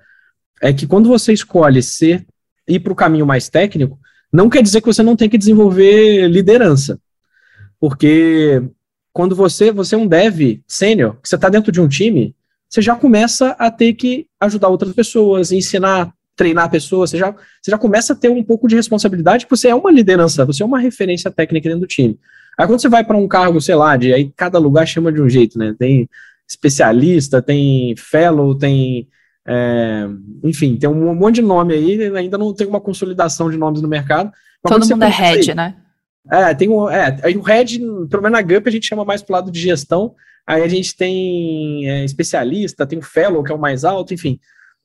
é 0.61 0.71
que 0.71 0.87
quando 0.87 1.09
você 1.09 1.33
escolhe 1.33 1.81
ser 1.81 2.25
ir 2.67 2.79
para 2.79 2.93
o 2.93 2.95
caminho 2.95 3.25
mais 3.25 3.49
técnico, 3.49 3.99
não 4.31 4.49
quer 4.49 4.63
dizer 4.63 4.81
que 4.81 4.87
você 4.87 5.03
não 5.03 5.15
tem 5.15 5.29
que 5.29 5.37
desenvolver 5.37 6.27
liderança. 6.27 6.99
Porque 7.79 8.63
quando 9.11 9.35
você, 9.35 9.71
você 9.71 9.95
é 9.95 9.97
um 9.97 10.07
dev 10.07 10.61
sênior, 10.67 11.17
que 11.21 11.29
você 11.29 11.35
está 11.35 11.49
dentro 11.49 11.71
de 11.71 11.79
um 11.79 11.87
time, 11.87 12.35
você 12.69 12.81
já 12.81 12.95
começa 12.95 13.49
a 13.59 13.69
ter 13.69 13.93
que 13.93 14.25
ajudar 14.39 14.69
outras 14.69 14.93
pessoas, 14.93 15.51
ensinar, 15.51 16.11
treinar 16.35 16.71
pessoas, 16.71 17.11
você 17.11 17.17
já, 17.19 17.31
você 17.31 17.69
já 17.69 17.77
começa 17.77 18.13
a 18.13 18.15
ter 18.15 18.29
um 18.29 18.43
pouco 18.43 18.67
de 18.67 18.75
responsabilidade, 18.75 19.45
porque 19.45 19.57
você 19.57 19.67
é 19.67 19.75
uma 19.75 19.91
liderança, 19.91 20.45
você 20.45 20.63
é 20.63 20.65
uma 20.65 20.79
referência 20.79 21.29
técnica 21.29 21.69
dentro 21.69 21.81
do 21.81 21.87
time. 21.87 22.17
Aí 22.57 22.67
quando 22.67 22.79
você 22.81 22.89
vai 22.89 23.03
para 23.03 23.17
um 23.17 23.27
cargo, 23.27 23.59
sei 23.59 23.75
lá, 23.75 23.97
de 23.97 24.13
aí 24.13 24.31
cada 24.35 24.59
lugar 24.59 24.87
chama 24.87 25.11
de 25.11 25.21
um 25.21 25.29
jeito, 25.29 25.57
né? 25.57 25.75
Tem 25.77 26.07
especialista, 26.47 27.41
tem 27.41 27.95
fellow, 27.97 28.55
tem. 28.57 29.07
É, 29.45 30.07
enfim, 30.43 30.77
tem 30.77 30.89
um 30.89 31.13
monte 31.15 31.35
de 31.35 31.41
nome 31.41 31.73
aí, 31.73 32.15
ainda 32.15 32.37
não 32.37 32.53
tem 32.53 32.65
uma 32.65 32.79
consolidação 32.79 33.49
de 33.49 33.57
nomes 33.57 33.81
no 33.81 33.87
mercado. 33.87 34.31
Todo 34.61 34.87
mundo 34.87 35.03
é 35.03 35.09
head, 35.09 35.51
aí, 35.51 35.55
né? 35.55 35.75
É, 36.31 36.53
tem 36.53 36.69
um, 36.69 36.89
é, 36.89 37.17
aí 37.21 37.35
o 37.35 37.41
Red, 37.41 37.79
pelo 38.09 38.23
menos 38.23 38.31
na 38.31 38.41
GUP, 38.41 38.69
a 38.69 38.71
gente 38.71 38.87
chama 38.87 39.03
mais 39.03 39.21
pro 39.21 39.33
lado 39.33 39.51
de 39.51 39.59
gestão. 39.59 40.15
Aí 40.47 40.61
a 40.61 40.67
gente 40.67 40.95
tem 40.95 41.89
é, 41.89 42.05
especialista, 42.05 42.85
tem 42.85 42.99
o 42.99 43.01
Fellow, 43.01 43.43
que 43.43 43.51
é 43.51 43.55
o 43.55 43.59
mais 43.59 43.83
alto, 43.83 44.13
enfim. 44.13 44.39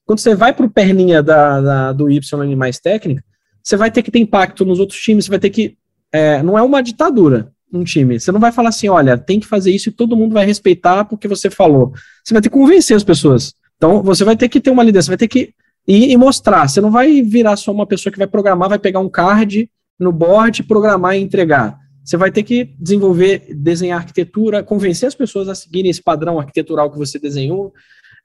Quando 0.04 0.18
você 0.18 0.34
vai 0.34 0.52
pro 0.52 0.70
perninha 0.70 1.22
da, 1.22 1.60
da, 1.60 1.92
do 1.92 2.10
Y 2.10 2.56
mais 2.56 2.80
técnica, 2.80 3.22
você 3.62 3.76
vai 3.76 3.90
ter 3.90 4.02
que 4.02 4.10
ter 4.10 4.18
impacto 4.18 4.64
nos 4.64 4.80
outros 4.80 4.98
times, 4.98 5.26
você 5.26 5.30
vai 5.30 5.38
ter 5.38 5.50
que. 5.50 5.76
É, 6.10 6.42
não 6.42 6.56
é 6.58 6.62
uma 6.62 6.82
ditadura 6.82 7.52
um 7.72 7.84
time. 7.84 8.18
Você 8.18 8.32
não 8.32 8.40
vai 8.40 8.52
falar 8.52 8.70
assim, 8.70 8.88
olha, 8.88 9.16
tem 9.16 9.40
que 9.40 9.46
fazer 9.46 9.70
isso 9.70 9.88
e 9.88 9.92
todo 9.92 10.16
mundo 10.16 10.32
vai 10.32 10.46
respeitar 10.46 11.04
porque 11.04 11.28
você 11.28 11.50
falou. 11.50 11.92
Você 12.24 12.34
vai 12.34 12.42
ter 12.42 12.48
que 12.48 12.56
convencer 12.56 12.96
as 12.96 13.04
pessoas. 13.04 13.54
Então, 13.76 14.02
você 14.02 14.24
vai 14.24 14.36
ter 14.36 14.48
que 14.48 14.60
ter 14.60 14.70
uma 14.70 14.82
liderança, 14.82 15.08
vai 15.08 15.16
ter 15.16 15.28
que 15.28 15.54
ir 15.86 16.10
e 16.10 16.16
mostrar. 16.16 16.68
Você 16.68 16.80
não 16.80 16.90
vai 16.90 17.22
virar 17.22 17.56
só 17.56 17.72
uma 17.72 17.86
pessoa 17.86 18.12
que 18.12 18.18
vai 18.18 18.26
programar, 18.26 18.68
vai 18.68 18.78
pegar 18.78 19.00
um 19.00 19.08
card 19.08 19.70
no 19.98 20.12
board, 20.12 20.62
programar 20.64 21.16
e 21.16 21.20
entregar. 21.20 21.78
Você 22.04 22.16
vai 22.16 22.30
ter 22.30 22.42
que 22.42 22.74
desenvolver, 22.78 23.54
desenhar 23.54 23.98
arquitetura, 23.98 24.62
convencer 24.62 25.06
as 25.06 25.14
pessoas 25.14 25.48
a 25.48 25.54
seguirem 25.54 25.90
esse 25.90 26.02
padrão 26.02 26.38
arquitetural 26.38 26.90
que 26.90 26.96
você 26.96 27.18
desenhou, 27.18 27.72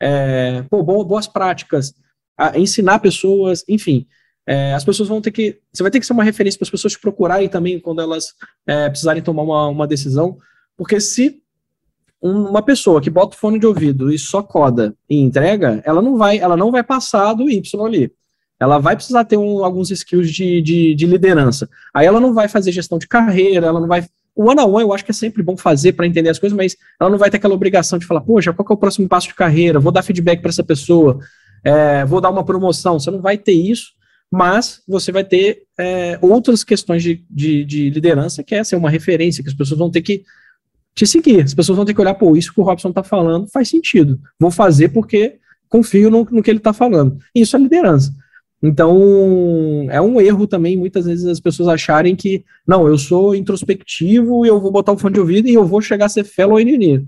é, 0.01 0.63
pô, 0.69 0.81
boas 0.83 1.27
práticas, 1.27 1.93
ensinar 2.55 2.99
pessoas, 2.99 3.63
enfim. 3.67 4.07
É, 4.45 4.73
as 4.73 4.83
pessoas 4.83 5.09
vão 5.09 5.21
ter 5.21 5.31
que. 5.31 5.59
Você 5.71 5.83
vai 5.83 5.91
ter 5.91 5.99
que 5.99 6.05
ser 6.05 6.13
uma 6.13 6.23
referência 6.23 6.57
para 6.57 6.65
as 6.65 6.71
pessoas 6.71 6.93
te 6.93 6.99
procurarem 6.99 7.47
também 7.47 7.79
quando 7.79 8.01
elas 8.01 8.33
é, 8.67 8.89
precisarem 8.89 9.23
tomar 9.23 9.43
uma, 9.43 9.67
uma 9.67 9.87
decisão. 9.87 10.37
Porque 10.75 10.99
se 10.99 11.41
uma 12.21 12.61
pessoa 12.61 13.01
que 13.01 13.09
bota 13.09 13.35
o 13.35 13.39
fone 13.39 13.59
de 13.59 13.65
ouvido 13.65 14.11
e 14.11 14.17
só 14.17 14.41
coda 14.41 14.95
e 15.09 15.17
entrega, 15.17 15.81
ela 15.85 16.01
não 16.01 16.17
vai, 16.17 16.39
ela 16.39 16.57
não 16.57 16.71
vai 16.71 16.83
passar 16.83 17.33
do 17.33 17.49
Y 17.49 17.85
ali 17.85 18.11
ela 18.63 18.79
vai 18.79 18.95
precisar 18.95 19.25
ter 19.25 19.37
um, 19.37 19.63
alguns 19.63 19.91
skills 19.91 20.31
de, 20.31 20.61
de, 20.61 20.95
de, 20.95 21.05
liderança. 21.05 21.69
Aí 21.93 22.05
ela 22.05 22.19
não 22.19 22.33
vai 22.33 22.47
fazer 22.47 22.71
gestão 22.71 22.97
de 22.97 23.07
carreira, 23.07 23.67
ela 23.67 23.79
não 23.79 23.87
vai. 23.87 24.05
O 24.35 24.49
one 24.49 24.59
on 24.61 24.71
one 24.71 24.83
eu 24.83 24.93
acho 24.93 25.03
que 25.03 25.11
é 25.11 25.13
sempre 25.13 25.43
bom 25.43 25.57
fazer 25.57 25.93
para 25.93 26.07
entender 26.07 26.29
as 26.29 26.39
coisas, 26.39 26.55
mas 26.55 26.75
ela 26.99 27.09
não 27.09 27.17
vai 27.17 27.29
ter 27.29 27.37
aquela 27.37 27.53
obrigação 27.53 27.99
de 27.99 28.05
falar, 28.05 28.21
poxa, 28.21 28.53
qual 28.53 28.65
é 28.69 28.73
o 28.73 28.77
próximo 28.77 29.07
passo 29.07 29.27
de 29.27 29.35
carreira? 29.35 29.79
Vou 29.79 29.91
dar 29.91 30.01
feedback 30.01 30.39
para 30.41 30.49
essa 30.49 30.63
pessoa, 30.63 31.19
é, 31.63 32.05
vou 32.05 32.21
dar 32.21 32.29
uma 32.29 32.43
promoção. 32.43 32.97
Você 32.99 33.11
não 33.11 33.21
vai 33.21 33.37
ter 33.37 33.51
isso, 33.51 33.91
mas 34.33 34.81
você 34.87 35.11
vai 35.11 35.23
ter 35.23 35.61
é, 35.79 36.17
outras 36.19 36.63
questões 36.63 37.03
de, 37.03 37.23
de, 37.29 37.63
de, 37.63 37.91
liderança, 37.91 38.43
que 38.43 38.55
é 38.55 38.63
ser 38.63 38.75
uma 38.75 38.89
referência, 38.89 39.43
que 39.43 39.49
as 39.49 39.55
pessoas 39.55 39.77
vão 39.77 39.91
ter 39.91 40.01
que 40.01 40.23
te 40.95 41.05
seguir. 41.05 41.43
As 41.43 41.53
pessoas 41.53 41.75
vão 41.75 41.85
ter 41.85 41.93
que 41.93 42.01
olhar, 42.01 42.15
pô, 42.15 42.35
isso 42.35 42.51
que 42.51 42.59
o 42.59 42.63
Robson 42.63 42.89
está 42.89 43.03
falando 43.03 43.47
faz 43.47 43.69
sentido. 43.69 44.19
Vou 44.39 44.49
fazer 44.49 44.89
porque 44.89 45.35
confio 45.69 46.09
no, 46.09 46.27
no 46.31 46.41
que 46.41 46.49
ele 46.49 46.57
está 46.57 46.73
falando. 46.73 47.19
Isso 47.35 47.55
é 47.55 47.59
liderança. 47.59 48.11
Então, 48.59 49.87
é 49.91 50.01
um 50.01 50.19
erro 50.19 50.47
também, 50.47 50.75
muitas 50.75 51.05
vezes, 51.05 51.27
as 51.27 51.39
pessoas 51.39 51.69
acharem 51.69 52.15
que, 52.15 52.43
não, 52.65 52.87
eu 52.87 52.97
sou 52.97 53.35
introspectivo 53.35 54.47
e 54.47 54.49
eu 54.49 54.59
vou 54.59 54.71
botar 54.71 54.93
um 54.93 54.97
fone 54.97 55.13
de 55.13 55.19
ouvido 55.19 55.47
e 55.47 55.53
eu 55.53 55.63
vou 55.63 55.79
chegar 55.79 56.07
a 56.07 56.09
ser 56.09 56.23
fellow 56.23 56.59
engineer. 56.59 57.03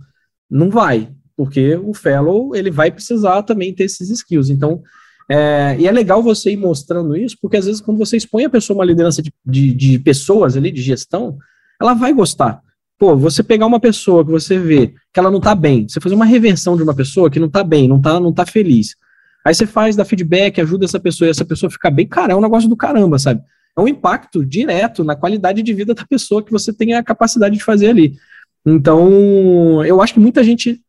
Não 0.48 0.70
vai, 0.70 1.10
porque 1.36 1.76
o 1.76 1.92
fellow, 1.92 2.56
ele 2.56 2.70
vai 2.70 2.92
precisar 2.92 3.42
também 3.42 3.74
ter 3.74 3.86
esses 3.86 4.12
skills. 4.12 4.52
Então, 4.52 4.84
é, 5.30 5.76
e 5.80 5.88
é 5.88 5.92
legal 5.92 6.22
você 6.22 6.52
ir 6.52 6.58
mostrando 6.58 7.16
isso, 7.16 7.38
porque 7.42 7.58
às 7.58 7.66
vezes 7.66 7.82
quando 7.82 7.98
você 7.98 8.18
expõe 8.18 8.46
a 8.46 8.50
pessoa 8.50 8.78
uma 8.78 8.86
liderança 8.86 9.22
de, 9.22 9.34
de, 9.46 9.74
de 9.74 10.00
pessoas 10.00 10.56
ali, 10.56 10.72
de 10.72 10.82
gestão, 10.82 11.38
ela 11.82 11.94
vai 11.94 12.14
gostar. 12.14 12.62
Pô, 12.98 13.16
você 13.16 13.44
pegar 13.44 13.66
uma 13.66 13.80
pessoa 13.80 14.24
que 14.24 14.32
você 14.32 14.58
vê 14.58 14.94
que 15.12 15.20
ela 15.20 15.32
não 15.32 15.42
tá 15.42 15.54
bem, 15.54 15.88
você 15.88 16.00
fazer 16.00 16.16
uma 16.16 16.26
reversão 16.26 16.78
de 16.78 16.84
uma 16.84 16.94
pessoa 16.94 17.30
que 17.30 17.40
não 17.40 17.50
tá 17.50 17.64
bem, 17.64 17.88
não 17.88 18.00
tá, 18.02 18.20
não 18.20 18.32
tá 18.32 18.46
feliz, 18.46 18.96
Aí 19.46 19.54
você 19.54 19.68
faz, 19.68 19.96
dá 19.96 20.04
feedback, 20.04 20.60
ajuda 20.60 20.86
essa 20.86 21.00
pessoa 21.00 21.28
e 21.28 21.30
essa 21.30 21.46
pessoa 21.46 21.70
fica 21.70 21.92
bem, 21.92 22.08
cara, 22.08 22.34
é 22.34 22.36
um 22.36 22.42
negócio 22.42 22.68
do 22.68 22.76
caramba, 22.76 23.20
sabe? 23.20 23.44
É 23.78 23.80
um 23.80 23.88
impacto 23.88 24.44
direto 24.44 25.04
na 25.04 25.16
qualidade 25.16 25.62
de 25.62 25.72
vida 25.72 25.94
da 25.94 26.04
pessoa 26.04 26.44
que 26.44 26.52
você 26.52 26.74
tem 26.74 26.96
a 26.96 27.04
capacidade 27.04 27.56
de 27.56 27.64
fazer 27.64 27.90
ali. 27.90 28.18
Então, 28.66 29.86
eu 29.86 30.02
acho 30.02 30.16
que 30.16 30.20
muita 30.20 30.44
gente, 30.44 30.82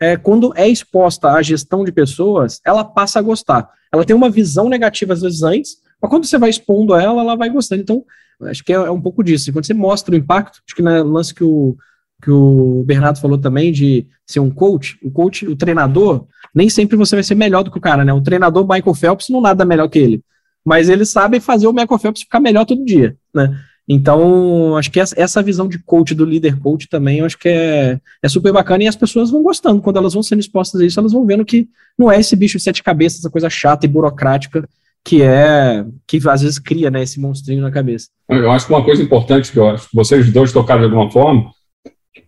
é, 0.00 0.16
quando 0.16 0.52
é 0.56 0.68
exposta 0.68 1.30
à 1.30 1.42
gestão 1.42 1.84
de 1.84 1.92
pessoas, 1.92 2.60
ela 2.64 2.84
passa 2.84 3.18
a 3.18 3.22
gostar. 3.22 3.68
Ela 3.92 4.04
tem 4.04 4.14
uma 4.14 4.30
visão 4.30 4.68
negativa 4.68 5.12
às 5.12 5.22
vezes 5.22 5.42
antes, 5.42 5.76
mas 6.00 6.10
quando 6.10 6.26
você 6.26 6.38
vai 6.38 6.50
expondo 6.50 6.94
ela, 6.94 7.20
ela 7.22 7.36
vai 7.36 7.48
gostando. 7.48 7.82
Então, 7.82 8.04
acho 8.42 8.64
que 8.64 8.72
é, 8.72 8.76
é 8.76 8.90
um 8.90 9.00
pouco 9.00 9.22
disso. 9.22 9.52
Quando 9.52 9.66
você 9.66 9.74
mostra 9.74 10.14
o 10.14 10.18
impacto, 10.18 10.60
acho 10.66 10.74
que 10.74 10.82
no 10.82 11.04
lance 11.04 11.34
que 11.34 11.44
o, 11.44 11.76
que 12.22 12.30
o 12.30 12.82
Bernardo 12.86 13.20
falou 13.20 13.38
também 13.38 13.70
de 13.70 14.06
ser 14.26 14.40
um 14.40 14.50
coach, 14.50 14.98
o 15.02 15.10
coach, 15.10 15.46
o 15.46 15.54
treinador, 15.54 16.26
nem 16.54 16.68
sempre 16.68 16.96
você 16.96 17.16
vai 17.16 17.22
ser 17.22 17.34
melhor 17.34 17.62
do 17.62 17.70
que 17.70 17.78
o 17.78 17.80
cara, 17.80 18.04
né? 18.04 18.12
O 18.12 18.22
treinador 18.22 18.66
Michael 18.66 18.94
Phelps 18.94 19.28
não 19.28 19.40
nada 19.40 19.64
melhor 19.64 19.88
que 19.88 19.98
ele, 19.98 20.22
mas 20.64 20.88
ele 20.88 21.04
sabe 21.04 21.38
fazer 21.38 21.66
o 21.66 21.72
Michael 21.72 21.98
Phelps 21.98 22.22
ficar 22.22 22.40
melhor 22.40 22.64
todo 22.64 22.84
dia, 22.84 23.16
né? 23.34 23.54
Então, 23.88 24.76
acho 24.76 24.90
que 24.90 24.98
essa 24.98 25.42
visão 25.42 25.68
de 25.68 25.78
coach, 25.78 26.14
do 26.14 26.24
líder 26.24 26.58
coach 26.58 26.88
também, 26.88 27.18
eu 27.18 27.26
acho 27.26 27.38
que 27.38 27.48
é, 27.48 28.00
é 28.22 28.28
super 28.28 28.52
bacana 28.52 28.84
e 28.84 28.88
as 28.88 28.96
pessoas 28.96 29.30
vão 29.30 29.42
gostando. 29.42 29.82
Quando 29.82 29.98
elas 29.98 30.14
vão 30.14 30.22
sendo 30.22 30.40
expostas 30.40 30.80
a 30.80 30.86
isso, 30.86 30.98
elas 30.98 31.12
vão 31.12 31.26
vendo 31.26 31.44
que 31.44 31.68
não 31.98 32.10
é 32.10 32.18
esse 32.18 32.34
bicho 32.34 32.56
de 32.56 32.64
sete 32.64 32.82
cabeças, 32.82 33.18
essa 33.18 33.30
coisa 33.30 33.50
chata 33.50 33.84
e 33.84 33.88
burocrática 33.88 34.66
que 35.06 35.22
é, 35.22 35.84
que 36.06 36.16
às 36.26 36.40
vezes 36.40 36.58
cria, 36.58 36.90
né, 36.90 37.02
esse 37.02 37.20
monstrinho 37.20 37.60
na 37.60 37.70
cabeça. 37.70 38.08
Eu 38.26 38.50
acho 38.50 38.66
que 38.66 38.72
uma 38.72 38.82
coisa 38.82 39.02
importante 39.02 39.52
que 39.52 39.58
eu 39.58 39.68
acho 39.68 39.90
que 39.90 39.94
vocês 39.94 40.32
dois 40.32 40.50
tocaram 40.50 40.80
de 40.80 40.86
alguma 40.86 41.10
forma 41.10 41.50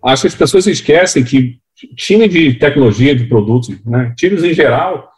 acho 0.05 0.23
que 0.23 0.29
as 0.29 0.35
pessoas 0.35 0.67
esquecem 0.67 1.25
que 1.25 1.59
time 1.97 2.29
de 2.29 2.55
tecnologia, 2.55 3.15
de 3.15 3.27
produtos, 3.27 3.75
né, 3.85 4.15
times 4.17 4.43
em 4.43 4.55
geral, 4.55 5.11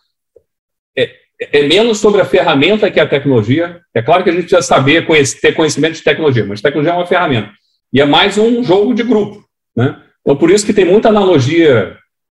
é, 1.41 1.67
menos 1.67 1.99
sobre 1.99 2.21
a 2.21 2.25
ferramenta 2.25 2.91
que 2.91 3.01
a 3.01 3.07
tecnologia. 3.07 3.81
É 3.95 4.03
claro 4.03 4.25
que 4.25 4.31
a 4.31 4.33
gente 4.33 4.43
precisa 4.43 4.63
saber, 4.63 5.07
conhecer, 5.07 5.41
ter 5.41 5.53
conhecimento 5.53 5.95
de 5.95 6.03
tecnologia, 6.03 6.45
mas 6.45 6.61
tecnologia 6.61 6.93
é 6.93 6.97
uma 6.97 7.07
ferramenta. 7.07 7.51
E 7.93 8.01
é 8.01 8.05
mais 8.05 8.37
um 8.37 8.63
jogo 8.63 8.95
de 8.95 9.03
grupo. 9.03 9.45
Né? 9.77 9.97
Então, 10.21 10.37
por 10.37 10.51
isso 10.51 10.67
que 10.67 10.75
tem 10.75 10.85
muita 10.85 11.09
analogia 11.09 11.97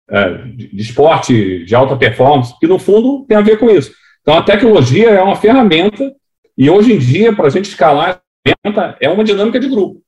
é, 0.09 0.31
de 0.55 0.83
esporte 0.83 1.65
de 1.65 1.75
alta 1.75 1.97
performance, 1.97 2.55
que 2.61 2.67
no 2.67 2.79
fundo 2.79 3.25
tem 3.27 3.37
a 3.37 3.43
ver 3.43 3.59
com 3.59 3.71
isso. 3.71 3.93
Então, 4.21 4.37
a 4.37 4.43
tecnologia 4.43 5.11
é 5.11 5.23
uma 5.23 5.37
ferramenta, 5.37 6.13
e 6.57 6.69
hoje 6.69 6.93
em 6.93 6.99
dia, 6.99 7.33
para 7.33 7.47
a 7.47 7.51
gente 7.51 7.69
escalar 7.69 8.21
é 9.01 9.09
uma 9.09 9.25
dinâmica 9.25 9.59
de 9.59 9.69
grupo. 9.69 10.01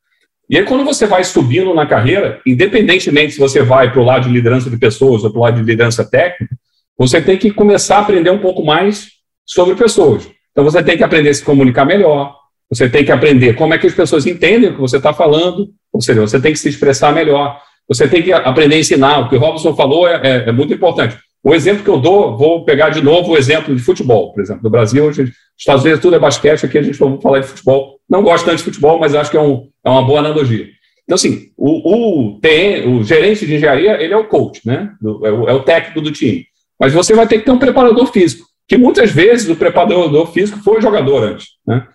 E 0.48 0.58
aí, 0.58 0.64
quando 0.64 0.84
você 0.84 1.06
vai 1.06 1.24
subindo 1.24 1.72
na 1.72 1.86
carreira, 1.86 2.40
independentemente 2.46 3.32
se 3.32 3.38
você 3.38 3.62
vai 3.62 3.90
para 3.90 4.00
o 4.00 4.04
lado 4.04 4.28
de 4.28 4.34
liderança 4.34 4.68
de 4.68 4.76
pessoas 4.76 5.24
ou 5.24 5.30
para 5.30 5.38
o 5.38 5.42
lado 5.42 5.54
de 5.54 5.64
liderança 5.64 6.04
técnica, 6.04 6.54
você 7.02 7.20
tem 7.20 7.36
que 7.36 7.50
começar 7.50 7.96
a 7.96 8.00
aprender 8.02 8.30
um 8.30 8.38
pouco 8.38 8.64
mais 8.64 9.08
sobre 9.44 9.74
pessoas. 9.74 10.28
Então, 10.52 10.62
você 10.62 10.80
tem 10.84 10.96
que 10.96 11.02
aprender 11.02 11.30
a 11.30 11.34
se 11.34 11.42
comunicar 11.42 11.84
melhor, 11.84 12.36
você 12.70 12.88
tem 12.88 13.04
que 13.04 13.10
aprender 13.10 13.54
como 13.54 13.74
é 13.74 13.78
que 13.78 13.88
as 13.88 13.92
pessoas 13.92 14.24
entendem 14.24 14.70
o 14.70 14.74
que 14.74 14.80
você 14.80 14.98
está 14.98 15.12
falando, 15.12 15.68
ou 15.92 16.00
seja, 16.00 16.20
você 16.20 16.40
tem 16.40 16.52
que 16.52 16.58
se 16.60 16.68
expressar 16.68 17.12
melhor, 17.12 17.60
você 17.88 18.06
tem 18.06 18.22
que 18.22 18.32
aprender 18.32 18.76
a 18.76 18.78
ensinar. 18.78 19.18
O 19.18 19.28
que 19.28 19.34
o 19.34 19.40
Robson 19.40 19.74
falou 19.74 20.06
é, 20.06 20.20
é, 20.22 20.48
é 20.48 20.52
muito 20.52 20.72
importante. 20.72 21.18
O 21.42 21.52
exemplo 21.52 21.82
que 21.82 21.90
eu 21.90 21.98
dou, 21.98 22.36
vou 22.36 22.64
pegar 22.64 22.90
de 22.90 23.02
novo 23.02 23.32
o 23.32 23.36
exemplo 23.36 23.74
de 23.74 23.82
futebol, 23.82 24.32
por 24.32 24.40
exemplo. 24.40 24.62
No 24.62 24.70
Brasil, 24.70 25.06
nos 25.06 25.18
Estados 25.58 25.82
Unidos 25.82 26.00
tudo 26.00 26.14
é 26.14 26.20
basquete, 26.20 26.64
aqui 26.64 26.78
a 26.78 26.82
gente 26.82 26.96
vai 26.96 27.20
falar 27.20 27.40
de 27.40 27.48
futebol. 27.48 27.98
Não 28.08 28.22
gosto 28.22 28.44
tanto 28.44 28.58
de 28.58 28.62
futebol, 28.62 29.00
mas 29.00 29.12
acho 29.12 29.30
que 29.30 29.36
é, 29.36 29.40
um, 29.40 29.66
é 29.84 29.90
uma 29.90 30.04
boa 30.04 30.20
analogia. 30.20 30.68
Então, 31.02 31.16
assim, 31.16 31.48
o, 31.56 32.36
o, 32.36 32.40
TN, 32.40 32.86
o 32.86 33.02
gerente 33.02 33.44
de 33.44 33.56
engenharia, 33.56 34.00
ele 34.00 34.14
é 34.14 34.16
o 34.16 34.28
coach, 34.28 34.60
né? 34.64 34.92
é, 35.02 35.30
o, 35.30 35.48
é 35.48 35.52
o 35.52 35.64
técnico 35.64 36.00
do 36.00 36.12
time. 36.12 36.46
Mas 36.82 36.92
você 36.92 37.14
vai 37.14 37.28
ter 37.28 37.38
que 37.38 37.44
ter 37.44 37.52
um 37.52 37.60
preparador 37.60 38.10
físico, 38.10 38.44
que 38.66 38.76
muitas 38.76 39.12
vezes 39.12 39.48
o 39.48 39.54
preparador 39.54 40.32
físico 40.32 40.58
foi 40.64 40.82
jogador 40.82 41.22
antes, 41.22 41.50
né? 41.64 41.86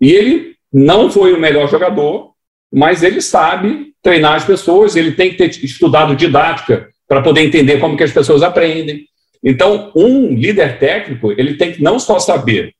E 0.00 0.12
ele 0.12 0.54
não 0.72 1.10
foi 1.10 1.32
o 1.32 1.40
melhor 1.40 1.68
jogador, 1.68 2.34
mas 2.72 3.02
ele 3.02 3.20
sabe 3.20 3.94
treinar 4.00 4.34
as 4.34 4.44
pessoas, 4.44 4.94
ele 4.94 5.10
tem 5.10 5.30
que 5.30 5.38
ter 5.38 5.64
estudado 5.64 6.14
didática 6.14 6.88
para 7.08 7.20
poder 7.20 7.40
entender 7.40 7.80
como 7.80 7.96
que 7.96 8.04
as 8.04 8.12
pessoas 8.12 8.44
aprendem. 8.44 9.06
Então, 9.42 9.90
um 9.96 10.32
líder 10.32 10.78
técnico, 10.78 11.32
ele 11.32 11.54
tem 11.54 11.72
que 11.72 11.82
não 11.82 11.98
só 11.98 12.20
saber 12.20 12.74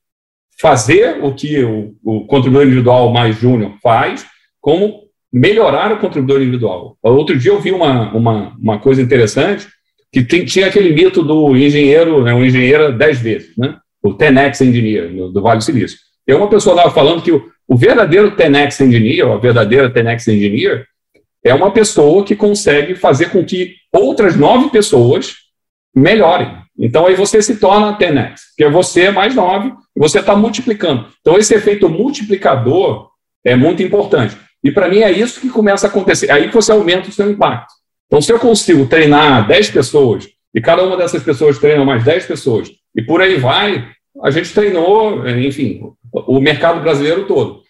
fazer 0.60 1.18
o 1.24 1.34
que 1.34 1.64
o, 1.64 1.92
o 2.04 2.24
contribuidor 2.26 2.68
individual 2.68 3.12
mais 3.12 3.36
júnior 3.36 3.74
faz, 3.82 4.24
como 4.60 5.08
melhorar 5.32 5.90
o 5.90 5.98
contribuidor 5.98 6.40
individual. 6.40 6.96
Outro 7.02 7.36
dia 7.36 7.50
eu 7.50 7.60
vi 7.60 7.72
uma, 7.72 8.12
uma, 8.12 8.56
uma 8.56 8.78
coisa 8.78 9.02
interessante, 9.02 9.66
que 10.12 10.22
tem, 10.22 10.44
tinha 10.44 10.66
aquele 10.66 10.92
mito 10.92 11.22
do 11.22 11.56
engenheiro, 11.56 12.22
né, 12.22 12.32
um 12.32 12.44
engenheiro 12.44 12.96
dez 12.96 13.18
vezes, 13.20 13.56
né? 13.56 13.76
o 14.02 14.14
10x 14.14 14.66
Engineer, 14.66 15.10
do 15.10 15.42
Vale 15.42 15.58
do 15.58 15.64
Silício. 15.64 15.98
E 16.26 16.34
uma 16.34 16.48
pessoa 16.48 16.76
estava 16.76 16.94
falando 16.94 17.22
que 17.22 17.32
o, 17.32 17.48
o 17.66 17.76
verdadeiro 17.76 18.36
10x 18.36 18.86
Engineer, 18.86 19.26
ou 19.26 19.34
a 19.34 19.38
verdadeira 19.38 19.90
10x 19.90 20.32
Engineer, 20.32 20.86
é 21.44 21.54
uma 21.54 21.70
pessoa 21.70 22.24
que 22.24 22.36
consegue 22.36 22.94
fazer 22.94 23.30
com 23.30 23.44
que 23.44 23.74
outras 23.92 24.36
nove 24.36 24.70
pessoas 24.70 25.34
melhorem. 25.94 26.56
Então 26.78 27.06
aí 27.06 27.14
você 27.14 27.42
se 27.42 27.56
torna 27.56 27.98
10x, 27.98 28.36
que 28.56 28.64
é 28.64 28.70
você 28.70 29.10
mais 29.10 29.34
nove, 29.34 29.72
você 29.96 30.20
está 30.20 30.36
multiplicando. 30.36 31.06
Então 31.20 31.36
esse 31.36 31.54
efeito 31.54 31.88
multiplicador 31.88 33.08
é 33.44 33.56
muito 33.56 33.82
importante. 33.82 34.36
E 34.62 34.70
para 34.70 34.88
mim 34.88 34.98
é 34.98 35.10
isso 35.10 35.40
que 35.40 35.48
começa 35.48 35.86
a 35.86 35.90
acontecer. 35.90 36.26
É 36.26 36.32
aí 36.32 36.48
que 36.48 36.54
você 36.54 36.72
aumenta 36.72 37.08
o 37.08 37.12
seu 37.12 37.30
impacto. 37.30 37.72
Então, 38.08 38.20
se 38.20 38.32
eu 38.32 38.38
consigo 38.38 38.86
treinar 38.86 39.46
10 39.46 39.70
pessoas, 39.70 40.26
e 40.54 40.60
cada 40.60 40.82
uma 40.82 40.96
dessas 40.96 41.22
pessoas 41.22 41.58
treina 41.58 41.84
mais 41.84 42.02
10 42.02 42.26
pessoas, 42.26 42.70
e 42.96 43.02
por 43.02 43.20
aí 43.20 43.36
vai, 43.36 43.86
a 44.22 44.30
gente 44.30 44.52
treinou, 44.52 45.28
enfim, 45.28 45.82
o 46.12 46.40
mercado 46.40 46.80
brasileiro 46.80 47.26
todo. 47.26 47.62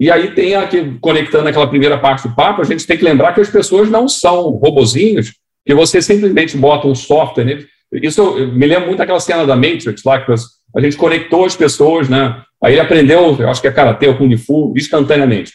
E 0.00 0.10
aí 0.10 0.32
tem 0.32 0.54
aqui, 0.54 0.96
conectando 1.00 1.48
aquela 1.48 1.66
primeira 1.66 1.96
parte 1.98 2.28
do 2.28 2.34
papo, 2.34 2.60
a 2.60 2.64
gente 2.64 2.86
tem 2.86 2.96
que 2.96 3.04
lembrar 3.04 3.32
que 3.32 3.40
as 3.40 3.48
pessoas 3.48 3.88
não 3.88 4.08
são 4.08 4.50
robozinhos, 4.50 5.32
que 5.64 5.74
você 5.74 6.02
simplesmente 6.02 6.56
bota 6.56 6.86
um 6.86 6.94
software 6.94 7.44
nele. 7.44 7.66
Isso 7.92 8.34
me 8.34 8.66
lembra 8.66 8.86
muito 8.86 8.98
daquela 8.98 9.20
cena 9.20 9.46
da 9.46 9.56
Matrix, 9.56 10.02
lá 10.04 10.20
que 10.20 10.32
a 10.76 10.80
gente 10.80 10.96
conectou 10.96 11.44
as 11.44 11.56
pessoas, 11.56 12.08
né? 12.08 12.42
Aí 12.62 12.74
ele 12.74 12.80
aprendeu, 12.80 13.36
eu 13.38 13.48
acho 13.48 13.60
que 13.60 13.68
é 13.68 13.72
karatê 13.72 14.08
ou 14.08 14.16
kung 14.16 14.36
fu, 14.36 14.74
instantaneamente. 14.76 15.52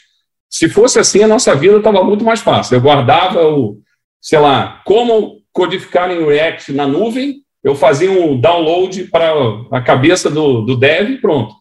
Se 0.50 0.70
fosse 0.70 1.00
assim, 1.00 1.24
a 1.24 1.28
nossa 1.28 1.54
vida 1.56 1.78
estava 1.78 2.04
muito 2.04 2.24
mais 2.24 2.42
fácil. 2.42 2.76
Eu 2.76 2.82
guardava 2.82 3.46
o, 3.48 3.78
sei 4.24 4.40
lá, 4.40 4.82
como 4.86 5.42
codificar 5.52 6.10
em 6.10 6.26
React 6.26 6.72
na 6.72 6.88
nuvem, 6.88 7.44
eu 7.62 7.76
fazia 7.76 8.10
um 8.10 8.40
download 8.40 9.04
para 9.06 9.34
a 9.70 9.82
cabeça 9.82 10.30
do, 10.30 10.62
do 10.62 10.78
dev 10.78 11.20
pronto. 11.20 11.54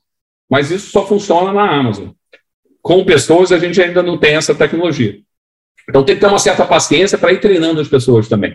Mas 0.48 0.70
isso 0.70 0.90
só 0.90 1.04
funciona 1.04 1.52
na 1.52 1.68
Amazon. 1.68 2.10
Com 2.80 3.04
pessoas, 3.04 3.50
a 3.50 3.58
gente 3.58 3.82
ainda 3.82 4.02
não 4.02 4.16
tem 4.16 4.36
essa 4.36 4.54
tecnologia. 4.54 5.18
Então 5.88 6.04
tem 6.04 6.14
que 6.14 6.20
ter 6.20 6.28
uma 6.28 6.38
certa 6.38 6.64
paciência 6.64 7.18
para 7.18 7.32
ir 7.32 7.40
treinando 7.40 7.80
as 7.80 7.88
pessoas 7.88 8.28
também. 8.28 8.54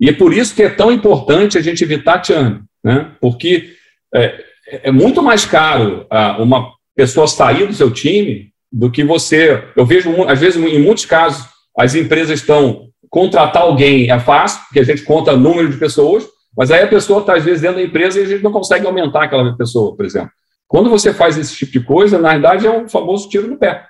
E 0.00 0.08
é 0.08 0.12
por 0.12 0.32
isso 0.32 0.54
que 0.54 0.62
é 0.62 0.70
tão 0.70 0.90
importante 0.90 1.58
a 1.58 1.60
gente 1.60 1.84
evitar 1.84 2.24
churn, 2.24 2.62
né? 2.82 3.12
Porque 3.20 3.74
é, 4.14 4.44
é 4.84 4.90
muito 4.90 5.22
mais 5.22 5.44
caro 5.44 6.06
ah, 6.10 6.38
uma 6.40 6.72
pessoa 6.96 7.26
sair 7.28 7.66
do 7.66 7.74
seu 7.74 7.90
time 7.90 8.50
do 8.70 8.90
que 8.90 9.04
você. 9.04 9.62
Eu 9.76 9.84
vejo, 9.84 10.24
às 10.24 10.40
vezes, 10.40 10.56
em 10.56 10.80
muitos 10.80 11.04
casos, 11.04 11.46
as 11.78 11.94
empresas 11.94 12.40
estão 12.40 12.91
contratar 13.12 13.62
alguém 13.62 14.10
é 14.10 14.18
fácil, 14.18 14.62
porque 14.64 14.80
a 14.80 14.84
gente 14.84 15.02
conta 15.02 15.36
número 15.36 15.68
de 15.68 15.76
pessoas, 15.76 16.26
mas 16.56 16.70
aí 16.70 16.82
a 16.82 16.88
pessoa 16.88 17.20
está, 17.20 17.36
às 17.36 17.44
vezes, 17.44 17.60
dentro 17.60 17.76
da 17.76 17.82
empresa 17.82 18.18
e 18.18 18.22
a 18.22 18.26
gente 18.26 18.42
não 18.42 18.50
consegue 18.50 18.86
aumentar 18.86 19.24
aquela 19.24 19.54
pessoa, 19.54 19.94
por 19.94 20.06
exemplo. 20.06 20.30
Quando 20.66 20.88
você 20.88 21.12
faz 21.12 21.36
esse 21.36 21.54
tipo 21.54 21.72
de 21.72 21.80
coisa, 21.80 22.18
na 22.18 22.30
verdade, 22.30 22.66
é 22.66 22.70
um 22.70 22.88
famoso 22.88 23.28
tiro 23.28 23.48
no 23.48 23.58
pé. 23.58 23.84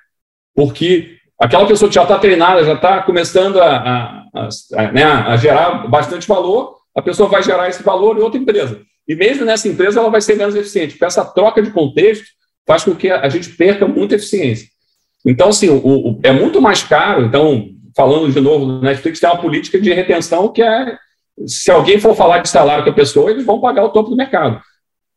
Porque 0.57 1.19
aquela 1.41 1.65
pessoa 1.69 1.89
que 1.89 1.95
já 1.95 2.03
está 2.03 2.19
treinada, 2.19 2.65
já 2.65 2.73
está 2.73 3.01
começando 3.03 3.61
a, 3.61 3.77
a, 3.77 4.25
a, 4.35 4.49
a, 4.75 4.93
né, 4.93 5.05
a 5.05 5.37
gerar 5.37 5.87
bastante 5.87 6.27
valor, 6.27 6.75
a 6.93 7.01
pessoa 7.01 7.29
vai 7.29 7.45
gerar 7.45 7.69
esse 7.69 7.83
valor 7.85 8.19
em 8.19 8.23
outra 8.23 8.41
empresa. 8.41 8.81
E 9.07 9.15
mesmo 9.15 9.45
nessa 9.45 9.69
empresa, 9.69 10.01
ela 10.01 10.11
vai 10.11 10.21
ser 10.21 10.37
menos 10.37 10.57
eficiente, 10.57 10.95
porque 10.95 11.05
essa 11.05 11.25
troca 11.25 11.63
de 11.63 11.71
contexto 11.71 12.27
faz 12.67 12.83
com 12.83 12.95
que 12.95 13.09
a 13.09 13.29
gente 13.29 13.51
perca 13.51 13.87
muita 13.87 14.17
eficiência. 14.17 14.67
Então, 15.25 15.51
assim, 15.51 15.69
o, 15.69 15.77
o, 15.77 16.21
é 16.25 16.33
muito 16.33 16.61
mais 16.61 16.83
caro. 16.83 17.25
Então, 17.25 17.69
falando 17.97 18.33
de 18.33 18.41
novo 18.41 18.67
do 18.67 18.81
Netflix, 18.81 19.21
tem 19.21 19.29
uma 19.29 19.41
política 19.41 19.81
de 19.81 19.93
retenção 19.93 20.49
que 20.49 20.63
é, 20.63 20.97
se 21.47 21.71
alguém 21.71 21.99
for 21.99 22.15
falar 22.15 22.39
de 22.39 22.49
salário 22.49 22.85
com 22.85 22.91
a 22.91 22.95
pessoa, 22.95 23.31
eles 23.31 23.45
vão 23.45 23.61
pagar 23.61 23.85
o 23.85 23.91
topo 23.91 24.11
do 24.11 24.17
mercado. 24.17 24.61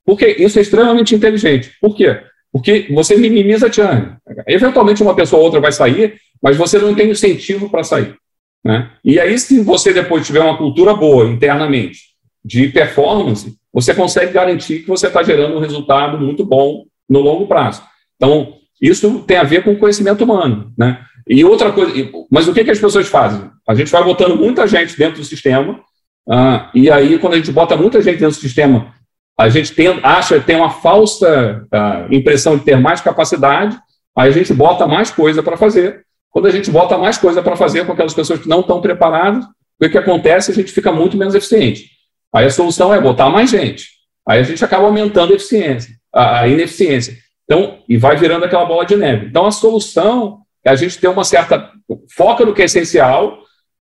Porque 0.05 0.27
isso 0.27 0.59
é 0.59 0.61
extremamente 0.61 1.15
inteligente. 1.15 1.71
Por 1.81 1.95
quê? 1.95 2.21
Porque 2.51 2.87
você 2.93 3.17
minimiza 3.17 3.67
a 3.67 3.71
churn. 3.71 4.15
Eventualmente 4.47 5.03
uma 5.03 5.15
pessoa 5.15 5.39
ou 5.39 5.45
outra 5.45 5.59
vai 5.59 5.71
sair, 5.71 6.15
mas 6.41 6.55
você 6.55 6.77
não 6.77 6.93
tem 6.95 7.09
incentivo 7.09 7.69
para 7.69 7.83
sair. 7.83 8.15
Né? 8.63 8.89
E 9.03 9.19
aí, 9.19 9.37
se 9.37 9.61
você 9.61 9.93
depois 9.93 10.25
tiver 10.25 10.39
uma 10.39 10.57
cultura 10.57 10.93
boa 10.93 11.25
internamente 11.25 11.99
de 12.43 12.67
performance, 12.69 13.57
você 13.73 13.93
consegue 13.93 14.31
garantir 14.31 14.79
que 14.79 14.87
você 14.87 15.07
está 15.07 15.21
gerando 15.21 15.55
um 15.55 15.59
resultado 15.59 16.17
muito 16.17 16.45
bom 16.45 16.85
no 17.09 17.19
longo 17.19 17.47
prazo. 17.47 17.83
Então, 18.15 18.53
isso 18.81 19.19
tem 19.19 19.37
a 19.37 19.43
ver 19.43 19.63
com 19.63 19.75
conhecimento 19.75 20.23
humano. 20.23 20.71
Né? 20.77 20.99
E 21.27 21.43
outra 21.43 21.71
coisa, 21.71 21.91
mas 22.31 22.47
o 22.47 22.53
que, 22.53 22.63
que 22.63 22.71
as 22.71 22.79
pessoas 22.79 23.07
fazem? 23.07 23.49
A 23.67 23.73
gente 23.73 23.91
vai 23.91 24.03
botando 24.03 24.35
muita 24.35 24.67
gente 24.67 24.97
dentro 24.97 25.19
do 25.19 25.25
sistema, 25.25 25.79
uh, 26.27 26.69
e 26.73 26.89
aí, 26.89 27.17
quando 27.17 27.33
a 27.33 27.37
gente 27.37 27.51
bota 27.51 27.75
muita 27.75 28.01
gente 28.01 28.19
dentro 28.19 28.35
do 28.35 28.41
sistema, 28.41 28.93
a 29.37 29.49
gente 29.49 29.73
tem, 29.73 29.87
acha, 30.03 30.39
tem 30.39 30.55
uma 30.55 30.69
falsa 30.69 31.65
uh, 31.65 32.13
impressão 32.13 32.57
de 32.57 32.63
ter 32.63 32.77
mais 32.77 33.01
capacidade, 33.01 33.77
aí 34.15 34.29
a 34.29 34.33
gente 34.33 34.53
bota 34.53 34.87
mais 34.87 35.09
coisa 35.09 35.41
para 35.41 35.57
fazer. 35.57 36.05
Quando 36.29 36.47
a 36.47 36.51
gente 36.51 36.69
bota 36.69 36.97
mais 36.97 37.17
coisa 37.17 37.41
para 37.41 37.55
fazer 37.55 37.85
com 37.85 37.93
aquelas 37.93 38.13
pessoas 38.13 38.39
que 38.39 38.47
não 38.47 38.59
estão 38.59 38.81
preparadas, 38.81 39.45
o 39.81 39.89
que 39.89 39.97
acontece? 39.97 40.51
A 40.51 40.53
gente 40.53 40.71
fica 40.71 40.91
muito 40.91 41.17
menos 41.17 41.35
eficiente. 41.35 41.89
Aí 42.33 42.45
a 42.45 42.49
solução 42.49 42.93
é 42.93 42.99
botar 42.99 43.29
mais 43.29 43.49
gente. 43.49 43.87
Aí 44.27 44.39
a 44.39 44.43
gente 44.43 44.63
acaba 44.63 44.85
aumentando 44.85 45.31
a 45.31 45.35
eficiência, 45.35 45.95
a, 46.13 46.47
ineficiência. 46.47 47.15
Então, 47.43 47.79
e 47.87 47.97
vai 47.97 48.17
virando 48.17 48.43
aquela 48.43 48.65
bola 48.65 48.85
de 48.85 48.95
neve. 48.95 49.27
Então, 49.27 49.45
a 49.45 49.51
solução 49.51 50.41
a 50.69 50.75
gente 50.75 50.97
ter 50.97 51.07
uma 51.07 51.23
certa 51.23 51.71
foca 52.15 52.45
no 52.45 52.53
que 52.53 52.61
é 52.61 52.65
essencial 52.65 53.39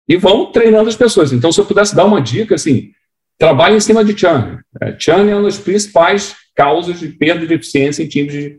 e 0.09 0.17
vão 0.17 0.51
treinando 0.51 0.89
as 0.89 0.97
pessoas. 0.97 1.33
Então, 1.33 1.53
se 1.53 1.61
eu 1.61 1.67
pudesse 1.67 1.95
dar 1.95 2.05
uma 2.05 2.21
dica, 2.21 2.55
assim, 2.55 2.91
trabalhe 3.39 3.77
em 3.77 3.81
cima 3.81 4.05
de 4.05 4.19
churn. 4.19 4.59
É, 4.81 4.97
churn 4.99 5.31
é 5.31 5.35
uma 5.35 5.45
das 5.45 5.59
principais 5.59 6.35
causas 6.55 6.99
de 6.99 7.09
perda 7.09 7.47
de 7.47 7.55
eficiência 7.55 8.03
em 8.03 8.09
times 8.09 8.33
de... 8.33 8.59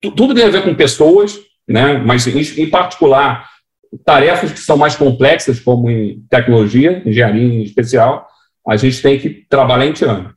Tudo 0.00 0.34
tem 0.34 0.44
a 0.44 0.50
ver 0.50 0.64
com 0.64 0.74
pessoas, 0.74 1.38
né? 1.66 1.98
mas, 1.98 2.26
em, 2.26 2.62
em 2.62 2.70
particular, 2.70 3.48
tarefas 4.04 4.52
que 4.52 4.60
são 4.60 4.76
mais 4.76 4.96
complexas, 4.96 5.60
como 5.60 5.90
em 5.90 6.24
tecnologia, 6.30 7.02
engenharia 7.06 7.42
em 7.42 7.62
especial, 7.62 8.26
a 8.66 8.76
gente 8.76 9.02
tem 9.02 9.18
que 9.18 9.46
trabalhar 9.48 9.86
em 9.86 9.94
churn. 9.94 10.30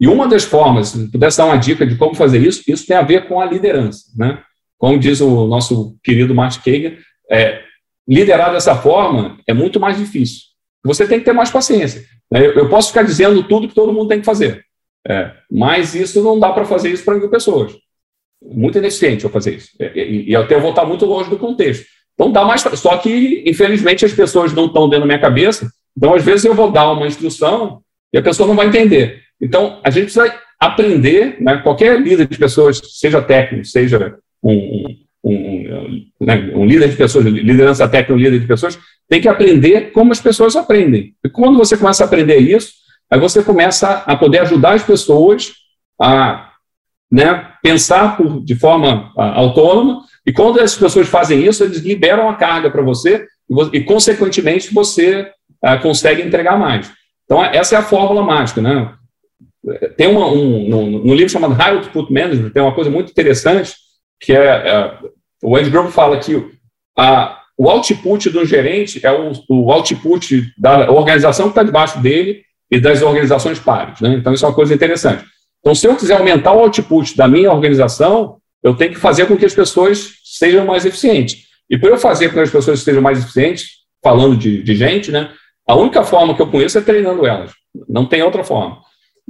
E 0.00 0.08
uma 0.08 0.26
das 0.26 0.44
formas, 0.44 0.88
se 0.88 1.10
pudesse 1.10 1.38
dar 1.38 1.46
uma 1.46 1.56
dica 1.56 1.86
de 1.86 1.96
como 1.96 2.14
fazer 2.14 2.38
isso, 2.38 2.62
isso 2.66 2.86
tem 2.86 2.96
a 2.96 3.02
ver 3.02 3.28
com 3.28 3.40
a 3.40 3.46
liderança, 3.46 4.10
né? 4.16 4.42
Como 4.82 4.98
diz 4.98 5.20
o 5.20 5.46
nosso 5.46 5.96
querido 6.02 6.34
Martin 6.34 6.58
Kagan, 6.58 6.96
é, 7.30 7.62
liderar 8.06 8.50
dessa 8.50 8.74
forma 8.74 9.38
é 9.46 9.54
muito 9.54 9.78
mais 9.78 9.96
difícil. 9.96 10.40
Você 10.84 11.06
tem 11.06 11.20
que 11.20 11.24
ter 11.24 11.32
mais 11.32 11.52
paciência. 11.52 12.04
Né? 12.28 12.44
Eu, 12.46 12.68
posso 12.68 12.88
ficar 12.88 13.04
dizendo 13.04 13.44
tudo 13.44 13.68
que 13.68 13.76
todo 13.76 13.92
mundo 13.92 14.08
tem 14.08 14.18
que 14.18 14.26
fazer, 14.26 14.64
é, 15.06 15.30
mas 15.48 15.94
isso 15.94 16.20
não 16.20 16.36
dá 16.36 16.50
para 16.50 16.64
fazer 16.64 16.90
isso 16.90 17.04
para 17.04 17.14
mil 17.14 17.30
pessoas. 17.30 17.74
Muito 18.44 18.76
ineficiente 18.76 19.22
eu 19.22 19.30
fazer 19.30 19.54
isso. 19.54 19.68
É, 19.78 19.96
e, 19.96 20.30
e 20.30 20.34
até 20.34 20.56
eu 20.56 20.60
vou 20.60 20.70
estar 20.70 20.84
muito 20.84 21.06
longe 21.06 21.30
do 21.30 21.38
contexto. 21.38 21.86
Então 22.14 22.32
dá 22.32 22.44
mais. 22.44 22.62
Só 22.62 22.96
que, 22.96 23.44
infelizmente, 23.46 24.04
as 24.04 24.12
pessoas 24.12 24.52
não 24.52 24.66
estão 24.66 24.88
dentro 24.88 25.02
da 25.02 25.06
minha 25.06 25.20
cabeça. 25.20 25.70
Então, 25.96 26.12
às 26.12 26.24
vezes, 26.24 26.44
eu 26.44 26.54
vou 26.54 26.72
dar 26.72 26.90
uma 26.90 27.06
instrução 27.06 27.82
e 28.12 28.18
a 28.18 28.22
pessoa 28.22 28.48
não 28.48 28.56
vai 28.56 28.66
entender. 28.66 29.22
Então, 29.40 29.80
a 29.84 29.90
gente 29.90 30.06
precisa 30.06 30.36
aprender, 30.58 31.40
né, 31.40 31.58
qualquer 31.58 32.00
líder 32.00 32.26
de 32.26 32.36
pessoas, 32.36 32.80
seja 32.98 33.22
técnico, 33.22 33.64
seja 33.64 34.18
um, 34.42 34.96
um, 35.24 36.06
né, 36.20 36.52
um 36.54 36.64
líder 36.64 36.88
de 36.88 36.96
pessoas, 36.96 37.24
liderança 37.24 37.88
técnica, 37.88 38.14
um 38.14 38.16
líder 38.16 38.40
de 38.40 38.46
pessoas, 38.46 38.78
tem 39.08 39.20
que 39.20 39.28
aprender 39.28 39.92
como 39.92 40.12
as 40.12 40.20
pessoas 40.20 40.56
aprendem. 40.56 41.14
E 41.24 41.28
quando 41.28 41.58
você 41.58 41.76
começa 41.76 42.02
a 42.02 42.06
aprender 42.06 42.38
isso, 42.38 42.72
aí 43.10 43.20
você 43.20 43.42
começa 43.42 44.02
a 44.06 44.16
poder 44.16 44.40
ajudar 44.40 44.74
as 44.74 44.82
pessoas 44.82 45.52
a 46.00 46.50
né, 47.10 47.52
pensar 47.62 48.16
por, 48.16 48.42
de 48.42 48.54
forma 48.54 49.12
a, 49.16 49.38
autônoma, 49.38 50.02
e 50.26 50.32
quando 50.32 50.60
as 50.60 50.74
pessoas 50.74 51.08
fazem 51.08 51.44
isso, 51.44 51.62
eles 51.62 51.78
liberam 51.78 52.28
a 52.28 52.34
carga 52.34 52.70
para 52.70 52.82
você, 52.82 53.26
e, 53.50 53.76
e, 53.78 53.84
consequentemente, 53.84 54.72
você 54.72 55.30
a, 55.62 55.76
consegue 55.76 56.22
entregar 56.22 56.58
mais. 56.58 56.90
Então, 57.24 57.44
essa 57.44 57.76
é 57.76 57.78
a 57.78 57.82
fórmula 57.82 58.22
mágica. 58.22 58.62
Né? 58.62 58.92
Tem 59.96 60.08
uma, 60.08 60.26
um, 60.26 61.02
no 61.04 61.14
livro 61.14 61.30
chamado 61.30 61.54
High 61.54 61.76
Output 61.76 62.12
Management, 62.12 62.50
tem 62.50 62.62
uma 62.62 62.74
coisa 62.74 62.90
muito 62.90 63.10
interessante, 63.10 63.74
que 64.22 64.32
é, 64.32 64.46
é 64.46 64.98
o 65.42 65.56
Andy 65.56 65.68
Grove 65.68 65.92
fala 65.92 66.18
que 66.18 66.50
a, 66.96 67.40
o 67.58 67.68
output 67.68 68.30
do 68.30 68.46
gerente 68.46 69.04
é 69.04 69.10
o, 69.10 69.32
o 69.48 69.72
output 69.72 70.52
da 70.56 70.90
organização 70.90 71.46
que 71.46 71.50
está 71.50 71.62
debaixo 71.62 72.00
dele 72.00 72.42
e 72.70 72.80
das 72.80 73.02
organizações 73.02 73.58
pares. 73.58 74.00
Né? 74.00 74.14
Então, 74.14 74.32
isso 74.32 74.44
é 74.44 74.48
uma 74.48 74.54
coisa 74.54 74.72
interessante. 74.72 75.24
Então, 75.60 75.74
se 75.74 75.86
eu 75.86 75.94
quiser 75.96 76.16
aumentar 76.16 76.52
o 76.52 76.60
output 76.60 77.16
da 77.16 77.28
minha 77.28 77.52
organização, 77.52 78.38
eu 78.62 78.74
tenho 78.74 78.92
que 78.92 78.98
fazer 78.98 79.26
com 79.26 79.36
que 79.36 79.44
as 79.44 79.54
pessoas 79.54 80.14
sejam 80.24 80.64
mais 80.64 80.86
eficientes. 80.86 81.44
E 81.68 81.76
para 81.76 81.90
eu 81.90 81.98
fazer 81.98 82.28
com 82.28 82.34
que 82.34 82.40
as 82.40 82.50
pessoas 82.50 82.78
estejam 82.78 83.02
mais 83.02 83.18
eficientes, 83.18 83.82
falando 84.02 84.36
de, 84.36 84.62
de 84.62 84.74
gente, 84.74 85.10
né, 85.10 85.30
a 85.68 85.74
única 85.74 86.02
forma 86.02 86.34
que 86.34 86.42
eu 86.42 86.50
conheço 86.50 86.78
é 86.78 86.80
treinando 86.80 87.26
elas. 87.26 87.52
Não 87.88 88.06
tem 88.06 88.22
outra 88.22 88.42
forma. 88.42 88.80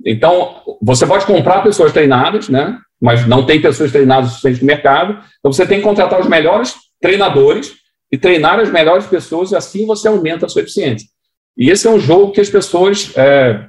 Então, 0.05 0.63
você 0.81 1.07
pode 1.07 1.27
comprar 1.27 1.63
pessoas 1.63 1.93
treinadas, 1.93 2.49
né? 2.49 2.79
Mas 3.01 3.27
não 3.27 3.45
tem 3.45 3.61
pessoas 3.61 3.91
treinadas 3.91 4.31
o 4.31 4.35
suficiente 4.35 4.61
no 4.61 4.67
mercado. 4.67 5.19
Então, 5.39 5.53
você 5.53 5.67
tem 5.67 5.79
que 5.79 5.85
contratar 5.85 6.21
os 6.21 6.29
melhores 6.29 6.75
treinadores 7.01 7.73
e 8.11 8.19
treinar 8.19 8.61
as 8.61 8.71
melhores 8.71 9.07
pessoas, 9.07 9.53
e 9.53 9.57
assim 9.57 9.87
você 9.87 10.07
aumenta 10.07 10.47
a 10.47 10.49
sua 10.49 10.63
eficiência. 10.63 11.09
E 11.57 11.71
esse 11.71 11.87
é 11.87 11.91
um 11.91 11.99
jogo 11.99 12.33
que 12.33 12.41
as 12.41 12.49
pessoas, 12.49 13.13
é, 13.17 13.67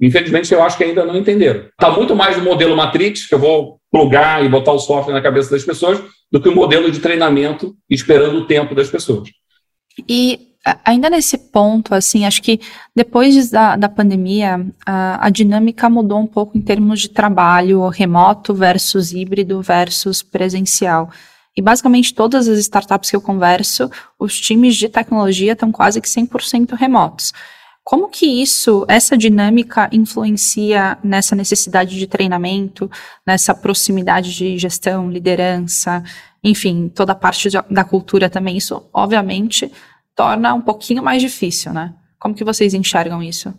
infelizmente, 0.00 0.52
eu 0.52 0.62
acho 0.62 0.76
que 0.76 0.84
ainda 0.84 1.04
não 1.04 1.16
entenderam. 1.16 1.66
Está 1.66 1.90
muito 1.90 2.14
mais 2.14 2.36
no 2.36 2.44
modelo 2.44 2.76
Matrix, 2.76 3.26
que 3.26 3.34
eu 3.34 3.38
vou 3.38 3.80
plugar 3.90 4.44
e 4.44 4.48
botar 4.48 4.72
o 4.72 4.78
software 4.78 5.14
na 5.14 5.22
cabeça 5.22 5.50
das 5.50 5.64
pessoas, 5.64 6.02
do 6.30 6.40
que 6.40 6.48
o 6.48 6.54
modelo 6.54 6.90
de 6.90 7.00
treinamento 7.00 7.74
esperando 7.88 8.38
o 8.38 8.46
tempo 8.46 8.74
das 8.74 8.90
pessoas. 8.90 9.28
E 10.08 10.55
ainda 10.84 11.08
nesse 11.08 11.38
ponto, 11.38 11.94
assim, 11.94 12.24
acho 12.24 12.42
que 12.42 12.60
depois 12.94 13.50
da, 13.50 13.76
da 13.76 13.88
pandemia, 13.88 14.66
a, 14.84 15.26
a, 15.26 15.30
dinâmica 15.30 15.88
mudou 15.88 16.18
um 16.18 16.26
pouco 16.26 16.58
em 16.58 16.60
termos 16.60 17.00
de 17.00 17.10
trabalho 17.10 17.88
remoto 17.88 18.52
versus 18.52 19.12
híbrido 19.12 19.62
versus 19.62 20.22
presencial. 20.22 21.10
E 21.56 21.62
basicamente 21.62 22.14
todas 22.14 22.48
as 22.48 22.58
startups 22.58 23.10
que 23.10 23.16
eu 23.16 23.20
converso, 23.20 23.90
os 24.18 24.38
times 24.38 24.76
de 24.76 24.88
tecnologia 24.88 25.52
estão 25.52 25.70
quase 25.70 26.00
que 26.00 26.08
100% 26.08 26.74
remotos. 26.74 27.32
Como 27.82 28.08
que 28.08 28.26
isso, 28.26 28.84
essa 28.88 29.16
dinâmica 29.16 29.88
influencia 29.92 30.98
nessa 31.04 31.36
necessidade 31.36 31.96
de 31.96 32.06
treinamento, 32.08 32.90
nessa 33.24 33.54
proximidade 33.54 34.34
de 34.34 34.58
gestão, 34.58 35.08
liderança, 35.08 36.02
enfim, 36.42 36.90
toda 36.92 37.12
a 37.12 37.14
parte 37.14 37.48
da 37.70 37.84
cultura 37.84 38.28
também? 38.28 38.56
Isso, 38.56 38.84
obviamente, 38.92 39.70
torna 40.16 40.54
um 40.54 40.62
pouquinho 40.62 41.02
mais 41.02 41.20
difícil, 41.20 41.72
né? 41.72 41.94
Como 42.18 42.34
que 42.34 42.42
vocês 42.42 42.72
enxergam 42.74 43.22
isso? 43.22 43.54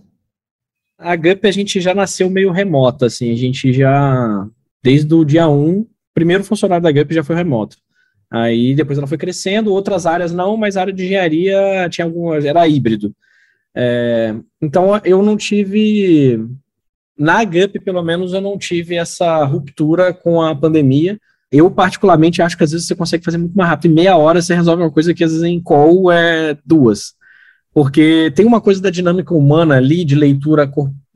A 0.97 1.15
GUP 1.15 1.47
a 1.47 1.51
gente 1.51 1.79
já 1.79 1.93
nasceu 1.93 2.27
meio 2.29 2.51
remota, 2.51 3.05
assim, 3.05 3.31
a 3.31 3.35
gente 3.35 3.71
já, 3.71 4.47
desde 4.83 5.13
o 5.13 5.23
dia 5.23 5.47
1, 5.47 5.79
o 5.81 5.87
primeiro 6.13 6.43
funcionário 6.43 6.83
da 6.83 6.91
GUP 6.91 7.13
já 7.13 7.23
foi 7.23 7.35
remoto. 7.35 7.77
Aí 8.29 8.73
depois 8.75 8.97
ela 8.97 9.07
foi 9.07 9.17
crescendo, 9.17 9.71
outras 9.71 10.07
áreas 10.07 10.33
não, 10.33 10.57
mas 10.57 10.75
a 10.75 10.81
área 10.81 10.93
de 10.93 11.05
engenharia 11.05 11.87
tinha 11.89 12.05
algumas, 12.05 12.43
era 12.43 12.67
híbrido. 12.67 13.15
É, 13.75 14.35
então 14.59 14.99
eu 15.05 15.21
não 15.21 15.37
tive, 15.37 16.43
na 17.17 17.43
GUP 17.43 17.79
pelo 17.79 18.01
menos, 18.01 18.33
eu 18.33 18.41
não 18.41 18.57
tive 18.57 18.95
essa 18.95 19.43
ruptura 19.45 20.11
com 20.11 20.41
a 20.41 20.55
pandemia. 20.55 21.19
Eu, 21.51 21.71
particularmente, 21.71 22.41
acho 22.41 22.57
que 22.57 22.63
às 22.63 22.71
vezes 22.71 22.87
você 22.87 22.95
consegue 22.95 23.23
fazer 23.23 23.37
muito 23.37 23.55
mais 23.55 23.69
rápido. 23.69 23.91
Em 23.91 23.95
meia 23.95 24.17
hora 24.17 24.41
você 24.41 24.53
resolve 24.53 24.83
uma 24.83 24.91
coisa 24.91 25.13
que 25.13 25.23
às 25.23 25.31
vezes 25.31 25.45
em 25.45 25.61
call 25.61 26.11
é 26.11 26.57
duas. 26.65 27.13
Porque 27.73 28.31
tem 28.35 28.45
uma 28.45 28.59
coisa 28.59 28.81
da 28.81 28.89
dinâmica 28.89 29.33
humana 29.33 29.75
ali, 29.75 30.03
de 30.03 30.15
leitura, 30.15 30.69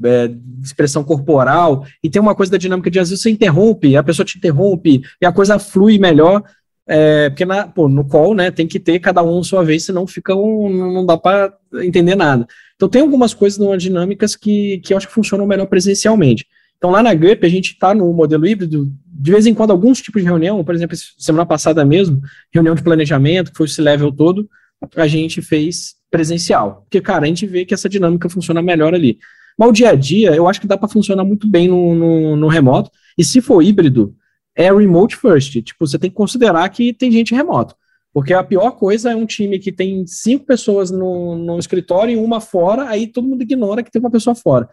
é, 0.03 0.27
de 0.27 0.39
expressão 0.63 1.03
corporal, 1.03 1.86
e 2.03 2.09
tem 2.09 2.21
uma 2.21 2.36
coisa 2.36 2.51
da 2.51 2.57
dinâmica 2.57 2.89
de 2.89 2.99
às 2.99 3.09
vezes 3.09 3.23
você 3.23 3.32
interrompe, 3.32 3.97
a 3.97 4.03
pessoa 4.03 4.25
te 4.25 4.38
interrompe, 4.38 5.01
e 5.19 5.25
a 5.25 5.32
coisa 5.32 5.57
flui 5.57 5.97
melhor. 5.97 6.43
É, 6.88 7.29
porque 7.29 7.45
na, 7.45 7.67
pô, 7.67 7.88
no 7.88 8.05
call, 8.05 8.36
né, 8.36 8.51
tem 8.51 8.67
que 8.67 8.79
ter 8.79 8.99
cada 8.99 9.23
um 9.23 9.43
sua 9.43 9.63
vez, 9.63 9.86
senão 9.86 10.05
fica 10.05 10.36
um, 10.36 10.93
não 10.93 11.05
dá 11.05 11.17
para 11.17 11.53
entender 11.82 12.15
nada. 12.15 12.45
Então 12.75 12.89
tem 12.89 13.01
algumas 13.01 13.34
coisas, 13.34 13.59
umas 13.59 13.82
dinâmicas 13.82 14.36
que, 14.36 14.79
que 14.84 14.93
eu 14.93 14.97
acho 14.97 15.07
que 15.07 15.13
funcionam 15.13 15.47
melhor 15.47 15.67
presencialmente. 15.67 16.45
Então, 16.82 16.89
lá 16.89 17.03
na 17.03 17.13
GUP, 17.13 17.45
a 17.45 17.47
gente 17.47 17.73
está 17.73 17.93
no 17.93 18.11
modelo 18.11 18.43
híbrido, 18.47 18.91
de 19.05 19.32
vez 19.32 19.45
em 19.45 19.53
quando, 19.53 19.69
alguns 19.69 20.01
tipos 20.01 20.19
de 20.19 20.27
reunião, 20.27 20.63
por 20.63 20.73
exemplo, 20.73 20.97
semana 21.15 21.45
passada 21.45 21.86
mesmo, 21.86 22.19
reunião 22.51 22.73
de 22.73 22.82
planejamento, 22.82 23.51
que 23.51 23.57
foi 23.57 23.67
esse 23.67 23.79
level 23.79 24.11
todo, 24.11 24.49
a 24.95 25.05
gente 25.05 25.43
fez 25.43 25.93
presencial. 26.09 26.82
Porque, 26.82 26.99
cara, 26.99 27.25
a 27.25 27.27
gente 27.27 27.45
vê 27.45 27.65
que 27.65 27.73
essa 27.75 27.88
dinâmica 27.88 28.27
funciona 28.27 28.63
melhor 28.63 28.95
ali. 28.95 29.19
Mas 29.55 29.69
o 29.69 29.71
dia 29.71 29.91
a 29.91 29.95
dia, 29.95 30.36
eu 30.36 30.47
acho 30.47 30.59
que 30.59 30.65
dá 30.65 30.75
para 30.75 30.89
funcionar 30.89 31.23
muito 31.23 31.47
bem 31.47 31.67
no, 31.67 31.93
no, 31.93 32.36
no, 32.36 32.47
remoto. 32.47 32.89
E 33.15 33.23
se 33.23 33.41
for 33.41 33.61
híbrido, 33.61 34.15
é 34.55 34.73
remote 34.73 35.15
first. 35.15 35.61
Tipo, 35.61 35.86
você 35.86 35.99
tem 35.99 36.09
que 36.09 36.15
considerar 36.15 36.67
que 36.69 36.93
tem 36.93 37.11
gente 37.11 37.36
remoto. 37.36 37.75
Porque 38.11 38.34
a 38.34 38.43
pior 38.43 38.71
coisa 38.71 39.11
é 39.11 39.15
um 39.15 39.27
time 39.27 39.59
que 39.59 39.71
tem 39.71 40.03
cinco 40.07 40.47
pessoas 40.47 40.89
no, 40.89 41.36
no 41.36 41.59
escritório 41.59 42.13
e 42.13 42.17
uma 42.17 42.41
fora, 42.41 42.89
aí 42.89 43.05
todo 43.05 43.27
mundo 43.27 43.43
ignora 43.43 43.84
que 43.84 43.91
tem 43.91 43.99
uma 43.99 44.09
pessoa 44.09 44.34
fora. 44.34 44.67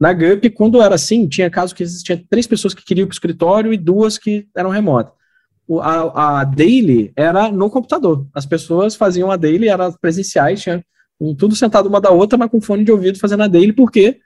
Na 0.00 0.12
GUP, 0.12 0.50
quando 0.50 0.82
era 0.82 0.94
assim, 0.94 1.28
tinha 1.28 1.50
caso 1.50 1.74
que 1.74 1.82
existia 1.82 2.22
três 2.28 2.46
pessoas 2.46 2.74
que 2.74 2.84
queriam 2.84 3.06
para 3.06 3.12
o 3.12 3.14
escritório 3.14 3.72
e 3.72 3.76
duas 3.76 4.18
que 4.18 4.46
eram 4.56 4.70
remotas. 4.70 5.12
A, 5.80 6.40
a 6.40 6.44
daily 6.44 7.12
era 7.16 7.50
no 7.50 7.70
computador. 7.70 8.26
As 8.34 8.44
pessoas 8.44 8.96
faziam 8.96 9.30
a 9.30 9.36
daily, 9.36 9.68
eram 9.68 9.92
presenciais, 9.92 10.62
tinha 10.62 10.84
um, 11.18 11.34
tudo 11.34 11.56
sentado 11.56 11.88
uma 11.88 12.00
da 12.00 12.10
outra, 12.10 12.36
mas 12.36 12.50
com 12.50 12.60
fone 12.60 12.84
de 12.84 12.92
ouvido 12.92 13.18
fazendo 13.18 13.44
a 13.44 13.48
daily, 13.48 13.72
porque 13.72 14.18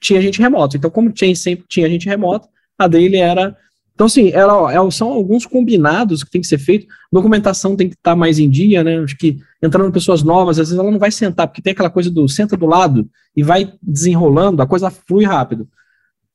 tinha 0.00 0.20
gente 0.20 0.40
remota. 0.40 0.76
Então, 0.76 0.90
como 0.90 1.10
tinha, 1.10 1.34
sempre 1.34 1.64
tinha 1.68 1.88
gente 1.88 2.06
remota, 2.06 2.48
a 2.78 2.86
daily 2.86 3.16
era 3.16 3.56
então, 3.98 4.06
assim, 4.06 4.30
ela, 4.30 4.72
ela, 4.72 4.88
são 4.92 5.08
alguns 5.08 5.44
combinados 5.44 6.22
que 6.22 6.30
tem 6.30 6.40
que 6.40 6.46
ser 6.46 6.58
feito. 6.58 6.86
Documentação 7.10 7.74
tem 7.74 7.88
que 7.88 7.96
estar 7.96 8.12
tá 8.12 8.16
mais 8.16 8.38
em 8.38 8.48
dia, 8.48 8.84
né? 8.84 8.96
Acho 9.00 9.16
que 9.18 9.38
entrando 9.60 9.90
pessoas 9.90 10.22
novas, 10.22 10.56
às 10.56 10.68
vezes 10.68 10.78
ela 10.78 10.88
não 10.88 11.00
vai 11.00 11.10
sentar, 11.10 11.48
porque 11.48 11.60
tem 11.60 11.72
aquela 11.72 11.90
coisa 11.90 12.08
do 12.08 12.28
senta 12.28 12.56
do 12.56 12.64
lado 12.64 13.10
e 13.36 13.42
vai 13.42 13.72
desenrolando, 13.82 14.62
a 14.62 14.68
coisa 14.68 14.88
flui 14.88 15.24
rápido. 15.24 15.68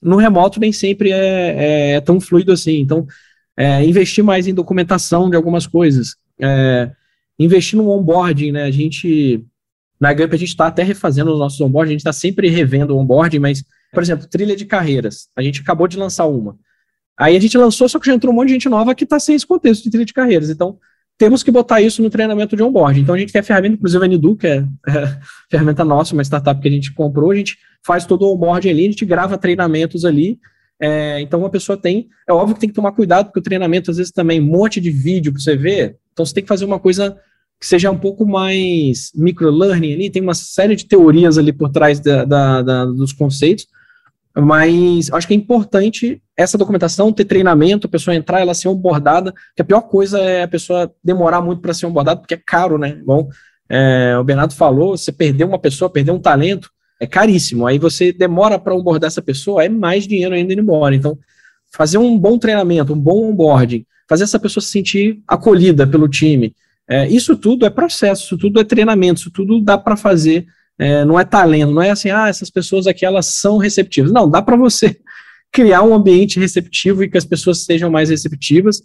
No 0.02 0.18
remoto 0.18 0.60
nem 0.60 0.74
sempre 0.74 1.14
é, 1.14 1.16
é, 1.16 1.92
é 1.92 2.02
tão 2.02 2.20
fluido 2.20 2.52
assim. 2.52 2.82
Então, 2.82 3.08
é, 3.56 3.82
investir 3.86 4.26
mais 4.26 4.46
em 4.46 4.54
documentação 4.54 5.30
de 5.30 5.38
algumas 5.38 5.66
coisas. 5.66 6.18
É, 6.42 6.92
investir 7.40 7.78
no 7.80 7.90
onboarding, 7.92 8.52
né? 8.52 8.64
A 8.64 8.72
gente, 8.72 9.42
na 9.98 10.14
GUP, 10.14 10.36
a 10.36 10.38
gente 10.38 10.50
está 10.50 10.68
até 10.68 10.84
refazendo 10.84 11.32
os 11.32 11.40
nossos 11.40 11.62
onboarding, 11.62 11.92
a 11.92 11.94
gente 11.94 12.02
está 12.02 12.12
sempre 12.12 12.50
revendo 12.50 12.94
o 12.94 13.00
onboarding, 13.00 13.40
mas, 13.40 13.64
por 13.94 14.04
exemplo, 14.04 14.28
trilha 14.28 14.54
de 14.54 14.66
carreiras. 14.66 15.30
A 15.34 15.42
gente 15.42 15.62
acabou 15.62 15.88
de 15.88 15.96
lançar 15.96 16.26
uma. 16.26 16.58
Aí 17.18 17.36
a 17.36 17.40
gente 17.40 17.58
lançou, 17.58 17.88
só 17.88 18.00
que 18.00 18.08
já 18.08 18.14
entrou 18.14 18.34
um 18.34 18.36
monte 18.36 18.48
de 18.48 18.54
gente 18.54 18.70
nova 18.70 18.96
que 18.96 19.04
está 19.04 19.20
sem 19.20 19.36
esse 19.36 19.46
contexto 19.46 19.84
de 19.84 19.90
trilha 19.90 20.06
de 20.06 20.14
carreiras. 20.14 20.50
Então, 20.50 20.78
temos 21.18 21.44
que 21.44 21.52
botar 21.52 21.80
isso 21.82 22.02
no 22.02 22.10
treinamento 22.10 22.56
de 22.56 22.64
onboard. 22.64 23.00
Então, 23.00 23.16
a 23.16 23.18
gente 23.18 23.32
tem 23.32 23.40
a 23.40 23.44
ferramenta, 23.44 23.76
inclusive 23.76 24.04
a 24.04 24.08
Nidu, 24.08 24.36
que 24.36 24.48
é, 24.48 24.58
é 24.88 25.20
ferramenta 25.50 25.86
nossa, 25.86 26.14
uma 26.14 26.24
startup 26.24 26.60
que 26.60 26.68
a 26.68 26.72
gente 26.72 26.94
comprou, 26.94 27.32
a 27.32 27.36
gente 27.36 27.58
faz 27.86 28.06
todo 28.06 28.24
o 28.24 28.34
onboard 28.34 28.68
ali, 28.68 28.88
a 28.88 28.90
gente 28.90 29.06
grava 29.06 29.38
treinamentos 29.38 30.06
ali. 30.06 30.40
É, 30.82 31.22
então, 31.22 31.40
uma 31.40 31.50
pessoa 31.50 31.78
tem. 31.78 32.10
É 32.28 32.34
óbvio 32.34 32.56
que 32.56 32.62
tem 32.62 32.70
que 32.70 32.76
tomar 32.76 32.92
cuidado, 32.92 33.28
porque 33.28 33.40
o 33.40 33.44
treinamento, 33.44 33.92
às 33.92 33.98
vezes, 33.98 34.12
também 34.12 34.42
um 34.42 34.46
monte 34.46 34.82
de 34.82 34.90
vídeo 34.90 35.32
para 35.32 35.42
você 35.42 35.56
ver. 35.56 35.98
Então, 36.12 36.26
você 36.26 36.34
tem 36.34 36.44
que 36.44 36.50
fazer 36.50 36.66
uma 36.66 36.80
coisa 36.80 37.16
que 37.60 37.68
seja 37.68 37.90
um 37.90 37.98
pouco 37.98 38.26
mais 38.26 39.12
microlearning 39.16 39.94
ali, 39.94 40.10
tem 40.10 40.22
uma 40.22 40.34
série 40.34 40.76
de 40.76 40.86
teorias 40.86 41.38
ali 41.38 41.54
por 41.54 41.70
trás 41.70 42.00
da, 42.00 42.26
da, 42.26 42.62
da, 42.62 42.86
dos 42.86 43.14
conceitos, 43.14 43.68
mas 44.36 45.12
acho 45.12 45.28
que 45.28 45.34
é 45.34 45.38
importante 45.38 46.22
essa 46.36 46.58
documentação, 46.58 47.14
ter 47.14 47.26
treinamento, 47.26 47.88
a 47.88 47.90
pessoa 47.90 48.16
entrar, 48.16 48.42
ela 48.42 48.54
ser 48.54 48.68
onboardada, 48.68 49.34
que 49.56 49.62
a 49.62 49.66
pior 49.66 49.82
coisa 49.82 50.20
é 50.20 50.44
a 50.44 50.48
pessoa 50.48 50.92
demorar 51.04 51.42
muito 51.42 51.62
para 51.62 51.74
ser 51.74 51.86
onboardada, 51.86 52.20
porque 52.20 52.34
é 52.34 52.42
caro, 52.44 52.78
né? 52.78 53.00
Bom, 53.06 53.30
é, 53.70 54.18
o 54.18 54.24
Bernardo 54.24 54.54
falou, 54.56 54.98
você 54.98 55.12
perdeu 55.12 55.48
uma 55.48 55.60
pessoa, 55.60 55.90
perdeu 55.90 56.16
um 56.16 56.20
talento, 56.20 56.70
é 57.00 57.06
caríssimo. 57.06 57.68
Aí 57.68 57.78
você 57.78 58.12
demora 58.12 58.58
para 58.58 58.76
onboardar 58.76 59.08
essa 59.08 59.22
pessoa, 59.22 59.64
é 59.64 59.70
mais 59.70 60.08
dinheiro 60.08 60.34
ainda 60.34 60.54
indo 60.54 60.62
embora. 60.62 60.96
Então, 60.96 61.18
fazer 61.72 61.98
um 61.98 62.18
bom 62.18 62.38
treinamento, 62.40 62.94
um 62.94 63.00
bom 63.00 63.30
onboarding, 63.30 63.86
fazer 64.10 64.24
essa 64.24 64.40
pessoa 64.40 64.62
se 64.62 64.70
sentir 64.70 65.22
acolhida 65.28 65.86
pelo 65.86 66.08
time, 66.08 66.56
é, 66.90 67.08
isso 67.08 67.38
tudo 67.38 67.66
é 67.66 67.70
processo, 67.70 68.24
isso 68.24 68.38
tudo 68.38 68.60
é 68.60 68.64
treinamento, 68.64 69.22
isso 69.22 69.32
tudo 69.32 69.62
dá 69.62 69.78
para 69.78 69.96
fazer 69.96 70.46
é, 70.80 71.06
não 71.06 71.20
é 71.20 71.24
talento, 71.24 71.72
não 71.72 71.82
é 71.82 71.92
assim, 71.92 72.10
ah, 72.10 72.28
essas 72.28 72.50
pessoas 72.50 72.88
aqui 72.88 73.06
elas 73.06 73.28
são 73.28 73.58
receptivas. 73.58 74.12
Não, 74.12 74.30
dá 74.30 74.42
para 74.42 74.56
você 74.56 74.98
criar 75.52 75.84
um 75.84 75.94
ambiente 75.94 76.40
receptivo 76.40 77.04
e 77.04 77.10
que 77.10 77.18
as 77.18 77.26
pessoas 77.26 77.64
sejam 77.64 77.90
mais 77.90 78.10
receptivas. 78.10 78.82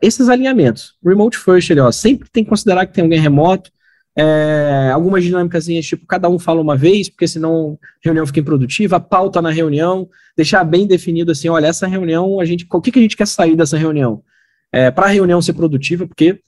Esses 0.00 0.28
alinhamentos, 0.28 0.94
remote 1.04 1.38
first, 1.38 1.70
ali, 1.70 1.80
ó, 1.80 1.90
sempre 1.90 2.28
tem 2.30 2.42
que 2.42 2.50
considerar 2.50 2.86
que 2.86 2.92
tem 2.92 3.04
alguém 3.04 3.20
remoto, 3.20 3.70
é, 4.16 4.90
algumas 4.92 5.24
dinâmicas, 5.24 5.64
tipo, 5.66 6.06
cada 6.06 6.28
um 6.28 6.38
fala 6.38 6.60
uma 6.60 6.76
vez, 6.76 7.08
porque 7.08 7.26
senão 7.26 7.78
a 7.82 7.86
reunião 8.04 8.26
fica 8.26 8.40
improdutiva, 8.40 8.96
a 8.96 9.00
pauta 9.00 9.40
na 9.40 9.50
reunião, 9.50 10.08
deixar 10.36 10.64
bem 10.64 10.86
definido 10.86 11.32
assim, 11.32 11.48
olha, 11.48 11.66
essa 11.66 11.86
reunião, 11.86 12.38
a 12.40 12.44
gente, 12.44 12.66
o 12.70 12.80
que, 12.80 12.90
que 12.90 12.98
a 12.98 13.02
gente 13.02 13.16
quer 13.16 13.26
sair 13.26 13.56
dessa 13.56 13.76
reunião? 13.78 14.22
É, 14.70 14.90
para 14.90 15.06
a 15.06 15.10
reunião 15.10 15.40
ser 15.40 15.54
produtiva, 15.54 16.06
porque 16.06 16.40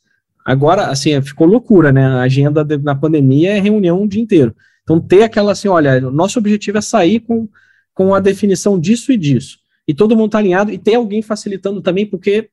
agora, 0.44 0.86
assim, 0.86 1.20
ficou 1.22 1.46
loucura, 1.46 1.92
né? 1.92 2.04
A 2.04 2.22
agenda 2.22 2.64
de, 2.64 2.78
na 2.78 2.94
pandemia 2.94 3.56
é 3.56 3.60
reunião 3.60 4.02
o 4.02 4.08
dia 4.08 4.22
inteiro. 4.22 4.54
Então, 4.84 5.00
ter 5.00 5.22
aquela 5.22 5.52
assim, 5.52 5.66
olha, 5.66 6.00
nosso 6.00 6.38
objetivo 6.38 6.78
é 6.78 6.80
sair 6.80 7.20
com, 7.20 7.48
com 7.92 8.14
a 8.14 8.20
definição 8.20 8.78
disso 8.78 9.10
e 9.10 9.16
disso. 9.16 9.58
E 9.88 9.92
todo 9.92 10.16
mundo 10.16 10.26
está 10.26 10.38
alinhado, 10.38 10.70
e 10.70 10.78
tem 10.78 10.94
alguém 10.94 11.22
facilitando 11.22 11.80
também, 11.80 12.06
porque 12.06 12.50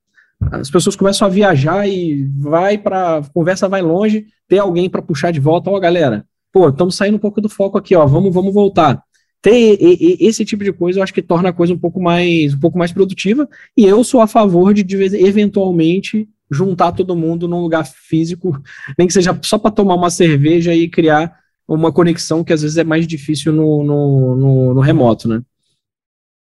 as 0.51 0.71
pessoas 0.71 0.95
começam 0.95 1.27
a 1.27 1.29
viajar 1.29 1.88
e 1.88 2.25
vai 2.38 2.77
para 2.77 3.21
conversa 3.34 3.69
vai 3.69 3.82
longe, 3.82 4.25
ter 4.47 4.57
alguém 4.57 4.89
para 4.89 5.01
puxar 5.01 5.32
de 5.32 5.39
volta, 5.39 5.69
ó, 5.69 5.79
galera, 5.79 6.25
pô, 6.51 6.69
estamos 6.69 6.95
saindo 6.95 7.15
um 7.15 7.19
pouco 7.19 7.39
do 7.39 7.49
foco 7.49 7.77
aqui, 7.77 7.95
ó, 7.95 8.05
vamos, 8.05 8.34
vamos 8.34 8.53
voltar. 8.53 9.01
Ter 9.41 9.77
e, 9.79 10.17
e, 10.19 10.27
esse 10.27 10.43
tipo 10.43 10.63
de 10.63 10.73
coisa, 10.73 10.99
eu 10.99 11.03
acho 11.03 11.13
que 11.13 11.21
torna 11.21 11.49
a 11.49 11.53
coisa 11.53 11.73
um 11.73 11.77
pouco 11.77 12.01
mais, 12.01 12.53
um 12.53 12.59
pouco 12.59 12.77
mais 12.77 12.91
produtiva, 12.91 13.47
e 13.77 13.86
eu 13.86 14.03
sou 14.03 14.21
a 14.21 14.27
favor 14.27 14.73
de, 14.73 14.84
de 14.84 14.95
eventualmente 15.17 16.27
juntar 16.49 16.91
todo 16.91 17.15
mundo 17.15 17.47
num 17.47 17.61
lugar 17.61 17.86
físico, 17.86 18.59
nem 18.97 19.07
que 19.07 19.13
seja 19.13 19.38
só 19.43 19.57
para 19.57 19.71
tomar 19.71 19.95
uma 19.95 20.09
cerveja 20.09 20.73
e 20.73 20.89
criar 20.89 21.41
uma 21.76 21.91
conexão 21.91 22.43
que 22.43 22.53
às 22.53 22.61
vezes 22.61 22.78
é 22.78 22.84
mais 22.84 23.07
difícil 23.07 23.53
no, 23.53 23.84
no, 23.84 24.36
no, 24.36 24.74
no 24.74 24.82
remoto, 24.82 25.28
né? 25.28 25.41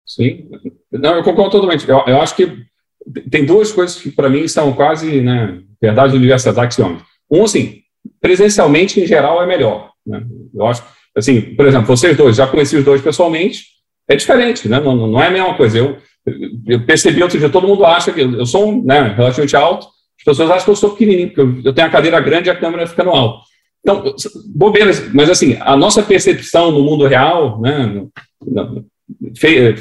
Sim, 0.04 0.48
não, 0.92 1.16
eu 1.16 1.22
concordo 1.22 1.52
totalmente. 1.52 1.88
Eu, 1.88 2.02
eu 2.06 2.20
acho 2.20 2.36
que 2.36 2.64
tem 3.30 3.44
duas 3.44 3.72
coisas 3.72 4.00
que 4.00 4.10
para 4.10 4.28
mim 4.28 4.46
são 4.46 4.72
quase, 4.72 5.20
né, 5.20 5.60
verdade 5.80 6.16
universais, 6.16 6.56
axiomas. 6.58 7.02
Um, 7.30 7.44
assim, 7.44 7.80
presencialmente 8.20 9.00
em 9.00 9.06
geral 9.06 9.42
é 9.42 9.46
melhor. 9.46 9.90
Né? 10.06 10.22
Eu 10.54 10.66
acho, 10.66 10.82
assim, 11.16 11.40
por 11.40 11.66
exemplo, 11.66 11.86
vocês 11.86 12.16
dois, 12.16 12.36
já 12.36 12.46
conheci 12.46 12.76
os 12.76 12.84
dois 12.84 13.00
pessoalmente, 13.00 13.64
é 14.08 14.14
diferente, 14.14 14.68
né? 14.68 14.78
Não, 14.78 14.94
não 14.94 15.20
é 15.20 15.26
a 15.26 15.30
mesma 15.30 15.54
coisa. 15.56 15.78
Eu, 15.78 15.96
eu 16.66 16.84
percebi 16.84 17.22
outro 17.22 17.38
dia, 17.38 17.48
todo 17.48 17.66
mundo 17.66 17.84
acha 17.84 18.12
que 18.12 18.20
eu 18.20 18.46
sou 18.46 18.68
um, 18.68 18.84
né, 18.84 19.14
relativamente 19.16 19.56
alto, 19.56 19.88
as 20.18 20.24
pessoas 20.24 20.50
acham 20.50 20.64
que 20.64 20.70
eu 20.70 20.76
sou 20.76 20.90
pequenininho, 20.90 21.28
porque 21.28 21.40
eu, 21.40 21.62
eu 21.64 21.72
tenho 21.72 21.88
a 21.88 21.90
cadeira 21.90 22.20
grande 22.20 22.48
e 22.48 22.50
a 22.50 22.56
câmera 22.56 22.86
fica 22.86 23.02
no 23.02 23.10
alto. 23.10 23.44
Então, 23.86 24.02
bobeiras, 24.52 25.12
mas 25.14 25.30
assim, 25.30 25.56
a 25.60 25.76
nossa 25.76 26.02
percepção 26.02 26.72
no 26.72 26.82
mundo 26.82 27.06
real, 27.06 27.60
né, 27.60 28.04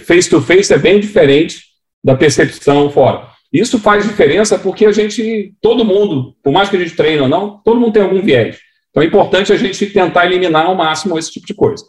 face 0.05 0.29
to 0.29 0.39
face 0.39 0.71
é 0.71 0.77
bem 0.77 0.99
diferente 0.99 1.63
da 2.03 2.13
percepção 2.13 2.87
fora. 2.91 3.27
Isso 3.51 3.79
faz 3.79 4.03
diferença 4.03 4.59
porque 4.59 4.85
a 4.85 4.91
gente, 4.91 5.55
todo 5.59 5.83
mundo, 5.83 6.35
por 6.43 6.53
mais 6.53 6.69
que 6.69 6.75
a 6.75 6.79
gente 6.79 6.95
treine 6.95 7.21
ou 7.21 7.27
não, 7.27 7.59
todo 7.65 7.79
mundo 7.79 7.93
tem 7.93 8.03
algum 8.03 8.21
viés. 8.21 8.59
Então 8.91 9.01
é 9.01 9.07
importante 9.07 9.51
a 9.51 9.57
gente 9.57 9.87
tentar 9.87 10.27
eliminar 10.27 10.67
ao 10.67 10.75
máximo 10.75 11.17
esse 11.17 11.31
tipo 11.31 11.47
de 11.47 11.55
coisa. 11.55 11.83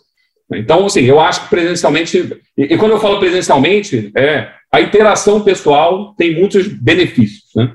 Então, 0.55 0.87
assim, 0.87 1.03
eu 1.03 1.21
acho 1.21 1.43
que 1.43 1.51
presencialmente, 1.51 2.41
e, 2.57 2.63
e 2.63 2.79
quando 2.79 2.93
eu 2.93 3.01
falo 3.01 3.19
presencialmente, 3.19 4.11
é, 4.17 4.49
a 4.73 4.81
interação 4.81 5.43
pessoal 5.43 6.15
tem 6.15 6.35
muitos 6.35 6.67
benefícios. 6.67 7.51
Né? 7.55 7.75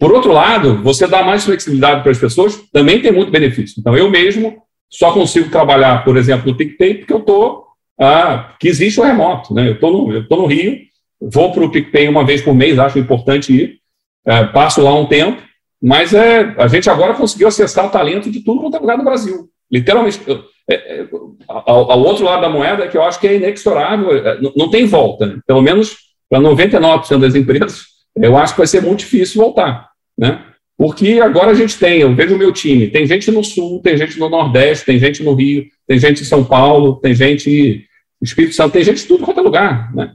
Por 0.00 0.12
outro 0.12 0.32
lado, 0.32 0.82
você 0.82 1.06
dá 1.06 1.22
mais 1.22 1.44
flexibilidade 1.44 2.00
para 2.00 2.10
as 2.10 2.18
pessoas, 2.18 2.56
também 2.72 3.02
tem 3.02 3.12
muito 3.12 3.30
benefício. 3.30 3.78
Então, 3.78 3.94
eu 3.94 4.10
mesmo 4.10 4.62
só 4.88 5.12
consigo 5.12 5.50
trabalhar, 5.50 6.02
por 6.04 6.16
exemplo, 6.16 6.50
no 6.50 6.56
PicPay, 6.56 6.94
porque 6.94 7.12
eu 7.12 7.18
estou, 7.18 7.66
ah, 8.00 8.54
que 8.58 8.66
existe 8.66 8.98
o 8.98 9.04
remoto. 9.04 9.52
Né? 9.52 9.68
Eu 9.68 9.74
estou 9.74 9.92
no, 9.92 10.46
Rio, 10.46 10.78
vou 11.20 11.52
para 11.52 11.64
o 11.64 11.70
PicPay 11.70 12.08
uma 12.08 12.24
vez 12.24 12.40
por 12.40 12.54
mês, 12.54 12.78
acho 12.78 12.98
importante 12.98 13.52
ir, 13.52 13.78
é, 14.26 14.44
passo 14.44 14.80
lá 14.80 14.94
um 14.94 15.04
tempo, 15.04 15.42
mas 15.82 16.14
é, 16.14 16.54
a 16.56 16.66
gente 16.66 16.88
agora 16.88 17.12
conseguiu 17.12 17.48
acessar 17.48 17.84
o 17.84 17.90
talento 17.90 18.30
de 18.30 18.40
tudo 18.40 18.62
quanto 18.62 18.78
é 18.78 18.80
lugar 18.80 18.96
do 18.96 19.04
Brasil. 19.04 19.50
Literalmente, 19.70 20.18
é, 20.66 20.74
é, 20.74 21.08
ao, 21.46 21.92
ao, 21.92 22.00
outro 22.00 22.24
lado 22.24 22.40
da 22.40 22.48
moeda, 22.48 22.88
que 22.88 22.96
eu 22.96 23.02
acho 23.02 23.20
que 23.20 23.28
é 23.28 23.36
inexorável, 23.36 24.16
é, 24.16 24.40
não, 24.40 24.52
não 24.56 24.70
tem 24.70 24.86
volta, 24.86 25.26
né? 25.26 25.40
pelo 25.46 25.60
menos 25.60 25.94
para 26.28 26.40
99% 26.40 27.18
das 27.18 27.34
empresas, 27.34 27.90
eu 28.16 28.36
acho 28.36 28.54
que 28.54 28.60
vai 28.60 28.66
ser 28.66 28.82
muito 28.82 29.00
difícil 29.00 29.42
voltar, 29.42 29.89
né? 30.20 30.44
Porque 30.76 31.18
agora 31.20 31.50
a 31.50 31.54
gente 31.54 31.78
tem, 31.78 32.00
eu 32.00 32.14
vejo 32.14 32.34
o 32.34 32.38
meu 32.38 32.52
time, 32.52 32.88
tem 32.88 33.06
gente 33.06 33.30
no 33.30 33.42
Sul, 33.42 33.80
tem 33.82 33.96
gente 33.96 34.18
no 34.18 34.28
Nordeste, 34.28 34.84
tem 34.84 34.98
gente 34.98 35.22
no 35.22 35.34
Rio, 35.34 35.66
tem 35.86 35.98
gente 35.98 36.22
em 36.22 36.26
São 36.26 36.44
Paulo, 36.44 36.96
tem 36.96 37.14
gente 37.14 37.86
no 38.20 38.24
Espírito 38.24 38.54
Santo, 38.54 38.72
tem 38.72 38.84
gente 38.84 39.02
de 39.02 39.08
tudo 39.08 39.24
quanto 39.24 39.40
é 39.40 39.42
lugar, 39.42 39.94
né? 39.94 40.12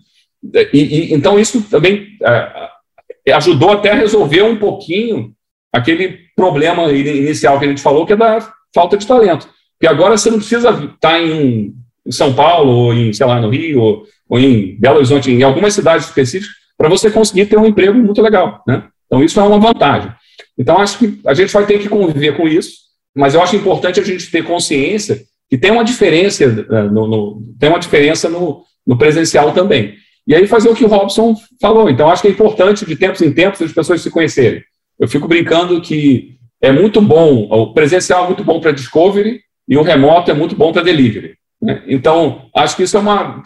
E, 0.72 0.80
e, 0.80 1.14
então 1.14 1.40
isso 1.40 1.62
também 1.70 2.08
é, 2.22 3.34
ajudou 3.34 3.72
até 3.72 3.92
a 3.92 3.96
resolver 3.96 4.44
um 4.44 4.58
pouquinho 4.58 5.34
aquele 5.74 6.20
problema 6.36 6.92
inicial 6.92 7.58
que 7.58 7.66
a 7.66 7.68
gente 7.68 7.82
falou, 7.82 8.06
que 8.06 8.14
é 8.14 8.16
da 8.16 8.54
falta 8.74 8.98
de 8.98 9.08
talento. 9.08 9.50
Porque 9.78 9.88
agora 9.88 10.18
você 10.18 10.30
não 10.30 10.38
precisa 10.38 10.70
estar 10.70 11.20
em, 11.20 11.74
em 12.06 12.12
São 12.12 12.34
Paulo, 12.34 12.72
ou 12.72 12.94
em, 12.94 13.12
sei 13.12 13.26
lá, 13.26 13.42
no 13.42 13.50
Rio, 13.50 13.82
ou, 13.82 14.04
ou 14.30 14.40
em 14.40 14.80
Belo 14.80 14.98
Horizonte, 14.98 15.32
em 15.32 15.44
algumas 15.44 15.74
cidades 15.74 16.06
específicas, 16.08 16.56
para 16.78 16.90
você 16.90 17.10
conseguir 17.10 17.48
ter 17.48 17.58
um 17.58 17.66
emprego 17.66 17.98
muito 17.98 18.22
legal. 18.22 18.64
Né? 18.68 18.84
Então, 19.06 19.24
isso 19.24 19.40
é 19.40 19.44
uma 19.44 19.60
vantagem. 19.60 20.12
Então, 20.58 20.78
acho 20.80 20.98
que 20.98 21.20
a 21.26 21.34
gente 21.34 21.52
vai 21.54 21.66
ter 21.66 21.80
que 21.80 21.90
conviver 21.90 22.36
com 22.36 22.48
isso, 22.48 22.72
mas 23.16 23.34
eu 23.34 23.42
acho 23.42 23.56
importante 23.56 24.00
a 24.00 24.04
gente 24.04 24.30
ter 24.30 24.44
consciência 24.44 25.22
que 25.50 25.58
tem 25.58 25.72
uma 25.72 25.84
diferença, 25.84 26.44
eh, 26.44 26.84
no, 26.84 27.08
no 27.08 27.44
tem 27.60 27.70
uma 27.70 27.80
diferença 27.80 28.28
no, 28.30 28.64
no 28.86 28.98
presencial 28.98 29.52
também. 29.52 29.96
E 30.28 30.34
aí 30.34 30.48
fazer 30.48 30.70
o 30.70 30.76
que 30.76 30.84
o 30.84 30.88
Robson 30.88 31.36
falou. 31.62 31.90
Então, 31.90 32.10
acho 32.10 32.22
que 32.22 32.28
é 32.28 32.32
importante, 32.32 32.86
de 32.86 32.96
tempos 32.96 33.22
em 33.22 33.32
tempos, 33.32 33.62
as 33.62 33.72
pessoas 33.72 34.02
se 34.02 34.10
conhecerem. 34.10 34.64
Eu 35.00 35.08
fico 35.08 35.28
brincando 35.28 35.82
que 35.82 36.36
é 36.62 36.72
muito 36.72 37.00
bom, 37.02 37.48
o 37.52 37.74
presencial 37.74 38.24
é 38.24 38.28
muito 38.28 38.44
bom 38.44 38.60
para 38.60 38.72
discovery 38.72 39.42
e 39.68 39.78
o 39.78 39.84
remoto 39.84 40.32
é 40.32 40.34
muito 40.34 40.56
bom 40.56 40.72
para 40.72 40.82
delivery. 40.82 41.36
Né? 41.62 41.84
Então, 41.88 42.50
acho 42.56 42.76
que 42.76 42.84
isso 42.84 42.98
é 42.98 43.00
uma. 43.00 43.44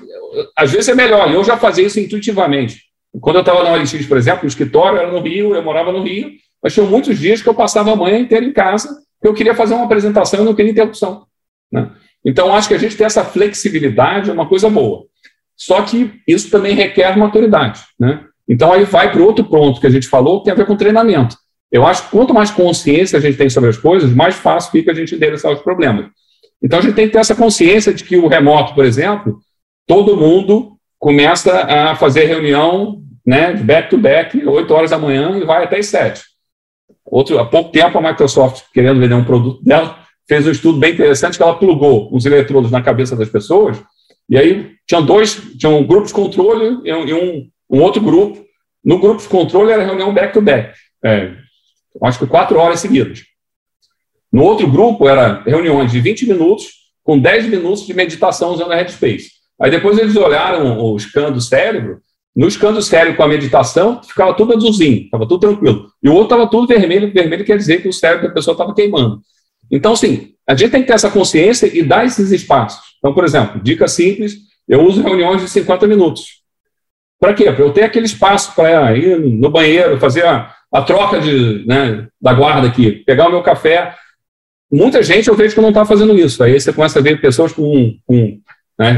Às 0.55 0.71
vezes 0.71 0.89
é 0.89 0.95
melhor, 0.95 1.31
eu 1.31 1.43
já 1.43 1.57
fazia 1.57 1.85
isso 1.85 1.99
intuitivamente. 1.99 2.88
Quando 3.19 3.37
eu 3.37 3.41
estava 3.41 3.63
na 3.63 3.71
OLX, 3.71 4.05
por 4.05 4.17
exemplo, 4.17 4.43
o 4.43 4.47
escritório 4.47 4.99
era 4.99 5.11
no 5.11 5.19
Rio, 5.19 5.55
eu 5.55 5.63
morava 5.63 5.91
no 5.91 6.03
Rio, 6.03 6.31
mas 6.61 6.73
tinha 6.73 6.85
muitos 6.85 7.17
dias 7.17 7.41
que 7.41 7.49
eu 7.49 7.53
passava 7.53 7.91
a 7.91 7.95
manhã 7.95 8.19
inteira 8.19 8.45
em 8.45 8.53
casa, 8.53 8.87
porque 9.19 9.27
eu 9.27 9.33
queria 9.33 9.55
fazer 9.55 9.73
uma 9.73 9.85
apresentação 9.85 10.41
e 10.41 10.45
não 10.45 10.53
queria 10.53 10.71
interrupção. 10.71 11.25
Né? 11.71 11.89
Então, 12.23 12.53
acho 12.53 12.67
que 12.67 12.73
a 12.73 12.77
gente 12.77 12.95
ter 12.95 13.05
essa 13.05 13.23
flexibilidade 13.23 14.29
é 14.29 14.33
uma 14.33 14.47
coisa 14.47 14.69
boa. 14.69 15.05
Só 15.55 15.81
que 15.81 16.21
isso 16.27 16.49
também 16.49 16.73
requer 16.75 17.17
maturidade. 17.17 17.81
Né? 17.99 18.23
Então, 18.47 18.71
aí 18.71 18.83
vai 18.85 19.11
para 19.11 19.21
o 19.21 19.25
outro 19.25 19.43
ponto 19.45 19.79
que 19.79 19.87
a 19.87 19.89
gente 19.89 20.07
falou, 20.07 20.39
que 20.39 20.45
tem 20.45 20.53
a 20.53 20.57
ver 20.57 20.65
com 20.65 20.75
treinamento. 20.75 21.35
Eu 21.71 21.85
acho 21.85 22.03
que 22.03 22.11
quanto 22.11 22.33
mais 22.33 22.51
consciência 22.51 23.17
a 23.17 23.21
gente 23.21 23.37
tem 23.37 23.49
sobre 23.49 23.69
as 23.69 23.77
coisas, 23.77 24.11
mais 24.13 24.35
fácil 24.35 24.71
fica 24.71 24.91
a 24.91 24.95
gente 24.95 25.15
endereçar 25.15 25.51
os 25.51 25.61
problemas. 25.61 26.07
Então, 26.61 26.79
a 26.79 26.81
gente 26.81 26.95
tem 26.95 27.07
que 27.07 27.13
ter 27.13 27.19
essa 27.19 27.35
consciência 27.35 27.93
de 27.93 28.03
que 28.03 28.17
o 28.17 28.27
remoto, 28.27 28.73
por 28.73 28.85
exemplo, 28.85 29.39
todo 29.87 30.17
mundo 30.17 30.78
começa 30.99 31.61
a 31.63 31.95
fazer 31.95 32.25
reunião 32.25 33.01
né, 33.25 33.53
back-to-back, 33.53 34.45
8 34.45 34.73
horas 34.73 34.91
da 34.91 34.99
manhã 34.99 35.37
e 35.37 35.45
vai 35.45 35.63
até 35.63 35.77
as 35.79 35.87
7. 35.87 36.21
Outro, 37.05 37.39
há 37.39 37.45
pouco 37.45 37.71
tempo, 37.71 37.97
a 37.97 38.01
Microsoft, 38.01 38.65
querendo 38.73 38.99
vender 38.99 39.15
um 39.15 39.23
produto 39.23 39.63
dela, 39.63 39.97
fez 40.27 40.45
um 40.45 40.51
estudo 40.51 40.77
bem 40.77 40.93
interessante 40.93 41.37
que 41.37 41.43
ela 41.43 41.57
plugou 41.57 42.13
os 42.13 42.25
eletrodos 42.25 42.69
na 42.69 42.83
cabeça 42.83 43.15
das 43.15 43.29
pessoas, 43.29 43.81
e 44.29 44.37
aí 44.37 44.75
tinham 44.85 45.03
dois, 45.03 45.35
tinha 45.57 45.71
um 45.71 45.83
grupo 45.83 46.05
de 46.05 46.13
controle 46.13 46.79
e 46.83 46.93
um, 47.13 47.49
um 47.69 47.81
outro 47.81 48.01
grupo. 48.01 48.45
No 48.83 48.99
grupo 48.99 49.21
de 49.21 49.27
controle 49.27 49.71
era 49.71 49.83
reunião 49.83 50.13
back-to-back, 50.13 50.77
é, 51.03 51.33
acho 52.03 52.19
que 52.19 52.27
quatro 52.27 52.59
horas 52.59 52.79
seguidas. 52.79 53.23
No 54.31 54.43
outro 54.43 54.69
grupo 54.69 55.09
era 55.09 55.41
reuniões 55.41 55.91
de 55.91 55.99
20 55.99 56.27
minutos, 56.27 56.67
com 57.03 57.17
10 57.17 57.47
minutos 57.47 57.87
de 57.87 57.93
meditação 57.93 58.51
usando 58.51 58.71
a 58.71 58.75
Headspace. 58.75 59.38
Aí 59.61 59.69
depois 59.69 59.97
eles 59.97 60.15
olharam 60.15 60.79
o 60.79 60.97
scan 60.97 61.31
do 61.31 61.41
cérebro, 61.41 62.01
no 62.35 62.49
scan 62.49 62.71
do 62.71 62.81
cérebro 62.81 63.17
com 63.17 63.23
a 63.23 63.27
meditação, 63.27 64.01
ficava 64.01 64.33
tudo 64.33 64.55
azulzinho, 64.55 65.03
estava 65.03 65.27
tudo 65.27 65.39
tranquilo. 65.41 65.87
E 66.01 66.07
o 66.07 66.13
outro 66.13 66.35
estava 66.35 66.49
tudo 66.49 66.67
vermelho, 66.67 67.11
vermelho 67.11 67.43
quer 67.43 67.57
dizer 67.57 67.81
que 67.81 67.89
o 67.89 67.93
cérebro 67.93 68.27
da 68.27 68.33
pessoa 68.33 68.53
estava 68.53 68.73
queimando. 68.73 69.19
Então, 69.69 69.95
sim, 69.95 70.33
a 70.47 70.55
gente 70.55 70.71
tem 70.71 70.81
que 70.81 70.87
ter 70.87 70.93
essa 70.93 71.11
consciência 71.11 71.67
e 71.67 71.83
dar 71.83 72.05
esses 72.05 72.31
espaços. 72.31 72.81
Então, 72.97 73.13
por 73.13 73.23
exemplo, 73.23 73.61
dica 73.61 73.87
simples, 73.87 74.37
eu 74.67 74.81
uso 74.85 75.01
reuniões 75.01 75.41
de 75.41 75.49
50 75.49 75.87
minutos. 75.87 76.39
Para 77.19 77.33
quê? 77.33 77.51
Para 77.51 77.65
eu 77.65 77.73
ter 77.73 77.83
aquele 77.83 78.05
espaço 78.05 78.55
para 78.55 78.95
ir 78.95 79.19
no 79.19 79.49
banheiro, 79.49 79.99
fazer 79.99 80.25
a, 80.25 80.53
a 80.71 80.81
troca 80.81 81.19
de, 81.19 81.65
né, 81.67 82.07
da 82.21 82.33
guarda 82.33 82.67
aqui, 82.67 82.91
pegar 83.05 83.27
o 83.27 83.31
meu 83.31 83.43
café. 83.43 83.93
Muita 84.71 85.03
gente 85.03 85.27
eu 85.27 85.35
vejo 85.35 85.53
que 85.53 85.61
não 85.61 85.69
está 85.69 85.83
fazendo 85.83 86.17
isso. 86.17 86.41
Aí 86.41 86.59
você 86.59 86.71
começa 86.71 86.99
a 86.99 87.01
ver 87.01 87.19
pessoas 87.19 87.51
com, 87.51 87.97
com 88.05 88.39
né, 88.77 88.97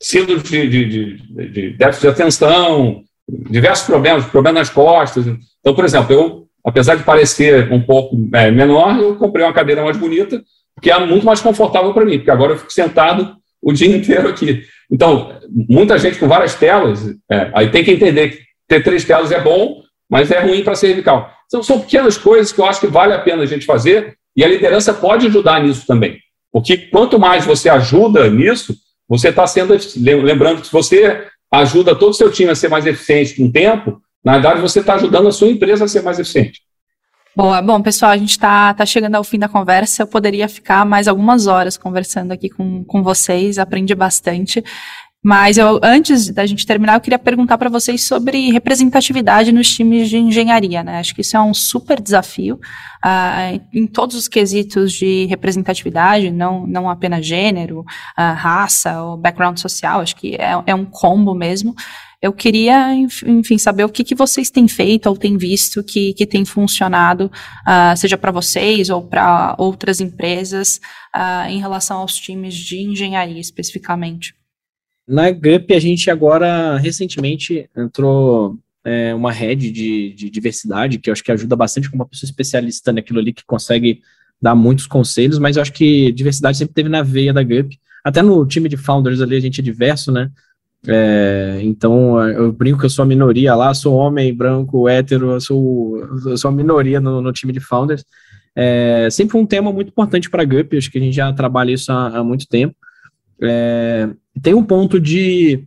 síndrome 0.00 0.42
de, 0.42 0.68
de, 0.68 1.48
de, 1.48 1.70
déficit 1.70 2.02
de 2.02 2.08
atenção, 2.08 3.02
diversos 3.28 3.86
problemas, 3.86 4.24
problemas 4.26 4.60
nas 4.60 4.70
costas. 4.70 5.26
Então, 5.26 5.74
por 5.74 5.84
exemplo, 5.84 6.14
eu 6.14 6.48
apesar 6.64 6.96
de 6.96 7.02
parecer 7.02 7.72
um 7.72 7.80
pouco 7.80 8.16
é, 8.34 8.50
menor, 8.50 8.98
eu 8.98 9.16
comprei 9.16 9.44
uma 9.44 9.52
cadeira 9.52 9.82
mais 9.82 9.96
bonita, 9.96 10.42
que 10.82 10.90
é 10.90 11.06
muito 11.06 11.24
mais 11.24 11.40
confortável 11.40 11.92
para 11.92 12.04
mim, 12.04 12.18
porque 12.18 12.30
agora 12.30 12.52
eu 12.52 12.58
fico 12.58 12.72
sentado 12.72 13.36
o 13.62 13.72
dia 13.72 13.88
inteiro 13.96 14.28
aqui. 14.28 14.62
Então, 14.90 15.32
muita 15.50 15.98
gente 15.98 16.18
com 16.18 16.28
várias 16.28 16.54
telas, 16.54 17.08
é, 17.30 17.50
aí 17.54 17.70
tem 17.70 17.82
que 17.82 17.90
entender 17.90 18.28
que 18.30 18.38
ter 18.66 18.82
três 18.82 19.04
telas 19.04 19.32
é 19.32 19.40
bom, 19.40 19.82
mas 20.10 20.30
é 20.30 20.40
ruim 20.40 20.62
para 20.62 20.74
a 20.74 20.76
cervical. 20.76 21.32
Então, 21.46 21.62
são 21.62 21.80
pequenas 21.80 22.18
coisas 22.18 22.52
que 22.52 22.60
eu 22.60 22.66
acho 22.66 22.80
que 22.80 22.86
vale 22.86 23.12
a 23.12 23.18
pena 23.18 23.42
a 23.42 23.46
gente 23.46 23.64
fazer, 23.64 24.16
e 24.36 24.44
a 24.44 24.48
liderança 24.48 24.92
pode 24.92 25.26
ajudar 25.26 25.62
nisso 25.62 25.86
também. 25.86 26.18
Porque 26.52 26.76
quanto 26.76 27.18
mais 27.18 27.44
você 27.44 27.68
ajuda 27.68 28.30
nisso, 28.30 28.74
você 29.08 29.28
está 29.30 29.46
sendo. 29.46 29.74
Lembrando 29.96 30.60
que 30.60 30.66
se 30.66 30.72
você 30.72 31.26
ajuda 31.50 31.94
todo 31.94 32.10
o 32.10 32.14
seu 32.14 32.30
time 32.30 32.50
a 32.50 32.54
ser 32.54 32.68
mais 32.68 32.86
eficiente 32.86 33.36
com 33.36 33.46
o 33.46 33.52
tempo, 33.52 34.00
na 34.24 34.32
verdade, 34.32 34.60
você 34.60 34.80
está 34.80 34.94
ajudando 34.94 35.28
a 35.28 35.32
sua 35.32 35.48
empresa 35.48 35.84
a 35.84 35.88
ser 35.88 36.02
mais 36.02 36.18
eficiente. 36.18 36.60
Boa. 37.34 37.62
Bom, 37.62 37.80
pessoal, 37.80 38.10
a 38.10 38.16
gente 38.16 38.30
está 38.30 38.74
tá 38.74 38.84
chegando 38.84 39.14
ao 39.14 39.22
fim 39.22 39.38
da 39.38 39.48
conversa. 39.48 40.02
Eu 40.02 40.06
poderia 40.08 40.48
ficar 40.48 40.84
mais 40.84 41.06
algumas 41.06 41.46
horas 41.46 41.78
conversando 41.78 42.32
aqui 42.32 42.48
com, 42.48 42.82
com 42.84 43.02
vocês, 43.02 43.58
aprendi 43.58 43.94
bastante. 43.94 44.62
Mas 45.22 45.58
eu, 45.58 45.80
antes 45.82 46.30
da 46.30 46.46
gente 46.46 46.64
terminar, 46.64 46.94
eu 46.94 47.00
queria 47.00 47.18
perguntar 47.18 47.58
para 47.58 47.68
vocês 47.68 48.06
sobre 48.06 48.52
representatividade 48.52 49.50
nos 49.50 49.68
times 49.68 50.08
de 50.08 50.16
engenharia, 50.16 50.84
né? 50.84 51.00
Acho 51.00 51.12
que 51.12 51.22
isso 51.22 51.36
é 51.36 51.40
um 51.40 51.52
super 51.52 52.00
desafio 52.00 52.54
uh, 53.04 53.60
em 53.74 53.86
todos 53.88 54.14
os 54.14 54.28
quesitos 54.28 54.92
de 54.92 55.26
representatividade, 55.26 56.30
não, 56.30 56.64
não 56.68 56.88
apenas 56.88 57.26
gênero, 57.26 57.80
uh, 57.80 58.34
raça 58.36 59.02
ou 59.02 59.16
background 59.16 59.58
social, 59.58 60.00
acho 60.00 60.14
que 60.14 60.36
é, 60.36 60.52
é 60.66 60.74
um 60.74 60.84
combo 60.84 61.34
mesmo. 61.34 61.74
Eu 62.22 62.32
queria, 62.32 62.94
enfim, 62.94 63.58
saber 63.58 63.84
o 63.84 63.88
que, 63.88 64.04
que 64.04 64.14
vocês 64.14 64.50
têm 64.50 64.68
feito 64.68 65.08
ou 65.08 65.16
têm 65.16 65.36
visto 65.36 65.82
que, 65.82 66.14
que 66.14 66.26
tem 66.26 66.44
funcionado, 66.44 67.30
uh, 67.66 67.96
seja 67.96 68.16
para 68.16 68.30
vocês 68.30 68.88
ou 68.88 69.02
para 69.02 69.56
outras 69.58 70.00
empresas, 70.00 70.80
em 71.48 71.58
relação 71.58 71.98
aos 71.98 72.14
times 72.14 72.54
de 72.54 72.78
engenharia 72.78 73.40
especificamente. 73.40 74.34
Na 75.08 75.30
GUP, 75.30 75.72
a 75.72 75.80
gente 75.80 76.10
agora, 76.10 76.76
recentemente, 76.76 77.68
entrou 77.74 78.58
é, 78.84 79.14
uma 79.14 79.32
rede 79.32 79.70
de, 79.70 80.12
de, 80.12 80.28
diversidade, 80.28 80.98
que 80.98 81.08
eu 81.08 81.12
acho 81.12 81.24
que 81.24 81.32
ajuda 81.32 81.56
bastante 81.56 81.90
com 81.90 81.96
uma 81.96 82.06
pessoa 82.06 82.28
especialista 82.28 82.92
naquilo 82.92 83.18
ali, 83.18 83.32
que 83.32 83.42
consegue 83.46 84.02
dar 84.40 84.54
muitos 84.54 84.86
conselhos, 84.86 85.38
mas 85.38 85.56
eu 85.56 85.62
acho 85.62 85.72
que 85.72 86.12
diversidade 86.12 86.58
sempre 86.58 86.74
teve 86.74 86.90
na 86.90 87.02
veia 87.02 87.32
da 87.32 87.42
GUP. 87.42 87.78
Até 88.04 88.20
no 88.20 88.46
time 88.46 88.68
de 88.68 88.76
founders 88.76 89.22
ali, 89.22 89.34
a 89.34 89.40
gente 89.40 89.60
é 89.60 89.64
diverso, 89.64 90.12
né? 90.12 90.30
É, 90.86 91.58
então, 91.62 92.22
eu 92.28 92.52
brinco 92.52 92.78
que 92.78 92.84
eu 92.86 92.90
sou 92.90 93.02
a 93.02 93.06
minoria 93.06 93.54
lá, 93.54 93.72
sou 93.72 93.94
homem, 93.94 94.34
branco, 94.34 94.88
hétero, 94.88 95.30
eu 95.32 95.40
sou, 95.40 95.98
eu 96.26 96.36
sou 96.36 96.50
a 96.50 96.52
minoria 96.52 97.00
no, 97.00 97.22
no 97.22 97.32
time 97.32 97.52
de 97.52 97.60
founders. 97.60 98.04
É, 98.54 99.08
sempre 99.10 99.38
um 99.38 99.46
tema 99.46 99.72
muito 99.72 99.88
importante 99.88 100.28
para 100.28 100.42
a 100.42 100.44
GUP, 100.44 100.76
acho 100.76 100.90
que 100.90 100.98
a 100.98 101.00
gente 101.00 101.14
já 101.14 101.32
trabalha 101.32 101.72
isso 101.72 101.90
há, 101.90 102.18
há 102.18 102.22
muito 102.22 102.46
tempo. 102.46 102.76
É, 103.42 104.08
tem 104.42 104.54
um 104.54 104.64
ponto 104.64 105.00
de, 105.00 105.64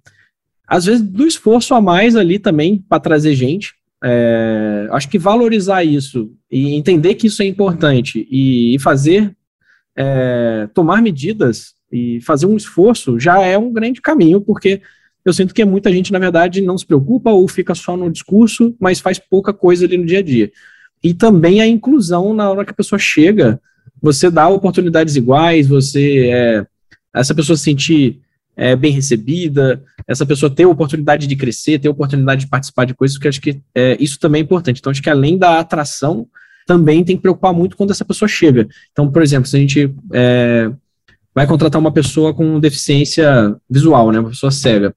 às 0.68 0.86
vezes, 0.86 1.02
do 1.02 1.26
esforço 1.26 1.74
a 1.74 1.82
mais 1.82 2.16
ali 2.16 2.40
também 2.40 2.84
para 2.88 3.00
trazer 3.00 3.34
gente. 3.36 3.74
É, 4.04 4.88
acho 4.92 5.08
que 5.10 5.20
valorizar 5.20 5.84
isso 5.84 6.32
e 6.50 6.74
entender 6.74 7.16
que 7.16 7.28
isso 7.28 7.44
é 7.44 7.46
importante 7.46 8.28
e, 8.32 8.76
e 8.76 8.80
fazer, 8.80 9.36
é, 9.96 10.68
tomar 10.74 11.02
medidas 11.02 11.76
e 11.92 12.20
fazer 12.22 12.48
um 12.48 12.58
esforço 12.58 13.20
já 13.20 13.42
é 13.42 13.58
um 13.58 13.72
grande 13.72 14.02
caminho, 14.02 14.42
porque 14.42 14.82
eu 15.24 15.34
sinto 15.34 15.54
que 15.54 15.64
muita 15.64 15.92
gente, 15.92 16.12
na 16.12 16.18
verdade, 16.18 16.62
não 16.62 16.78
se 16.78 16.86
preocupa 16.86 17.30
ou 17.32 17.48
fica 17.48 17.76
só 17.76 17.96
no 17.96 18.10
discurso, 18.10 18.76
mas 18.80 19.00
faz 19.00 19.20
pouca 19.20 19.54
coisa 19.54 19.86
ali 19.86 19.98
no 19.98 20.06
dia 20.06 20.20
a 20.20 20.24
dia. 20.24 20.52
E 21.04 21.14
também 21.14 21.62
a 21.62 21.68
inclusão 21.68 22.34
na 22.34 22.50
hora 22.50 22.66
que 22.66 22.72
a 22.72 22.76
pessoa 22.76 22.98
chega, 22.98 23.62
você 24.02 24.32
dá 24.32 24.48
oportunidades 24.48 25.16
iguais, 25.16 25.68
você 25.68 26.30
é, 26.30 26.66
essa 27.14 27.36
pessoa 27.36 27.58
se 27.58 27.64
sentir 27.64 28.20
é, 28.56 28.76
bem 28.76 28.92
recebida, 28.92 29.82
essa 30.08 30.26
pessoa 30.26 30.50
ter 30.50 30.66
oportunidade 30.66 31.28
de 31.28 31.36
crescer, 31.36 31.80
ter 31.80 31.90
oportunidade 31.90 32.42
de 32.42 32.48
participar 32.48 32.86
de 32.86 32.94
coisas, 32.94 33.18
que 33.18 33.28
acho 33.28 33.42
que 33.42 33.62
é, 33.74 33.98
isso 34.00 34.20
também 34.20 34.42
é 34.42 34.44
importante. 34.44 34.80
Então, 34.80 34.92
acho 34.92 35.02
que 35.02 35.10
além 35.10 35.38
da 35.38 35.60
atração, 35.60 36.28
também 36.66 37.04
tem 37.04 37.16
que 37.16 37.22
preocupar 37.22 37.54
muito 37.54 37.76
quando 37.76 37.92
essa 37.92 38.06
pessoa 38.06 38.30
chega. 38.30 38.68
Então, 38.92 39.10
por 39.12 39.22
exemplo, 39.22 39.48
se 39.48 39.56
a 39.56 39.60
gente 39.60 39.94
é, 40.14 40.72
vai 41.34 41.48
contratar 41.48 41.80
uma 41.80 41.92
pessoa 41.92 42.34
com 42.34 42.60
deficiência 42.60 43.56
visual, 43.70 44.12
né, 44.12 44.20
uma 44.20 44.30
pessoa 44.30 44.52
cega, 44.52 44.94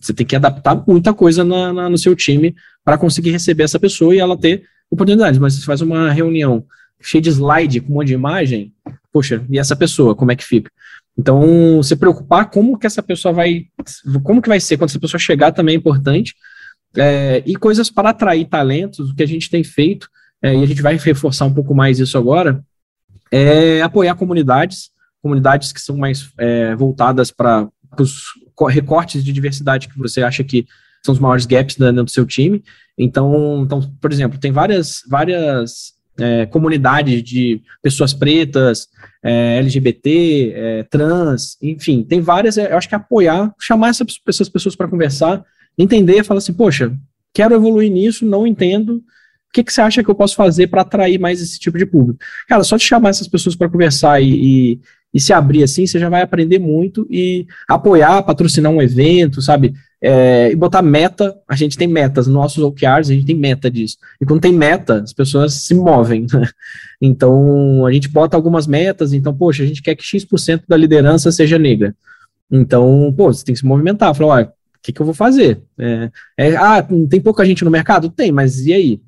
você 0.00 0.12
tem 0.12 0.26
que 0.26 0.36
adaptar 0.36 0.84
muita 0.86 1.12
coisa 1.12 1.42
na, 1.42 1.72
na, 1.72 1.88
no 1.88 1.98
seu 1.98 2.14
time 2.14 2.54
para 2.84 2.98
conseguir 2.98 3.30
receber 3.30 3.64
essa 3.64 3.78
pessoa 3.78 4.14
e 4.14 4.18
ela 4.18 4.36
ter 4.36 4.64
oportunidades. 4.90 5.38
Mas 5.38 5.54
se 5.54 5.64
faz 5.64 5.80
uma 5.80 6.12
reunião 6.12 6.64
cheia 7.00 7.22
de 7.22 7.30
slide 7.30 7.80
com 7.80 7.92
um 7.92 7.94
monte 7.96 8.08
de 8.08 8.14
imagem, 8.14 8.72
poxa, 9.12 9.44
e 9.50 9.58
essa 9.58 9.74
pessoa, 9.74 10.14
como 10.14 10.30
é 10.30 10.36
que 10.36 10.44
fica? 10.44 10.70
Então, 11.18 11.82
se 11.82 11.96
preocupar 11.96 12.48
como 12.48 12.78
que 12.78 12.86
essa 12.86 13.02
pessoa 13.02 13.34
vai, 13.34 13.64
como 14.22 14.40
que 14.40 14.48
vai 14.48 14.60
ser 14.60 14.76
quando 14.76 14.90
essa 14.90 15.00
pessoa 15.00 15.18
chegar 15.18 15.50
também 15.50 15.74
é 15.74 15.78
importante. 15.78 16.34
É, 16.96 17.42
e 17.44 17.56
coisas 17.56 17.90
para 17.90 18.10
atrair 18.10 18.46
talentos, 18.46 19.10
o 19.10 19.14
que 19.14 19.22
a 19.22 19.26
gente 19.26 19.50
tem 19.50 19.64
feito, 19.64 20.08
é, 20.40 20.54
e 20.54 20.62
a 20.62 20.66
gente 20.66 20.80
vai 20.80 20.96
reforçar 20.96 21.44
um 21.44 21.52
pouco 21.52 21.74
mais 21.74 21.98
isso 21.98 22.16
agora, 22.16 22.64
é 23.32 23.82
apoiar 23.82 24.14
comunidades, 24.14 24.90
comunidades 25.20 25.72
que 25.72 25.80
são 25.80 25.96
mais 25.96 26.30
é, 26.38 26.76
voltadas 26.76 27.32
para 27.32 27.68
os 27.98 28.22
recortes 28.70 29.24
de 29.24 29.32
diversidade 29.32 29.88
que 29.88 29.98
você 29.98 30.22
acha 30.22 30.44
que 30.44 30.66
são 31.04 31.12
os 31.12 31.18
maiores 31.18 31.46
gaps 31.46 31.76
dentro 31.76 32.04
do 32.04 32.10
seu 32.10 32.24
time. 32.24 32.62
Então, 32.96 33.62
então 33.64 33.80
por 34.00 34.12
exemplo, 34.12 34.38
tem 34.38 34.52
várias, 34.52 35.02
várias 35.08 35.97
é, 36.18 36.46
comunidades 36.46 37.22
de 37.22 37.62
pessoas 37.82 38.12
pretas, 38.12 38.88
é, 39.22 39.58
LGBT, 39.58 40.52
é, 40.54 40.82
trans, 40.84 41.56
enfim, 41.62 42.02
tem 42.02 42.20
várias. 42.20 42.58
É, 42.58 42.72
eu 42.72 42.76
acho 42.76 42.88
que 42.88 42.94
apoiar, 42.94 43.52
chamar 43.60 43.90
essas, 43.90 44.18
pessoas 44.18 44.76
para 44.76 44.88
conversar, 44.88 45.44
entender, 45.76 46.24
falar 46.24 46.38
assim, 46.38 46.52
poxa, 46.52 46.92
quero 47.32 47.54
evoluir 47.54 47.90
nisso, 47.90 48.26
não 48.26 48.46
entendo. 48.46 48.96
O 48.96 49.52
que, 49.52 49.64
que 49.64 49.72
você 49.72 49.80
acha 49.80 50.04
que 50.04 50.10
eu 50.10 50.14
posso 50.14 50.36
fazer 50.36 50.66
para 50.66 50.82
atrair 50.82 51.18
mais 51.18 51.40
esse 51.40 51.58
tipo 51.58 51.78
de 51.78 51.86
público? 51.86 52.18
Cara, 52.46 52.62
só 52.62 52.76
te 52.76 52.84
chamar 52.84 53.10
essas 53.10 53.28
pessoas 53.28 53.56
para 53.56 53.68
conversar 53.68 54.20
e, 54.20 54.28
e, 54.74 54.80
e 55.14 55.20
se 55.20 55.32
abrir 55.32 55.62
assim, 55.62 55.86
você 55.86 55.98
já 55.98 56.10
vai 56.10 56.20
aprender 56.20 56.58
muito 56.58 57.06
e 57.10 57.46
apoiar, 57.66 58.22
patrocinar 58.22 58.70
um 58.70 58.82
evento, 58.82 59.40
sabe? 59.40 59.72
É, 60.00 60.52
e 60.52 60.56
botar 60.56 60.80
meta, 60.80 61.36
a 61.48 61.56
gente 61.56 61.76
tem 61.76 61.88
metas, 61.88 62.28
nos 62.28 62.34
nossos 62.34 62.62
OKRs 62.62 63.10
a 63.10 63.14
gente 63.14 63.26
tem 63.26 63.34
meta 63.34 63.70
disso. 63.70 63.96
E 64.20 64.24
quando 64.24 64.40
tem 64.40 64.52
meta, 64.52 65.02
as 65.02 65.12
pessoas 65.12 65.54
se 65.54 65.74
movem. 65.74 66.26
Né? 66.32 66.48
Então, 67.00 67.86
a 67.86 67.92
gente 67.92 68.08
bota 68.08 68.36
algumas 68.36 68.66
metas, 68.66 69.12
então, 69.12 69.32
poxa, 69.32 69.62
a 69.62 69.66
gente 69.66 69.80
quer 69.80 69.94
que 69.94 70.02
X% 70.02 70.64
da 70.66 70.76
liderança 70.76 71.30
seja 71.30 71.56
negra. 71.56 71.94
Então, 72.50 73.14
pô, 73.16 73.32
você 73.32 73.44
tem 73.44 73.52
que 73.54 73.60
se 73.60 73.64
movimentar. 73.64 74.12
Falar, 74.16 74.34
olha, 74.34 74.46
o 74.46 74.52
que, 74.82 74.92
que 74.92 75.00
eu 75.00 75.06
vou 75.06 75.14
fazer? 75.14 75.62
É, 75.78 76.10
é, 76.36 76.56
ah, 76.56 76.84
tem 77.08 77.20
pouca 77.20 77.46
gente 77.46 77.64
no 77.64 77.70
mercado? 77.70 78.08
Tem, 78.10 78.32
mas 78.32 78.66
e 78.66 78.72
aí? 78.72 79.00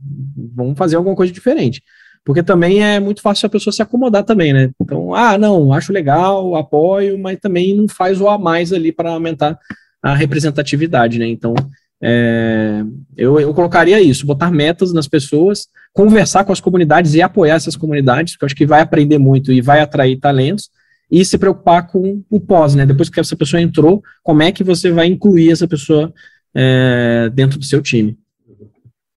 Vamos 0.54 0.78
fazer 0.78 0.94
alguma 0.94 1.16
coisa 1.16 1.32
diferente. 1.32 1.82
Porque 2.24 2.44
também 2.44 2.80
é 2.80 3.00
muito 3.00 3.22
fácil 3.22 3.46
a 3.46 3.50
pessoa 3.50 3.72
se 3.72 3.82
acomodar 3.82 4.22
também, 4.22 4.52
né? 4.52 4.70
Então, 4.80 5.14
ah, 5.14 5.36
não, 5.36 5.72
acho 5.72 5.92
legal, 5.92 6.54
apoio, 6.54 7.18
mas 7.18 7.40
também 7.40 7.74
não 7.74 7.88
faz 7.88 8.20
o 8.20 8.28
a 8.28 8.38
mais 8.38 8.72
ali 8.72 8.92
para 8.92 9.10
aumentar 9.10 9.58
a 10.02 10.14
representatividade, 10.14 11.18
né? 11.18 11.26
Então, 11.26 11.54
é, 12.02 12.82
eu, 13.16 13.38
eu 13.38 13.52
colocaria 13.52 14.00
isso, 14.00 14.26
botar 14.26 14.50
metas 14.50 14.92
nas 14.92 15.06
pessoas, 15.06 15.68
conversar 15.92 16.44
com 16.44 16.52
as 16.52 16.60
comunidades 16.60 17.14
e 17.14 17.20
apoiar 17.20 17.56
essas 17.56 17.76
comunidades, 17.76 18.36
que 18.36 18.44
eu 18.44 18.46
acho 18.46 18.56
que 18.56 18.66
vai 18.66 18.80
aprender 18.80 19.18
muito 19.18 19.52
e 19.52 19.60
vai 19.60 19.80
atrair 19.80 20.18
talentos, 20.18 20.70
e 21.10 21.24
se 21.24 21.36
preocupar 21.36 21.88
com 21.88 22.22
o 22.30 22.40
pós, 22.40 22.74
né? 22.74 22.86
Depois 22.86 23.10
que 23.10 23.18
essa 23.18 23.36
pessoa 23.36 23.60
entrou, 23.60 24.02
como 24.22 24.42
é 24.42 24.52
que 24.52 24.62
você 24.62 24.90
vai 24.92 25.06
incluir 25.06 25.50
essa 25.50 25.66
pessoa 25.66 26.12
é, 26.54 27.28
dentro 27.34 27.58
do 27.58 27.64
seu 27.64 27.82
time? 27.82 28.16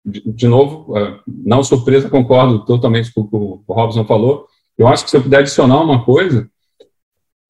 De, 0.03 0.23
de, 0.25 0.47
novo, 0.47 0.97
é, 0.97 1.19
não 1.27 1.63
surpresa, 1.63 2.09
concordo 2.09 2.65
totalmente 2.65 3.13
com 3.13 3.21
o 3.21 3.27
que 3.27 3.35
o 3.35 3.73
Robson 3.73 4.05
falou. 4.05 4.47
Eu 4.77 4.87
acho 4.87 5.03
que 5.03 5.11
se 5.11 5.17
eu 5.17 5.21
puder 5.21 5.39
adicionar 5.39 5.81
uma 5.81 6.03
coisa, 6.03 6.49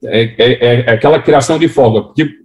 é, 0.04 0.24
é, 0.38 0.82
é 0.82 0.92
aquela 0.92 1.22
criação 1.22 1.60
de 1.60 1.70
folga, 1.70 2.02
porque 2.02 2.41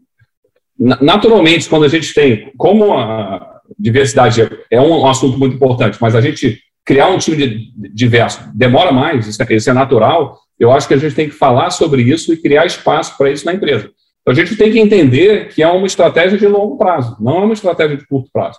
naturalmente, 0.78 1.68
quando 1.68 1.84
a 1.84 1.88
gente 1.88 2.12
tem, 2.12 2.52
como 2.56 2.96
a 2.96 3.60
diversidade 3.78 4.48
é 4.70 4.80
um 4.80 5.06
assunto 5.06 5.38
muito 5.38 5.56
importante, 5.56 5.98
mas 6.00 6.14
a 6.14 6.20
gente 6.20 6.60
criar 6.84 7.08
um 7.08 7.18
time 7.18 7.72
diverso 7.92 8.40
demora 8.54 8.92
mais, 8.92 9.26
isso 9.26 9.42
é, 9.42 9.54
isso 9.54 9.70
é 9.70 9.72
natural, 9.72 10.38
eu 10.58 10.72
acho 10.72 10.86
que 10.86 10.94
a 10.94 10.98
gente 10.98 11.14
tem 11.14 11.28
que 11.28 11.34
falar 11.34 11.70
sobre 11.70 12.02
isso 12.02 12.32
e 12.32 12.36
criar 12.36 12.64
espaço 12.64 13.16
para 13.16 13.30
isso 13.30 13.44
na 13.44 13.54
empresa. 13.54 13.90
Então, 14.20 14.32
a 14.32 14.34
gente 14.34 14.56
tem 14.56 14.72
que 14.72 14.78
entender 14.78 15.48
que 15.48 15.62
é 15.62 15.68
uma 15.68 15.86
estratégia 15.86 16.38
de 16.38 16.46
longo 16.46 16.76
prazo, 16.76 17.16
não 17.20 17.38
é 17.38 17.44
uma 17.44 17.54
estratégia 17.54 17.96
de 17.96 18.06
curto 18.06 18.30
prazo. 18.32 18.58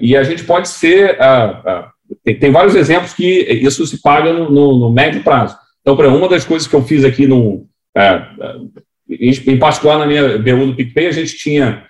E 0.00 0.16
a 0.16 0.22
gente 0.22 0.44
pode 0.44 0.68
ser. 0.68 1.18
Uh, 1.18 1.70
uh, 1.70 2.16
tem, 2.22 2.38
tem, 2.38 2.50
vários 2.50 2.74
exemplos 2.74 3.12
que 3.12 3.24
isso 3.24 3.86
se 3.86 4.00
paga 4.00 4.32
no, 4.32 4.50
no, 4.50 4.78
no 4.78 4.92
médio 4.92 5.22
prazo. 5.22 5.56
Então, 5.80 5.96
para 5.96 6.08
uma 6.08 6.28
das 6.28 6.44
coisas 6.44 6.66
que 6.66 6.74
eu 6.74 6.82
fiz 6.82 7.04
aqui 7.04 7.26
no, 7.26 7.66
em 9.08 9.58
particular 9.58 9.98
na 9.98 10.06
minha 10.06 10.38
BU 10.38 10.66
do 10.66 10.76
PicPay, 10.76 11.06
a 11.06 11.12
gente 11.12 11.36
tinha 11.36 11.86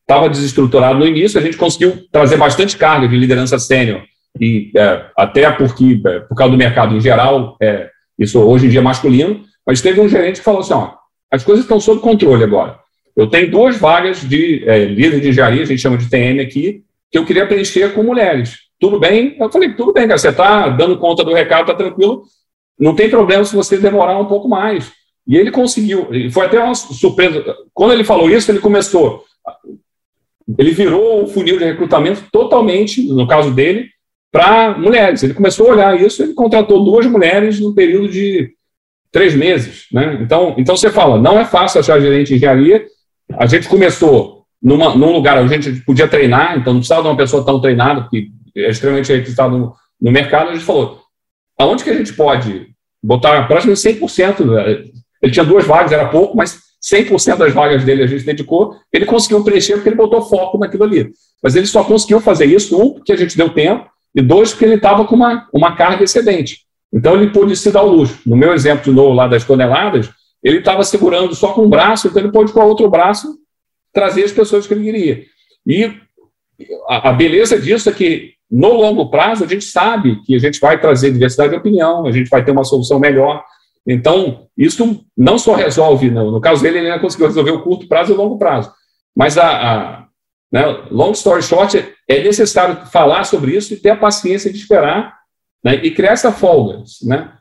estava 0.00 0.26
ah, 0.26 0.28
desestruturado 0.28 0.98
no 0.98 1.06
início, 1.06 1.38
a 1.38 1.42
gente 1.42 1.56
conseguiu 1.56 2.04
trazer 2.10 2.36
bastante 2.36 2.76
carga 2.76 3.08
de 3.08 3.16
liderança 3.16 3.58
sênior 3.58 4.02
e 4.40 4.70
é, 4.76 5.06
até 5.16 5.50
porque 5.50 6.00
é, 6.06 6.20
por 6.20 6.34
causa 6.34 6.52
do 6.52 6.58
mercado 6.58 6.96
em 6.96 7.00
geral, 7.00 7.56
é, 7.60 7.90
isso 8.18 8.40
hoje 8.40 8.66
em 8.66 8.68
dia 8.68 8.80
é 8.80 8.82
masculino, 8.82 9.42
mas 9.66 9.80
teve 9.80 10.00
um 10.00 10.08
gerente 10.08 10.38
que 10.38 10.44
falou 10.44 10.60
assim, 10.60 10.74
ó, 10.74 10.92
as 11.30 11.44
coisas 11.44 11.64
estão 11.64 11.80
sob 11.80 12.00
controle 12.00 12.44
agora. 12.44 12.78
Eu 13.16 13.26
tenho 13.26 13.50
duas 13.50 13.76
vagas 13.76 14.20
de 14.20 14.64
é, 14.66 14.84
líder 14.84 15.20
de 15.20 15.28
engenharia, 15.28 15.62
a 15.62 15.66
gente 15.66 15.80
chama 15.80 15.98
de 15.98 16.08
TM 16.08 16.40
aqui, 16.40 16.84
que 17.10 17.18
eu 17.18 17.24
queria 17.24 17.46
preencher 17.46 17.92
com 17.92 18.02
mulheres. 18.02 18.58
Tudo 18.78 19.00
bem? 19.00 19.36
Eu 19.38 19.50
falei, 19.50 19.74
tudo 19.74 19.92
bem, 19.92 20.06
cara, 20.06 20.18
você 20.18 20.28
está 20.28 20.68
dando 20.68 20.98
conta 20.98 21.24
do 21.24 21.34
recado, 21.34 21.62
está 21.62 21.74
tranquilo, 21.74 22.22
não 22.78 22.94
tem 22.94 23.10
problema 23.10 23.44
se 23.44 23.56
você 23.56 23.76
demorar 23.76 24.18
um 24.18 24.26
pouco 24.26 24.48
mais. 24.48 24.92
E 25.28 25.36
ele 25.36 25.50
conseguiu, 25.50 26.08
e 26.10 26.30
foi 26.30 26.46
até 26.46 26.58
uma 26.58 26.74
surpresa. 26.74 27.44
Quando 27.74 27.92
ele 27.92 28.02
falou 28.02 28.30
isso, 28.30 28.50
ele 28.50 28.60
começou, 28.60 29.24
ele 30.56 30.70
virou 30.70 31.22
o 31.22 31.26
funil 31.28 31.58
de 31.58 31.64
recrutamento 31.64 32.24
totalmente, 32.32 33.06
no 33.06 33.28
caso 33.28 33.50
dele, 33.50 33.90
para 34.32 34.78
mulheres. 34.78 35.22
Ele 35.22 35.34
começou 35.34 35.68
a 35.68 35.72
olhar 35.72 36.00
isso, 36.00 36.22
ele 36.22 36.32
contratou 36.32 36.82
duas 36.82 37.04
mulheres 37.04 37.60
no 37.60 37.74
período 37.74 38.08
de 38.08 38.54
três 39.12 39.34
meses. 39.34 39.86
Né? 39.92 40.18
Então, 40.22 40.54
então 40.56 40.74
você 40.74 40.90
fala, 40.90 41.20
não 41.20 41.38
é 41.38 41.44
fácil 41.44 41.80
achar 41.80 42.00
gerente 42.00 42.28
de 42.28 42.36
engenharia, 42.36 42.86
a 43.34 43.44
gente 43.44 43.68
começou 43.68 44.44
numa, 44.62 44.94
num 44.96 45.12
lugar 45.12 45.38
onde 45.38 45.54
a 45.54 45.60
gente 45.60 45.80
podia 45.82 46.08
treinar, 46.08 46.56
então 46.56 46.72
não 46.72 46.80
precisava 46.80 47.02
de 47.02 47.08
uma 47.08 47.16
pessoa 47.16 47.44
tão 47.44 47.60
treinada, 47.60 48.02
porque 48.02 48.28
é 48.56 48.70
extremamente 48.70 49.12
requisitado 49.12 49.58
no, 49.58 49.74
no 50.00 50.10
mercado. 50.10 50.48
A 50.48 50.54
gente 50.54 50.64
falou: 50.64 51.02
aonde 51.58 51.84
que 51.84 51.90
a 51.90 51.94
gente 51.94 52.14
pode 52.14 52.68
botar 53.02 53.46
praticamente 53.46 53.80
100%? 53.80 54.90
Ele 55.22 55.32
tinha 55.32 55.44
duas 55.44 55.66
vagas, 55.66 55.92
era 55.92 56.08
pouco, 56.08 56.36
mas 56.36 56.60
100% 56.82 57.36
das 57.36 57.52
vagas 57.52 57.84
dele 57.84 58.02
a 58.02 58.06
gente 58.06 58.24
dedicou. 58.24 58.76
Ele 58.92 59.04
conseguiu 59.04 59.42
preencher 59.42 59.74
porque 59.74 59.88
ele 59.88 59.96
botou 59.96 60.22
foco 60.22 60.58
naquilo 60.58 60.84
ali. 60.84 61.10
Mas 61.42 61.56
ele 61.56 61.66
só 61.66 61.84
conseguiu 61.84 62.20
fazer 62.20 62.46
isso, 62.46 62.80
um, 62.80 62.94
porque 62.94 63.12
a 63.12 63.16
gente 63.16 63.36
deu 63.36 63.48
tempo, 63.50 63.88
e 64.14 64.22
dois, 64.22 64.50
porque 64.50 64.64
ele 64.64 64.74
estava 64.74 65.04
com 65.04 65.14
uma, 65.14 65.46
uma 65.52 65.76
carga 65.76 66.04
excedente. 66.04 66.66
Então 66.92 67.14
ele 67.14 67.30
pôde 67.30 67.54
se 67.56 67.70
dar 67.70 67.82
o 67.82 67.90
luxo. 67.90 68.18
No 68.24 68.36
meu 68.36 68.54
exemplo 68.54 68.84
de 68.84 68.90
novo 68.90 69.12
lá 69.12 69.28
das 69.28 69.44
toneladas, 69.44 70.08
ele 70.42 70.58
estava 70.58 70.82
segurando 70.82 71.34
só 71.34 71.52
com 71.52 71.62
um 71.62 71.68
braço, 71.68 72.08
então 72.08 72.22
ele 72.22 72.32
pôde 72.32 72.52
com 72.52 72.60
o 72.60 72.66
outro 72.66 72.88
braço 72.88 73.36
trazer 73.92 74.24
as 74.24 74.32
pessoas 74.32 74.66
que 74.66 74.74
ele 74.74 74.84
queria. 74.84 75.24
E 75.66 75.92
a, 76.88 77.10
a 77.10 77.12
beleza 77.12 77.60
disso 77.60 77.88
é 77.88 77.92
que 77.92 78.32
no 78.50 78.72
longo 78.72 79.10
prazo 79.10 79.44
a 79.44 79.46
gente 79.46 79.64
sabe 79.64 80.22
que 80.22 80.34
a 80.34 80.38
gente 80.38 80.58
vai 80.58 80.80
trazer 80.80 81.12
diversidade 81.12 81.50
de 81.50 81.56
opinião, 81.56 82.06
a 82.06 82.12
gente 82.12 82.30
vai 82.30 82.44
ter 82.44 82.50
uma 82.50 82.64
solução 82.64 82.98
melhor. 82.98 83.44
Então, 83.88 84.46
isso 84.54 85.02
não 85.16 85.38
só 85.38 85.54
resolve, 85.54 86.10
no, 86.10 86.30
no 86.30 86.40
caso 86.42 86.62
dele, 86.62 86.78
ele 86.78 86.90
ainda 86.90 87.00
conseguiu 87.00 87.26
resolver 87.26 87.52
o 87.52 87.62
curto 87.62 87.88
prazo 87.88 88.12
e 88.12 88.14
o 88.14 88.18
longo 88.18 88.36
prazo. 88.36 88.70
Mas 89.16 89.38
a, 89.38 89.46
a 89.46 90.08
né, 90.52 90.62
long 90.90 91.12
story 91.12 91.42
short, 91.42 91.94
é 92.06 92.22
necessário 92.22 92.86
falar 92.86 93.24
sobre 93.24 93.56
isso 93.56 93.72
e 93.72 93.76
ter 93.78 93.90
a 93.90 93.96
paciência 93.96 94.52
de 94.52 94.58
esperar 94.58 95.16
né, 95.64 95.76
e 95.76 95.90
criar 95.90 96.12
essa 96.12 96.32
folga, 96.32 96.82
né, 97.02 97.32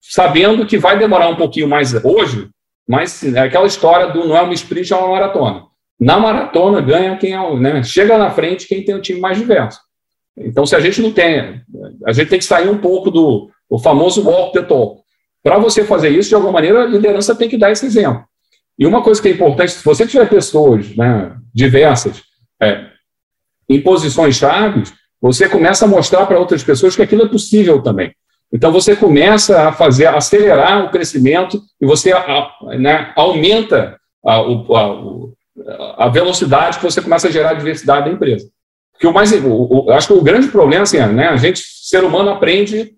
sabendo 0.00 0.66
que 0.66 0.78
vai 0.78 0.98
demorar 0.98 1.28
um 1.28 1.36
pouquinho 1.36 1.68
mais 1.68 1.92
hoje, 2.04 2.48
mas 2.88 3.22
é 3.24 3.40
aquela 3.40 3.66
história 3.66 4.12
do 4.12 4.26
não 4.26 4.36
é 4.36 4.42
uma 4.42 4.54
sprint, 4.54 4.92
é 4.92 4.96
uma 4.96 5.08
maratona. 5.08 5.64
Na 5.98 6.18
maratona 6.18 6.80
ganha 6.80 7.16
quem 7.16 7.32
é, 7.32 7.56
né, 7.56 7.82
chega 7.82 8.18
na 8.18 8.30
frente 8.30 8.68
quem 8.68 8.84
tem 8.84 8.94
o 8.94 9.00
time 9.00 9.20
mais 9.20 9.38
diverso. 9.38 9.80
Então, 10.36 10.66
se 10.66 10.74
a 10.74 10.80
gente 10.80 11.00
não 11.00 11.12
tem, 11.12 11.62
a 12.04 12.12
gente 12.12 12.28
tem 12.28 12.38
que 12.38 12.44
sair 12.44 12.68
um 12.68 12.78
pouco 12.78 13.10
do 13.10 13.48
o 13.68 13.78
famoso 13.78 14.28
walk 14.28 14.52
the 14.52 14.62
talk. 14.62 15.03
Para 15.44 15.58
você 15.58 15.84
fazer 15.84 16.08
isso, 16.08 16.30
de 16.30 16.34
alguma 16.34 16.54
maneira, 16.54 16.84
a 16.84 16.86
liderança 16.86 17.34
tem 17.34 17.50
que 17.50 17.58
dar 17.58 17.70
esse 17.70 17.84
exemplo. 17.84 18.24
E 18.78 18.86
uma 18.86 19.02
coisa 19.02 19.20
que 19.20 19.28
é 19.28 19.30
importante, 19.30 19.72
se 19.72 19.84
você 19.84 20.06
tiver 20.06 20.26
pessoas 20.26 20.96
né, 20.96 21.36
diversas 21.54 22.22
é, 22.60 22.86
em 23.68 23.78
posições 23.80 24.36
chaves, 24.36 24.94
você 25.20 25.46
começa 25.46 25.84
a 25.84 25.88
mostrar 25.88 26.24
para 26.24 26.38
outras 26.38 26.64
pessoas 26.64 26.96
que 26.96 27.02
aquilo 27.02 27.24
é 27.24 27.28
possível 27.28 27.82
também. 27.82 28.14
Então 28.50 28.72
você 28.72 28.96
começa 28.96 29.68
a 29.68 29.72
fazer, 29.72 30.06
acelerar 30.06 30.86
o 30.86 30.90
crescimento 30.90 31.60
e 31.78 31.84
você 31.84 32.12
né, 32.78 33.12
aumenta 33.14 33.98
a, 34.24 34.36
a, 34.36 36.06
a, 36.06 36.08
velocidade 36.08 36.78
que 36.78 36.84
você 36.84 37.02
começa 37.02 37.28
a 37.28 37.30
gerar 37.30 37.54
diversidade 37.54 38.06
da 38.06 38.12
empresa. 38.12 38.48
Porque 38.92 39.06
o 39.06 39.12
mais, 39.12 39.30
o, 39.32 39.86
o, 39.86 39.90
acho 39.90 40.06
que 40.06 40.12
o 40.14 40.22
grande 40.22 40.48
problema 40.48 40.84
assim, 40.84 40.98
é, 40.98 41.06
né, 41.06 41.28
a 41.28 41.36
gente, 41.36 41.62
ser 41.62 42.02
humano, 42.02 42.30
aprende 42.30 42.94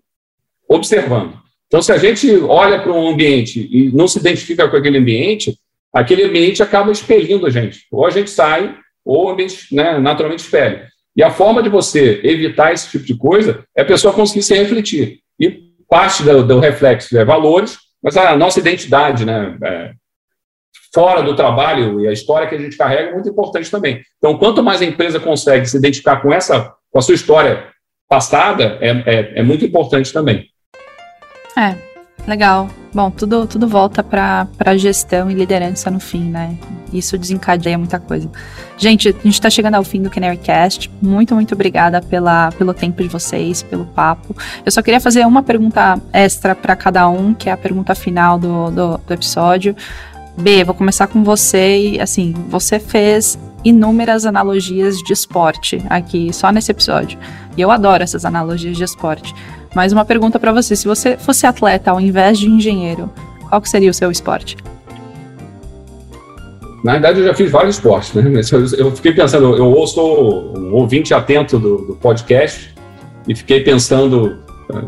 observando. 0.69 1.46
Então, 1.67 1.81
se 1.81 1.91
a 1.91 1.97
gente 1.97 2.33
olha 2.39 2.81
para 2.81 2.93
um 2.93 3.09
ambiente 3.09 3.67
e 3.71 3.91
não 3.91 4.07
se 4.07 4.19
identifica 4.19 4.67
com 4.69 4.77
aquele 4.77 4.97
ambiente, 4.97 5.57
aquele 5.93 6.23
ambiente 6.23 6.63
acaba 6.63 6.91
expelindo 6.91 7.45
a 7.45 7.49
gente. 7.49 7.85
Ou 7.91 8.05
a 8.05 8.09
gente 8.09 8.29
sai, 8.29 8.75
ou 9.03 9.27
o 9.27 9.29
ambiente 9.29 9.73
né, 9.75 9.99
naturalmente 9.99 10.43
espelha. 10.43 10.87
E 11.15 11.23
a 11.23 11.31
forma 11.31 11.61
de 11.61 11.69
você 11.69 12.21
evitar 12.23 12.73
esse 12.73 12.89
tipo 12.89 13.05
de 13.05 13.17
coisa 13.17 13.63
é 13.75 13.81
a 13.81 13.85
pessoa 13.85 14.13
conseguir 14.13 14.43
se 14.43 14.55
refletir. 14.55 15.19
E 15.39 15.67
parte 15.89 16.23
do, 16.23 16.45
do 16.45 16.59
reflexo 16.59 17.17
é 17.17 17.25
valores, 17.25 17.77
mas 18.01 18.15
a 18.15 18.35
nossa 18.35 18.59
identidade, 18.59 19.25
né, 19.25 19.57
é, 19.63 19.91
fora 20.93 21.21
do 21.21 21.35
trabalho 21.35 21.99
e 22.01 22.07
a 22.07 22.11
história 22.11 22.47
que 22.47 22.55
a 22.55 22.59
gente 22.59 22.77
carrega 22.77 23.09
é 23.09 23.13
muito 23.13 23.29
importante 23.29 23.69
também. 23.69 24.01
Então, 24.17 24.37
quanto 24.37 24.63
mais 24.63 24.81
a 24.81 24.85
empresa 24.85 25.19
consegue 25.19 25.65
se 25.65 25.77
identificar 25.77 26.21
com 26.21 26.31
essa, 26.31 26.73
com 26.91 26.99
a 26.99 27.01
sua 27.01 27.15
história 27.15 27.67
passada, 28.07 28.77
é, 28.79 28.89
é, 28.89 29.39
é 29.39 29.43
muito 29.43 29.65
importante 29.65 30.13
também. 30.13 30.47
É, 31.57 31.75
legal. 32.27 32.69
Bom, 32.93 33.09
tudo, 33.09 33.47
tudo 33.47 33.67
volta 33.67 34.03
para 34.03 34.77
gestão 34.77 35.29
e 35.29 35.33
liderança 35.33 35.89
no 35.89 35.99
fim, 35.99 36.23
né? 36.23 36.55
Isso 36.93 37.17
desencadeia 37.17 37.77
muita 37.77 37.99
coisa. 37.99 38.29
Gente, 38.77 39.09
a 39.09 39.11
gente 39.11 39.29
está 39.29 39.49
chegando 39.49 39.75
ao 39.75 39.83
fim 39.83 40.01
do 40.01 40.09
Canarycast. 40.09 40.89
Muito, 41.01 41.33
muito 41.33 41.53
obrigada 41.55 42.01
pela, 42.01 42.51
pelo 42.51 42.73
tempo 42.73 43.01
de 43.01 43.09
vocês, 43.09 43.63
pelo 43.63 43.85
papo. 43.85 44.35
Eu 44.63 44.71
só 44.71 44.81
queria 44.83 44.99
fazer 44.99 45.25
uma 45.25 45.41
pergunta 45.41 45.99
extra 46.13 46.53
para 46.53 46.75
cada 46.75 47.09
um, 47.09 47.33
que 47.33 47.49
é 47.49 47.51
a 47.51 47.57
pergunta 47.57 47.95
final 47.95 48.37
do, 48.37 48.69
do, 48.69 48.97
do 48.99 49.13
episódio. 49.13 49.75
B, 50.37 50.63
vou 50.63 50.75
começar 50.75 51.07
com 51.07 51.23
você 51.23 51.77
e 51.77 51.99
assim, 51.99 52.33
você 52.47 52.79
fez 52.79 53.37
inúmeras 53.63 54.25
analogias 54.25 54.97
de 54.99 55.11
esporte 55.11 55.83
aqui 55.89 56.31
só 56.31 56.51
nesse 56.51 56.71
episódio. 56.71 57.17
E 57.57 57.61
eu 57.61 57.71
adoro 57.71 58.03
essas 58.03 58.23
analogias 58.23 58.77
de 58.77 58.83
esporte. 58.83 59.33
Mas 59.77 59.93
uma 59.93 60.03
pergunta 60.03 60.39
para 60.39 60.51
você, 60.51 60.75
se 60.75 60.87
você 60.87 61.17
fosse 61.17 61.45
atleta 61.45 61.91
ao 61.91 62.01
invés 62.01 62.39
de 62.39 62.49
engenheiro, 62.49 63.11
qual 63.47 63.61
que 63.61 63.69
seria 63.69 63.91
o 63.91 63.93
seu 63.93 64.09
esporte? 64.09 64.57
Na 66.83 66.93
verdade, 66.93 67.19
eu 67.19 67.25
já 67.27 67.33
fiz 67.35 67.51
vários 67.51 67.75
esportes, 67.75 68.11
né? 68.15 68.41
Eu 68.75 68.91
fiquei 68.95 69.13
pensando, 69.13 69.55
eu 69.55 69.65
ouço 69.65 70.01
um 70.01 70.73
ouvinte 70.73 71.13
atento 71.13 71.59
do, 71.59 71.77
do 71.77 71.95
podcast 71.95 72.73
e 73.27 73.35
fiquei 73.35 73.59
pensando, 73.59 74.39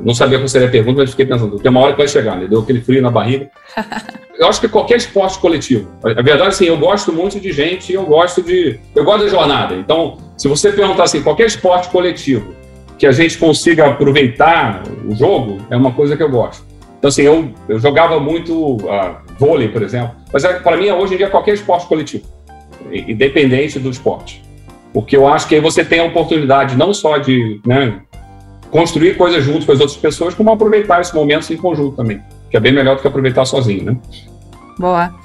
não 0.04 0.16
sabia 0.16 0.40
qual 0.40 0.48
seria 0.48 0.68
a 0.68 0.72
pergunta, 0.72 1.02
mas 1.02 1.12
fiquei 1.12 1.28
pensando, 1.28 1.60
tem 1.60 1.70
uma 1.70 1.82
hora 1.82 1.92
que 1.92 2.00
vai 2.00 2.08
chegar, 2.08 2.36
né? 2.36 2.48
Deu 2.48 2.62
aquele 2.62 2.82
frio 2.82 3.00
na 3.00 3.12
barriga. 3.12 3.48
eu 4.40 4.48
acho 4.48 4.60
que 4.60 4.68
qualquer 4.68 4.98
esporte 4.98 5.38
coletivo. 5.38 5.88
A 6.04 6.24
verdade, 6.24 6.48
assim, 6.48 6.66
eu 6.66 6.78
gosto 6.80 7.14
muito 7.14 7.40
de 7.40 7.52
gente 7.52 7.92
e 7.92 7.96
eu 7.96 8.08
gosto 8.08 8.42
de. 8.42 8.80
Eu 8.96 9.06
gosto 9.06 9.26
da 9.26 9.30
jornada. 9.30 9.76
Então, 9.76 10.18
se 10.36 10.48
você 10.48 10.72
perguntar 10.72 11.04
assim, 11.04 11.22
qualquer 11.22 11.46
esporte 11.46 11.90
coletivo 11.90 12.58
que 13.00 13.08
a 13.08 13.12
gente 13.14 13.38
consiga 13.38 13.88
aproveitar 13.88 14.84
o 15.08 15.16
jogo, 15.16 15.60
é 15.70 15.78
uma 15.78 15.94
coisa 15.94 16.18
que 16.18 16.22
eu 16.22 16.30
gosto. 16.30 16.66
Então, 17.00 17.08
assim, 17.08 17.22
eu, 17.22 17.50
eu 17.70 17.80
jogava 17.80 18.20
muito 18.20 18.76
uh, 18.76 19.16
vôlei, 19.40 19.70
por 19.70 19.82
exemplo, 19.82 20.12
mas 20.34 20.44
é, 20.44 20.60
para 20.60 20.76
mim, 20.76 20.92
hoje 20.92 21.14
em 21.14 21.18
dia, 21.18 21.28
é 21.28 21.30
qualquer 21.30 21.54
esporte 21.54 21.88
coletivo, 21.88 22.26
independente 22.92 23.80
do 23.80 23.90
esporte. 23.90 24.44
Porque 24.94 25.16
eu 25.16 25.26
acho 25.26 25.48
que 25.48 25.56
aí 25.56 25.62
você 25.62 25.84
tem 25.84 26.02
a 26.02 26.04
oportunidade 26.04 26.76
não 26.76 26.94
só 26.94 27.18
de 27.18 27.62
né, 27.66 28.02
construir 28.70 29.16
coisas 29.16 29.46
juntos 29.46 29.66
com 29.66 29.72
as 29.72 29.80
outras 29.80 29.98
pessoas, 29.98 30.34
como 30.34 30.52
aproveitar 30.52 31.00
esses 31.00 31.14
momentos 31.14 31.50
em 31.50 31.56
conjunto 31.56 31.96
também, 31.96 32.22
que 32.52 32.58
é 32.58 32.60
bem 32.60 32.74
melhor 32.74 32.98
do 32.98 33.02
que 33.02 33.08
aproveitar 33.08 33.46
sozinho, 33.46 33.86
né? 33.86 33.98
Boa. 34.78 35.16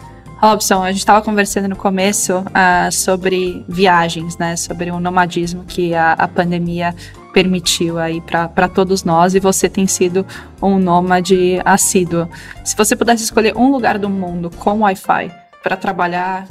Robson, 0.40 0.82
a 0.82 0.88
gente 0.92 0.98
estava 0.98 1.22
conversando 1.22 1.68
no 1.68 1.76
começo 1.76 2.38
uh, 2.38 2.92
sobre 2.92 3.64
viagens, 3.68 4.36
né? 4.36 4.54
Sobre 4.56 4.90
o 4.92 5.00
nomadismo 5.00 5.64
que 5.64 5.94
a, 5.94 6.12
a 6.12 6.28
pandemia 6.28 6.94
permitiu 7.34 7.98
aí 7.98 8.20
para 8.20 8.68
todos 8.68 9.02
nós 9.02 9.34
e 9.34 9.40
você 9.40 9.68
tem 9.68 9.88
sido 9.88 10.24
um 10.62 10.78
nômade 10.78 11.60
assíduo. 11.64 12.28
Se 12.64 12.76
você 12.76 12.94
pudesse 12.94 13.24
escolher 13.24 13.56
um 13.56 13.72
lugar 13.72 13.98
do 13.98 14.08
mundo 14.08 14.48
com 14.56 14.80
Wi-Fi 14.80 15.32
para 15.62 15.76
trabalhar, 15.76 16.46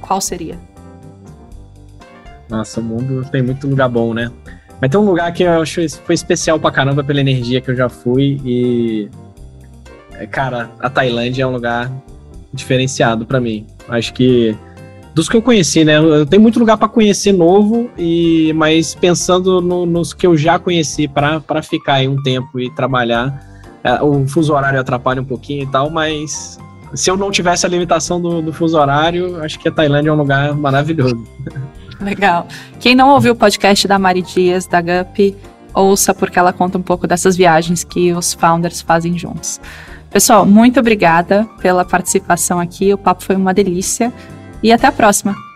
qual 0.00 0.20
seria? 0.20 0.56
Nossa, 2.48 2.80
o 2.80 2.84
mundo 2.84 3.28
tem 3.30 3.42
muito 3.42 3.66
lugar 3.66 3.88
bom, 3.88 4.14
né? 4.14 4.30
Mas 4.80 4.90
tem 4.90 5.00
um 5.00 5.04
lugar 5.04 5.32
que 5.32 5.42
eu 5.42 5.60
acho 5.60 5.80
foi 5.98 6.14
especial 6.14 6.58
pra 6.60 6.70
caramba 6.70 7.02
pela 7.02 7.20
energia 7.20 7.60
que 7.60 7.70
eu 7.70 7.76
já 7.76 7.88
fui 7.88 8.40
e. 8.44 9.10
Cara, 10.30 10.70
a 10.80 10.88
Tailândia 10.88 11.42
é 11.42 11.46
um 11.46 11.52
lugar 11.52 11.90
diferenciado 12.52 13.26
para 13.26 13.40
mim. 13.40 13.66
Acho 13.88 14.14
que 14.14 14.56
dos 15.18 15.28
que 15.28 15.36
eu 15.36 15.42
conheci, 15.42 15.84
né? 15.84 15.96
Eu 15.98 16.24
tenho 16.24 16.40
muito 16.40 16.60
lugar 16.60 16.76
para 16.76 16.86
conhecer 16.86 17.32
novo, 17.32 17.90
e 17.98 18.52
mas 18.52 18.94
pensando 18.94 19.60
no, 19.60 19.84
nos 19.84 20.14
que 20.14 20.24
eu 20.24 20.36
já 20.36 20.60
conheci 20.60 21.08
para 21.08 21.60
ficar 21.60 21.94
aí 21.94 22.06
um 22.06 22.22
tempo 22.22 22.60
e 22.60 22.70
trabalhar. 22.70 23.36
É, 23.82 24.00
o 24.00 24.28
fuso 24.28 24.54
horário 24.54 24.78
atrapalha 24.78 25.20
um 25.20 25.24
pouquinho 25.24 25.64
e 25.64 25.66
tal, 25.66 25.90
mas 25.90 26.56
se 26.94 27.10
eu 27.10 27.16
não 27.16 27.32
tivesse 27.32 27.66
a 27.66 27.68
limitação 27.68 28.20
do, 28.20 28.40
do 28.40 28.52
fuso 28.52 28.78
horário, 28.78 29.42
acho 29.42 29.58
que 29.58 29.68
a 29.68 29.72
Tailândia 29.72 30.10
é 30.10 30.12
um 30.12 30.16
lugar 30.16 30.54
maravilhoso. 30.54 31.26
Legal. 32.00 32.46
Quem 32.78 32.94
não 32.94 33.08
ouviu 33.08 33.32
o 33.32 33.36
podcast 33.36 33.88
da 33.88 33.98
Mari 33.98 34.22
Dias, 34.22 34.68
da 34.68 34.80
GUP, 34.80 35.34
ouça, 35.74 36.14
porque 36.14 36.38
ela 36.38 36.52
conta 36.52 36.78
um 36.78 36.82
pouco 36.82 37.08
dessas 37.08 37.36
viagens 37.36 37.82
que 37.82 38.12
os 38.12 38.34
founders 38.34 38.80
fazem 38.80 39.18
juntos. 39.18 39.60
Pessoal, 40.10 40.46
muito 40.46 40.78
obrigada 40.78 41.44
pela 41.60 41.84
participação 41.84 42.60
aqui. 42.60 42.94
O 42.94 42.98
papo 42.98 43.24
foi 43.24 43.34
uma 43.34 43.52
delícia. 43.52 44.12
E 44.62 44.72
até 44.72 44.86
a 44.86 44.92
próxima! 44.92 45.47